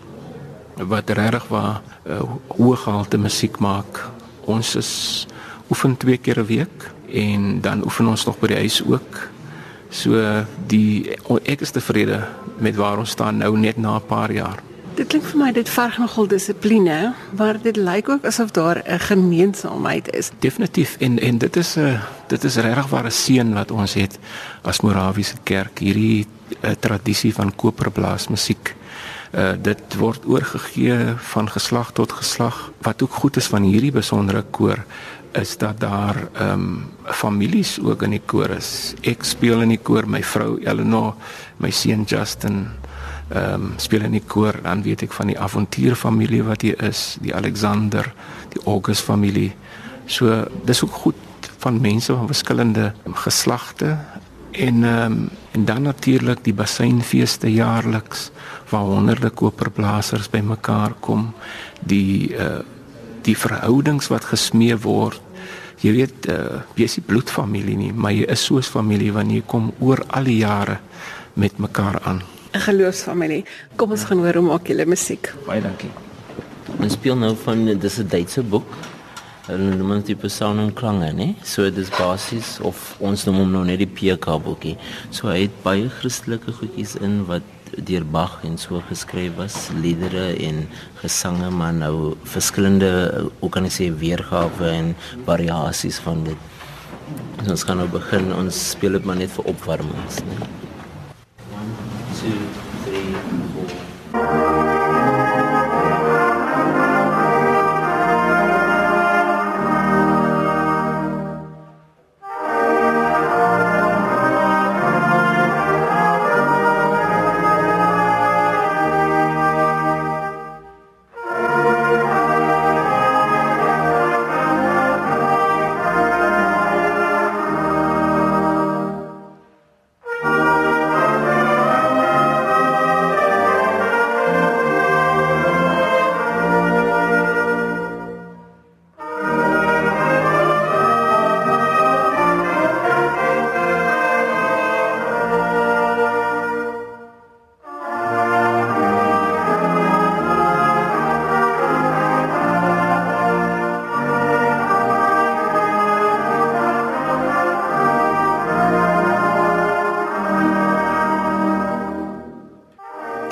wat 0.75 1.09
regtig 1.09 1.47
waar 1.47 1.81
uh, 2.05 2.21
hoë 2.47 2.77
gehalte 2.77 3.17
musiek 3.17 3.59
maak. 3.59 4.09
Ons 4.45 4.75
is 4.75 5.27
oefen 5.69 5.97
twee 5.97 6.17
keer 6.17 6.39
'n 6.39 6.45
week 6.45 6.91
en 7.13 7.61
dan 7.61 7.83
oefen 7.83 8.07
ons 8.07 8.25
nog 8.25 8.39
by 8.39 8.47
die 8.47 8.57
huis 8.57 8.83
ook 8.83 9.29
So 9.89 10.45
die 10.67 11.15
ek 11.43 11.61
is 11.61 11.71
tevrede 11.71 12.25
met 12.59 12.75
waar 12.75 12.97
ons 12.97 13.09
staan 13.15 13.37
nou 13.37 13.57
net 13.57 13.77
na 13.77 13.95
'n 13.97 14.05
paar 14.05 14.31
jaar. 14.31 14.63
Dit 14.97 15.07
klink 15.07 15.27
vir 15.29 15.37
my 15.37 15.51
dit 15.53 15.69
verg 15.69 15.97
nogal 15.97 16.27
dissipline, 16.27 17.13
maar 17.37 17.59
dit 17.61 17.75
lyk 17.77 18.09
ook 18.09 18.25
asof 18.25 18.51
daar 18.51 18.81
'n 18.85 18.99
gemeenskapheid 18.99 20.09
is. 20.15 20.31
Definitief 20.39 20.95
en 20.99 21.19
en 21.19 21.37
dit 21.37 21.55
is 21.55 21.77
'n 21.77 21.99
dit 22.27 22.43
is 22.43 22.55
regtig 22.55 22.89
waar 22.89 23.05
'n 23.05 23.11
seën 23.11 23.53
wat 23.53 23.71
ons 23.71 23.93
het 23.93 24.19
as 24.61 24.81
Morawiese 24.81 25.35
kerk 25.43 25.79
hierdie 25.79 26.25
uh, 26.61 26.71
tradisie 26.79 27.33
van 27.33 27.55
koperblaasmusiek. 27.55 28.75
Uh, 29.31 29.51
dit 29.61 29.95
word 29.97 30.25
oorgegee 30.25 30.97
van 31.15 31.49
geslag 31.49 31.91
tot 31.91 32.11
geslag. 32.11 32.71
Wat 32.81 33.01
ook 33.01 33.13
goed 33.13 33.35
is 33.37 33.47
van 33.47 33.61
hierdie 33.61 33.91
besondere 33.91 34.43
koor 34.51 34.85
is 35.41 35.57
dat 35.57 35.79
daar 35.79 36.17
ehm 36.33 36.51
um, 36.51 36.85
families 37.03 37.77
ook 37.79 38.01
in 38.03 38.15
die 38.17 38.21
koor 38.25 38.49
is. 38.49 38.93
Ek 39.01 39.23
speel 39.23 39.61
in 39.61 39.71
die 39.75 39.81
koor, 39.83 40.07
my 40.09 40.23
vrou 40.23 40.57
Eleanor, 40.63 41.13
my 41.63 41.71
seun 41.71 42.03
Justin 42.09 42.67
ehm 43.29 43.53
um, 43.53 43.71
speel 43.77 44.07
in 44.07 44.17
die 44.17 44.25
koor. 44.27 44.59
Dan 44.63 44.83
weet 44.83 45.05
ek 45.07 45.13
van 45.13 45.31
die 45.31 45.39
avontuur 45.39 45.95
familie 45.95 46.43
wat 46.43 46.61
hier 46.61 46.83
is, 46.83 47.17
die 47.21 47.35
Alexander, 47.35 48.13
die 48.53 48.61
August 48.65 49.05
familie. 49.07 49.51
So 50.05 50.45
dis 50.65 50.83
ook 50.83 51.01
goed 51.03 51.51
van 51.57 51.81
mense 51.81 52.13
van 52.13 52.27
verskillende 52.27 52.93
geslagte 53.25 53.97
en 54.51 54.83
ehm 54.83 55.11
um, 55.11 55.29
en 55.57 55.65
dan 55.65 55.81
natuurlik 55.81 56.43
die 56.43 56.53
basseinfeeste 56.53 57.49
jaarliks 57.53 58.29
waar 58.69 58.85
honderde 58.85 59.29
koperblasers 59.29 60.29
bymekaar 60.29 60.93
kom. 60.99 61.33
Die 61.81 62.33
uh 62.33 62.59
die 63.27 63.35
verhoudings 63.35 64.07
wat 64.11 64.27
gesmee 64.31 64.77
word. 64.83 65.19
Jy 65.81 65.91
weet, 65.93 66.29
uh, 66.33 66.61
jy 66.75 66.87
is 66.89 66.97
nie 66.97 67.05
bloedfamilie 67.05 67.77
nie, 67.77 67.91
maar 67.93 68.11
jy 68.15 68.25
is 68.33 68.45
soos 68.47 68.69
familie 68.73 69.11
wanneer 69.13 69.43
jy 69.43 69.47
kom 69.47 69.71
oor 69.79 70.01
al 70.09 70.23
die 70.23 70.39
jare 70.39 70.79
met 71.35 71.59
mekaar 71.61 72.01
aan. 72.03 72.23
'n 72.53 72.59
Geloofsfamilie. 72.65 73.43
Kom 73.75 73.91
ons 73.91 74.01
ja. 74.01 74.07
gaan 74.07 74.23
hoor 74.23 74.33
hoe 74.33 74.47
maak 74.49 74.67
julle 74.67 74.85
musiek. 74.85 75.33
Baie 75.45 75.61
dankie. 75.61 75.91
Ons 76.79 76.93
speel 76.93 77.15
nou 77.15 77.35
van 77.43 77.65
dis 77.79 77.97
'n 77.99 78.07
Duitse 78.07 78.43
boek. 78.43 78.65
Hulle 79.47 79.75
noem 79.75 80.01
dit 80.03 80.19
persoon 80.19 80.59
en 80.59 80.73
klange, 80.73 81.11
né? 81.13 81.35
So 81.43 81.63
dit 81.63 81.77
is 81.77 81.89
basies 81.89 82.59
of 82.61 82.95
ons 82.99 83.25
noem 83.25 83.37
hom 83.37 83.51
nou 83.51 83.63
net 83.63 83.79
die 83.79 83.87
PK 83.87 84.39
boekie. 84.43 84.77
So 85.09 85.27
hy 85.27 85.41
het 85.45 85.63
baie 85.63 85.89
Christelike 85.89 86.51
goedjies 86.51 86.95
in 86.99 87.25
wat 87.25 87.41
deur 87.85 88.05
Bach 88.05 88.39
en 88.47 88.57
so 88.57 88.81
geskryf 88.89 89.35
was, 89.37 89.57
liedere 89.77 90.31
en 90.47 90.63
gesange, 91.01 91.49
maar 91.53 91.73
nou 91.73 92.15
verskillende 92.23 92.91
hoe 93.39 93.49
kan 93.53 93.67
ek 93.69 93.75
sê 93.77 93.89
weergawe 94.03 94.71
en 94.71 94.93
variasies 95.29 95.99
van 96.05 96.23
dit. 96.27 96.53
So 97.43 97.53
ons 97.53 97.67
gaan 97.67 97.83
nou 97.83 97.89
begin, 97.91 98.31
ons 98.35 98.63
speel 98.73 98.97
dit 98.97 99.05
maar 99.05 99.21
net 99.21 99.33
vir 99.37 99.53
opwarmings, 99.53 100.23
né? 100.27 100.66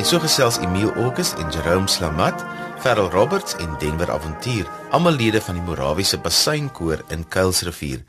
So 0.06 0.20
gesels 0.22 0.60
Emil 0.62 0.91
August 1.01 1.34
en 1.41 1.49
Jerome 1.49 1.88
Slamat, 1.88 2.43
Ferrell 2.80 3.10
Roberts 3.10 3.56
en 3.56 3.76
Denver 3.80 4.12
Avontuur, 4.12 4.68
almal 4.93 5.16
lede 5.18 5.41
van 5.41 5.58
die 5.58 5.64
Morawiese 5.66 6.20
Basseinkoor 6.22 7.01
in 7.10 7.24
Kuilsrivier. 7.28 8.03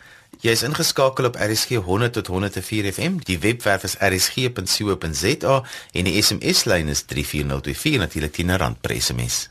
Jy 0.45 0.53
is 0.53 0.65
ingeskakel 0.67 1.31
op 1.31 1.39
RSG 1.41 1.81
100 1.81 2.13
tot 2.19 2.29
104 2.29 2.91
FM. 2.93 3.17
Die 3.25 3.39
webwerf 3.41 3.89
is 3.89 3.97
rsg.co.za 3.97 5.63
en 5.93 6.09
die 6.11 6.17
SMS-lyn 6.21 6.93
is 6.93 7.07
34024 7.09 8.01
natuurlik 8.05 8.37
10 8.43 8.57
rand 8.61 8.81
per 8.85 8.93
SMS. 9.01 9.47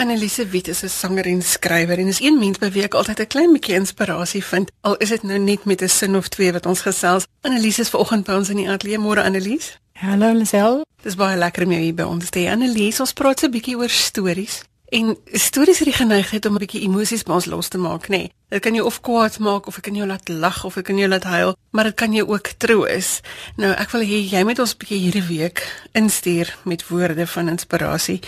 Annelise 0.00 0.46
Wit 0.48 0.68
is 0.68 0.84
'n 0.84 0.88
sanger 0.88 1.26
en 1.26 1.42
skrywer 1.42 1.98
en 1.98 2.06
is 2.06 2.20
een 2.20 2.38
mens 2.38 2.58
by 2.58 2.70
wie 2.70 2.82
ek 2.82 2.94
altyd 2.94 3.20
'n 3.20 3.26
klein 3.26 3.52
bietjie 3.52 3.74
inspirasie 3.74 4.44
vind. 4.44 4.70
Al 4.80 4.96
is 4.96 5.08
dit 5.08 5.22
nou 5.22 5.38
net 5.38 5.64
met 5.64 5.82
'n 5.82 5.88
sin 5.88 6.16
of 6.16 6.28
twee 6.28 6.52
wat 6.52 6.66
ons 6.66 6.80
gesels. 6.80 7.26
Annelise 7.40 7.80
is 7.80 7.88
vanoggend 7.88 8.24
by 8.24 8.32
ons 8.32 8.48
in 8.48 8.56
die 8.56 8.70
ateljee. 8.70 8.98
Môre 8.98 9.22
Annelise. 9.22 9.80
Hallo 10.00 10.32
Lisel. 10.32 10.78
Dis 11.04 11.12
baie 11.20 11.36
lekker 11.36 11.66
om 11.66 11.72
jou 11.74 11.78
hier 11.82 11.96
by 11.98 12.06
ons 12.08 12.30
te 12.32 12.40
hê. 12.40 12.46
Annelies, 12.48 13.02
ons 13.04 13.12
praat 13.12 13.42
so 13.42 13.46
'n 13.46 13.52
bietjie 13.52 13.76
oor 13.76 13.92
stories. 13.92 14.62
En 14.88 15.16
stories 15.36 15.78
het 15.78 15.88
die 15.88 15.98
geneigtheid 15.98 16.46
om 16.46 16.54
'n 16.54 16.58
bietjie 16.64 16.80
emosies 16.88 17.22
by 17.22 17.32
ons 17.32 17.46
los 17.46 17.68
te 17.68 17.76
maak, 17.78 18.08
nê. 18.08 18.16
Nee. 18.16 18.32
Dit 18.48 18.62
kan 18.62 18.74
jou 18.74 18.86
of 18.86 19.00
kwaad 19.00 19.38
maak 19.38 19.66
of 19.66 19.74
dit 19.74 19.84
kan 19.84 19.94
jou 19.94 20.06
laat 20.06 20.28
lag 20.28 20.64
of 20.64 20.74
dit 20.74 20.84
kan 20.84 20.96
jou 20.96 21.08
laat 21.08 21.24
huil, 21.24 21.56
maar 21.70 21.84
dit 21.84 21.94
kan 21.94 22.12
jou 22.12 22.28
ook 22.28 22.48
troos. 22.56 23.20
Nou, 23.56 23.72
ek 23.72 23.90
wil 23.90 24.00
hê 24.00 24.30
jy 24.30 24.42
moet 24.44 24.58
ons 24.58 24.72
'n 24.72 24.78
bietjie 24.78 24.98
hierdie 24.98 25.26
week 25.36 25.84
instuur 25.92 26.56
met 26.64 26.88
woorde 26.88 27.26
van 27.26 27.48
inspirasie 27.48 28.20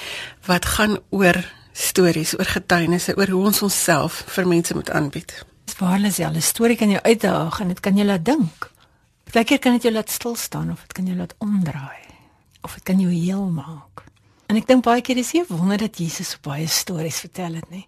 wat 0.46 0.64
gaan 0.64 0.98
oor 1.10 1.52
stories, 1.72 2.38
oor 2.38 2.44
getuienisse, 2.44 3.16
oor 3.16 3.28
hoe 3.28 3.44
ons 3.44 3.62
onsself 3.62 4.24
vir 4.26 4.46
mense 4.46 4.74
moet 4.74 4.90
aanbied. 4.90 5.44
Waarlik, 5.78 6.16
ja, 6.16 6.28
'n 6.28 6.40
storie 6.40 6.76
kan 6.76 6.90
jou 6.90 7.02
uitdaag 7.02 7.60
en 7.60 7.68
dit 7.68 7.80
kan 7.80 7.96
jou 7.96 8.06
laat 8.06 8.24
dink. 8.24 8.71
Partykeer 9.32 9.62
kan 9.64 9.72
dit 9.78 9.86
jou 9.86 9.94
laat 9.94 10.10
stil 10.12 10.34
staan 10.36 10.70
of 10.70 10.80
dit 10.84 10.92
kan 10.92 11.06
jou 11.08 11.14
laat 11.16 11.34
omdraai 11.40 12.04
of 12.60 12.74
dit 12.74 12.82
kan 12.84 12.98
jou 13.00 13.12
heel 13.12 13.46
maak. 13.48 14.02
En 14.46 14.58
ek 14.60 14.66
dink 14.68 14.84
baie 14.84 15.00
keer 15.00 15.16
is 15.22 15.30
dit 15.32 15.48
wonder 15.48 15.80
dat 15.80 15.96
Jesus 15.96 16.34
so 16.34 16.42
baie 16.44 16.66
stories 16.68 17.22
vertel 17.24 17.56
het, 17.56 17.70
nê. 17.72 17.86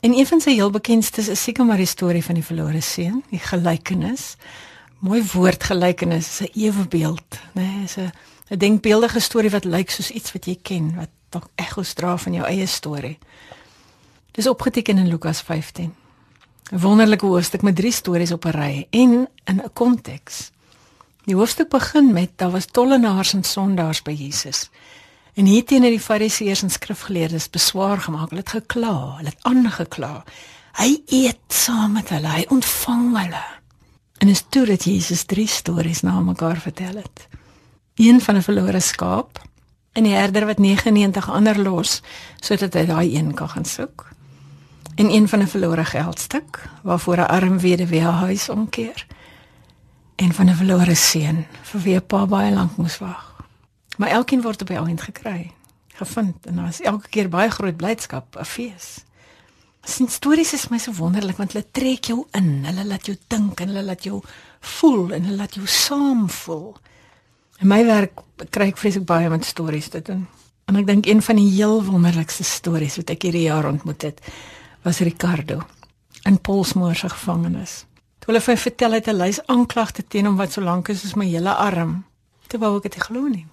En 0.00 0.16
een 0.16 0.26
van 0.26 0.40
sy 0.40 0.54
heel 0.56 0.72
bekendstes 0.72 1.28
is 1.28 1.42
seker 1.44 1.68
maar 1.68 1.76
die 1.76 1.88
storie 1.88 2.24
van 2.24 2.40
die 2.40 2.44
verlore 2.44 2.80
seun, 2.80 3.20
die 3.28 3.42
gelykenis. 3.42 4.24
Mooi 5.04 5.20
woord 5.34 5.68
gelykenis, 5.68 6.40
is 6.40 6.48
'n 6.48 6.52
ewebeeld, 6.64 7.38
nê, 7.52 7.84
is 7.84 7.98
'n 8.00 8.10
'n 8.50 8.58
denkbeeldige 8.58 9.20
storie 9.20 9.50
wat 9.50 9.64
lyk 9.64 9.90
soos 9.90 10.10
iets 10.10 10.32
wat 10.32 10.46
jy 10.46 10.56
ken, 10.62 10.96
wat 10.96 11.12
dalk 11.30 11.48
ekos 11.54 11.92
dra 11.92 12.16
van 12.16 12.32
jou 12.32 12.46
eie 12.46 12.66
storie. 12.66 13.18
Dis 14.32 14.46
opgeteken 14.46 14.98
in 14.98 15.08
Lukas 15.08 15.42
15. 15.42 16.05
'n 16.72 16.78
Wonderlike 16.78 17.26
hoofstuk 17.26 17.62
met 17.62 17.76
drie 17.76 17.92
stories 17.92 18.32
op 18.32 18.44
'n 18.44 18.50
ry 18.50 18.86
en 18.90 19.28
in 19.44 19.62
'n 19.62 19.72
konteks. 19.72 20.50
Die 21.24 21.34
hoofstuk 21.34 21.68
begin 21.68 22.12
met 22.12 22.30
daar 22.36 22.50
was 22.50 22.66
tollenaars 22.66 23.32
en 23.32 23.44
sondaars 23.44 24.02
by 24.02 24.10
Jesus. 24.10 24.70
En 25.34 25.44
hier 25.44 25.64
teenoor 25.64 25.90
die 25.90 26.00
fariseërs 26.00 26.62
en 26.62 26.70
skrifgeleerdes 26.70 27.50
beswaar 27.50 27.98
gemaak, 28.00 28.28
hulle 28.28 28.40
het 28.40 28.50
gekla, 28.50 29.16
hulle 29.16 29.28
het 29.28 29.42
aangekla. 29.42 30.24
Hy 30.72 31.02
eet 31.06 31.38
saam 31.48 31.92
met 31.92 32.08
hulle, 32.08 32.28
hy 32.28 32.44
ontvang 32.48 33.16
hulle. 33.16 33.44
En 34.18 34.28
is 34.28 34.44
toe 34.48 34.66
dat 34.66 34.84
Jesus 34.84 35.24
drie 35.24 35.46
stories 35.48 36.00
na 36.00 36.20
mekaar 36.20 36.60
vertel 36.60 36.96
het. 36.96 37.28
Een 37.94 38.20
van 38.20 38.36
'n 38.36 38.42
verlore 38.42 38.80
skaap 38.80 39.42
en 39.92 40.02
die 40.02 40.14
herder 40.14 40.46
wat 40.46 40.58
99 40.58 41.30
ander 41.30 41.58
los 41.58 42.02
sodat 42.40 42.74
hy 42.74 42.86
daai 42.86 43.16
een 43.16 43.34
kan 43.34 43.48
gaan 43.48 43.64
soek 43.64 44.15
en 44.96 45.10
een 45.10 45.28
van 45.28 45.38
'n 45.42 45.46
verlore 45.46 45.84
geldstuk 45.84 46.68
waarvoor 46.82 47.16
'n 47.16 47.28
arm 47.38 47.58
weduwee 47.58 48.00
haar 48.00 48.20
huis 48.26 48.48
omkeer 48.48 49.06
en 50.14 50.32
van 50.32 50.48
'n 50.48 50.54
verlore 50.54 50.94
seun 50.94 51.46
vir 51.62 51.80
wie 51.80 51.96
'n 51.96 52.06
pa 52.06 52.26
baie 52.26 52.52
lank 52.52 52.76
moes 52.76 52.98
wag. 52.98 53.36
Maar 53.96 54.08
elkeen 54.08 54.42
word 54.42 54.60
op 54.60 54.68
die 54.68 54.76
eind 54.76 55.00
gekry, 55.00 55.52
gevind 55.94 56.46
en 56.46 56.56
daar 56.56 56.68
is 56.68 56.80
elke 56.80 57.08
keer 57.08 57.28
baie 57.28 57.50
groot 57.50 57.76
blydskap, 57.76 58.36
'n 58.36 58.44
fees. 58.44 59.04
Sien 59.82 60.08
stories 60.08 60.52
is 60.52 60.68
my 60.68 60.78
so 60.78 60.92
wonderlik 60.92 61.36
want 61.36 61.52
hulle 61.52 61.66
trek 61.70 62.04
jou 62.04 62.26
in, 62.30 62.64
hulle 62.64 62.84
laat 62.84 63.06
jou 63.06 63.16
dink 63.26 63.60
en 63.60 63.68
hulle 63.68 63.82
laat 63.82 64.02
jou 64.04 64.22
voel 64.60 65.12
en 65.12 65.24
hulle 65.24 65.36
laat 65.36 65.54
jou 65.54 65.66
saam 65.66 66.30
voel. 66.30 66.76
In 67.58 67.68
my 67.68 67.84
werk 67.84 68.12
kry 68.50 68.66
ek 68.66 68.76
vreeslik 68.78 69.04
baie 69.04 69.28
met 69.28 69.44
stories 69.44 69.88
te 69.88 70.02
doen. 70.02 70.26
En 70.66 70.76
ek 70.76 70.86
dink 70.86 71.06
een 71.06 71.22
van 71.22 71.36
die 71.36 71.50
heel 71.50 71.84
wonderlikste 71.84 72.44
stories 72.44 72.96
wat 72.96 73.10
ek 73.10 73.22
hierdie 73.22 73.46
jaar 73.46 73.68
ontmoet 73.68 74.02
het, 74.02 74.20
was 74.86 74.98
Ricardo 74.98 75.66
in 76.22 76.40
Polsmoor 76.40 76.94
se 76.94 77.08
gevangenis. 77.08 77.84
Toe 78.18 78.30
hulle 78.30 78.42
vir 78.44 78.54
my 78.54 78.60
vertel 78.60 78.92
het 78.92 79.08
'n 79.08 79.18
lys 79.18 79.40
aanklagte 79.46 80.02
teen 80.06 80.26
hom 80.26 80.36
wat 80.36 80.52
so 80.52 80.60
lank 80.62 80.88
is 80.88 81.00
soos 81.00 81.14
my 81.14 81.26
hele 81.26 81.54
arm. 81.54 82.04
Toe 82.46 82.60
wou 82.60 82.76
ek 82.76 82.82
dit 82.82 83.02
glo 83.02 83.26
nie. 83.26 83.46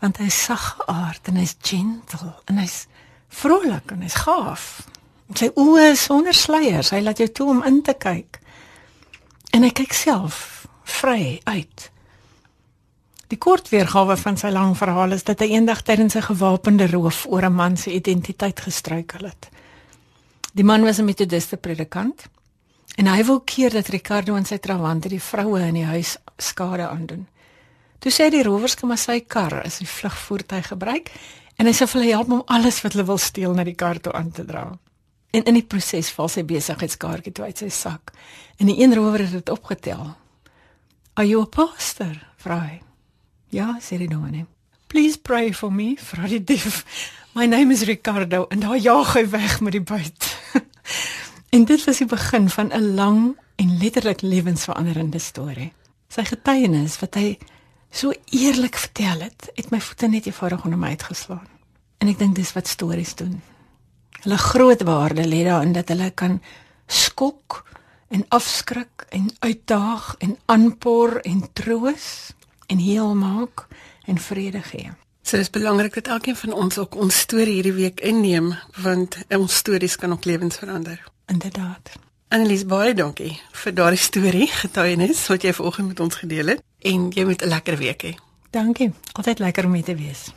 Want 0.00 0.16
hy 0.16 0.26
is 0.26 0.44
sagaard 0.44 1.28
en 1.28 1.36
hy's 1.36 1.56
gentle 1.62 2.34
en 2.44 2.58
hy's 2.58 2.86
vrolik 3.28 3.90
en 3.90 4.02
hy's 4.02 4.14
gaaf. 4.14 4.86
Sy 5.34 5.48
oë 5.56 5.92
is 5.92 6.04
sonder 6.04 6.34
sluiers. 6.34 6.90
Hy 6.90 7.00
laat 7.00 7.18
jou 7.18 7.28
toe 7.28 7.48
om 7.50 7.62
in 7.62 7.82
te 7.82 7.94
kyk. 7.94 8.40
En 9.52 9.62
hy 9.62 9.70
kyk 9.70 9.92
self 9.92 10.66
vry 10.84 11.40
uit. 11.44 11.90
Die 13.28 13.38
kort 13.38 13.68
weergawe 13.68 14.16
van 14.16 14.36
sy 14.36 14.48
lang 14.48 14.76
verhaal 14.76 15.12
is 15.12 15.24
dat 15.24 15.40
hy 15.40 15.46
eendag 15.56 15.82
tydens 15.82 16.16
'n 16.16 16.28
gewapende 16.28 16.86
roof 16.86 17.26
oor 17.28 17.44
'n 17.44 17.54
man 17.54 17.76
se 17.76 17.94
identiteit 17.94 18.60
gestruikel 18.60 19.24
het. 19.24 19.53
Die 20.54 20.64
man 20.64 20.84
was 20.84 20.98
'n 20.98 21.04
metodiste 21.04 21.56
predikant 21.56 22.28
en 22.96 23.06
hy 23.06 23.24
wil 23.24 23.40
keer 23.40 23.70
dat 23.70 23.88
Ricardo 23.88 24.36
en 24.36 24.44
sy 24.44 24.58
trawante 24.58 25.08
die 25.08 25.22
vroue 25.22 25.60
in 25.60 25.74
die 25.74 25.84
huis 25.84 26.16
skade 26.38 26.88
aandoen. 26.88 27.26
Toe 27.98 28.12
sê 28.12 28.30
die 28.30 28.42
rowers 28.42 28.76
kom 28.76 28.88
maar 28.88 28.98
sy 28.98 29.20
kar 29.20 29.64
as 29.64 29.80
'n 29.80 29.86
vlugvoertuig 29.86 30.66
gebruik 30.66 31.10
en 31.56 31.66
hy 31.66 31.72
sê 31.72 31.88
vir 31.88 32.00
hulle 32.00 32.12
help 32.12 32.28
hom 32.28 32.42
alles 32.46 32.82
wat 32.82 32.92
hulle 32.92 33.06
wil 33.06 33.18
steel 33.18 33.54
na 33.54 33.64
die 33.64 33.74
kar 33.74 34.00
toe 34.00 34.12
aan 34.12 34.30
te 34.30 34.44
dra. 34.44 34.78
En 35.30 35.42
in 35.42 35.54
die 35.54 35.66
proses 35.66 36.10
val 36.10 36.28
sy 36.28 36.44
besigheidskaartjie 36.44 37.32
toe 37.32 37.44
uit 37.44 37.58
sy 37.58 37.68
sak 37.68 38.12
en 38.58 38.66
die 38.66 38.80
een 38.80 38.94
rower 38.94 39.18
het 39.18 39.32
dit 39.32 39.48
opgetel. 39.48 40.14
"Are 41.14 41.28
you 41.28 41.42
a 41.42 41.46
pastor?" 41.46 42.26
vra 42.36 42.60
hy. 42.60 42.80
"Ja," 43.48 43.78
sê 43.80 43.98
die 43.98 44.08
dominee. 44.08 44.46
"Please 44.86 45.18
pray 45.18 45.52
for 45.52 45.72
me," 45.72 45.96
vra 45.96 46.28
die 46.28 46.44
dief. 46.44 46.84
"My 47.34 47.46
name 47.46 47.72
is 47.72 47.82
Ricardo," 47.82 48.46
en 48.48 48.60
daar 48.60 48.76
jaag 48.76 49.12
hy 49.12 49.28
weg 49.28 49.60
met 49.60 49.72
die 49.72 49.82
buit. 49.82 50.38
en 51.54 51.64
dit 51.64 51.84
was 51.84 51.98
die 51.98 52.06
begin 52.06 52.50
van 52.50 52.70
'n 52.70 52.94
lang 52.94 53.36
en 53.56 53.78
letterlik 53.78 54.20
lewensveranderende 54.22 55.18
storie. 55.18 55.72
Sy 56.08 56.24
getuienis 56.24 56.98
wat 57.00 57.14
hy 57.14 57.38
so 57.90 58.12
eerlik 58.30 58.76
vertel 58.76 59.20
het, 59.20 59.50
het 59.54 59.70
my 59.70 59.80
voete 59.80 60.06
net 60.06 60.26
eenvoudig 60.26 60.64
onder 60.64 60.78
my 60.78 60.88
uitgeslaan. 60.88 61.48
En 61.98 62.08
ek 62.08 62.18
dink 62.18 62.34
dis 62.34 62.52
wat 62.52 62.68
stories 62.68 63.14
doen. 63.14 63.42
Hulle 64.22 64.38
groot 64.38 64.82
waarde 64.82 65.26
lê 65.26 65.44
daarin 65.44 65.72
dat 65.72 65.88
hulle 65.88 66.10
kan 66.10 66.42
skok 66.86 67.64
en 68.08 68.24
afskrik 68.28 69.06
en 69.08 69.30
uitdaag 69.38 70.14
en 70.18 70.38
aanpor 70.46 71.20
en 71.20 71.42
troos 71.52 72.30
en 72.66 72.78
heel 72.78 73.14
maak 73.14 73.66
en 74.06 74.18
vrede 74.18 74.62
gee. 74.62 74.90
So 75.24 75.36
dis 75.40 75.50
belangrik 75.50 75.94
dat 75.94 76.06
elkeen 76.06 76.36
van 76.36 76.52
ons 76.52 76.78
ook 76.78 76.94
ons 77.00 77.18
storie 77.18 77.54
hierdie 77.54 77.72
week 77.72 78.00
inneem 78.00 78.52
want 78.76 79.16
ons 79.32 79.56
stories 79.56 79.96
kan 79.96 80.12
ook 80.12 80.24
lewens 80.24 80.56
verander. 80.60 81.00
Inderdaad. 81.26 81.92
Annelies 82.28 82.66
baie 82.68 82.92
dankie 82.94 83.40
vir 83.62 83.74
daardie 83.74 84.00
storie 84.00 84.48
getuienis 84.52 85.22
wat 85.32 85.42
jy 85.42 85.52
vanoggend 85.56 85.88
met 85.88 86.00
ons 86.00 86.20
gedeel 86.20 86.52
het 86.52 86.62
en 86.78 87.08
jy 87.10 87.24
moet 87.24 87.42
'n 87.42 87.48
lekker 87.48 87.76
week 87.76 88.02
hê. 88.02 88.12
Dankie. 88.50 88.92
Altyd 89.12 89.38
lekker 89.38 89.64
om 89.64 89.70
mee 89.70 89.82
te 89.82 89.94
wees. 89.94 90.28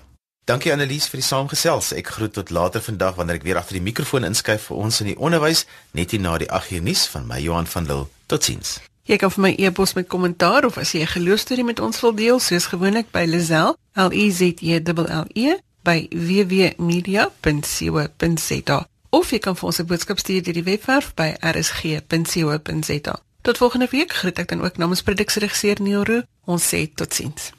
Dankie 0.45 0.71
Annelies 0.71 1.07
vir 1.07 1.19
die 1.19 1.27
saamgesels. 1.27 1.91
Ek 1.91 2.07
groet 2.07 2.33
tot 2.33 2.49
later 2.49 2.81
vandag 2.81 3.15
wanneer 3.15 3.35
ek 3.35 3.43
weer 3.43 3.57
agter 3.57 3.73
die 3.73 3.83
mikrofoon 3.83 4.23
inskuif 4.23 4.61
vir 4.61 4.77
ons 4.77 4.99
in 4.99 5.07
die 5.07 5.19
onderwys 5.19 5.65
net 5.91 6.11
hier 6.11 6.21
na 6.21 6.37
die 6.37 6.51
8 6.51 6.71
uur 6.71 6.81
nuus 6.81 7.07
van 7.07 7.27
my 7.27 7.39
Johan 7.39 7.67
van 7.67 7.85
Lille. 7.85 8.07
Totsiens. 8.25 8.79
Jy 9.07 9.15
kan 9.15 9.31
vir 9.31 9.39
my 9.45 9.53
e-pos 9.55 9.93
met 9.95 10.09
kommentaar 10.11 10.65
of 10.67 10.75
as 10.77 10.91
jy 10.91 11.01
'n 11.01 11.07
geloostorie 11.07 11.63
met 11.63 11.79
ons 11.79 11.99
wil 12.01 12.15
deel, 12.15 12.39
soos 12.39 12.65
gewoonlik 12.65 13.11
by 13.11 13.25
Lazel, 13.25 13.77
L 13.95 14.11
E 14.11 14.31
Z 14.31 14.41
E 14.61 14.81
L 14.83 15.25
E 15.33 15.55
by 15.83 16.07
www.media.co.za. 16.11 18.87
Of 19.09 19.31
jy 19.31 19.39
kan 19.39 19.55
vir 19.55 19.65
ons 19.65 19.79
'n 19.79 19.85
boodskap 19.85 20.19
stuur 20.19 20.43
deur 20.43 20.53
die 20.53 20.63
webwerf 20.63 21.13
by 21.13 21.35
rsg.co.za. 21.39 23.19
Tot 23.41 23.57
volgende 23.57 23.87
week 23.91 24.13
groet 24.13 24.39
ek 24.39 24.47
dan 24.47 24.61
ook 24.61 24.77
namens 24.77 25.01
produksieregisseur 25.01 25.81
Neil 25.81 26.03
Roo. 26.03 26.21
Ons 26.45 26.67
sê 26.67 26.93
totsiens. 26.93 27.51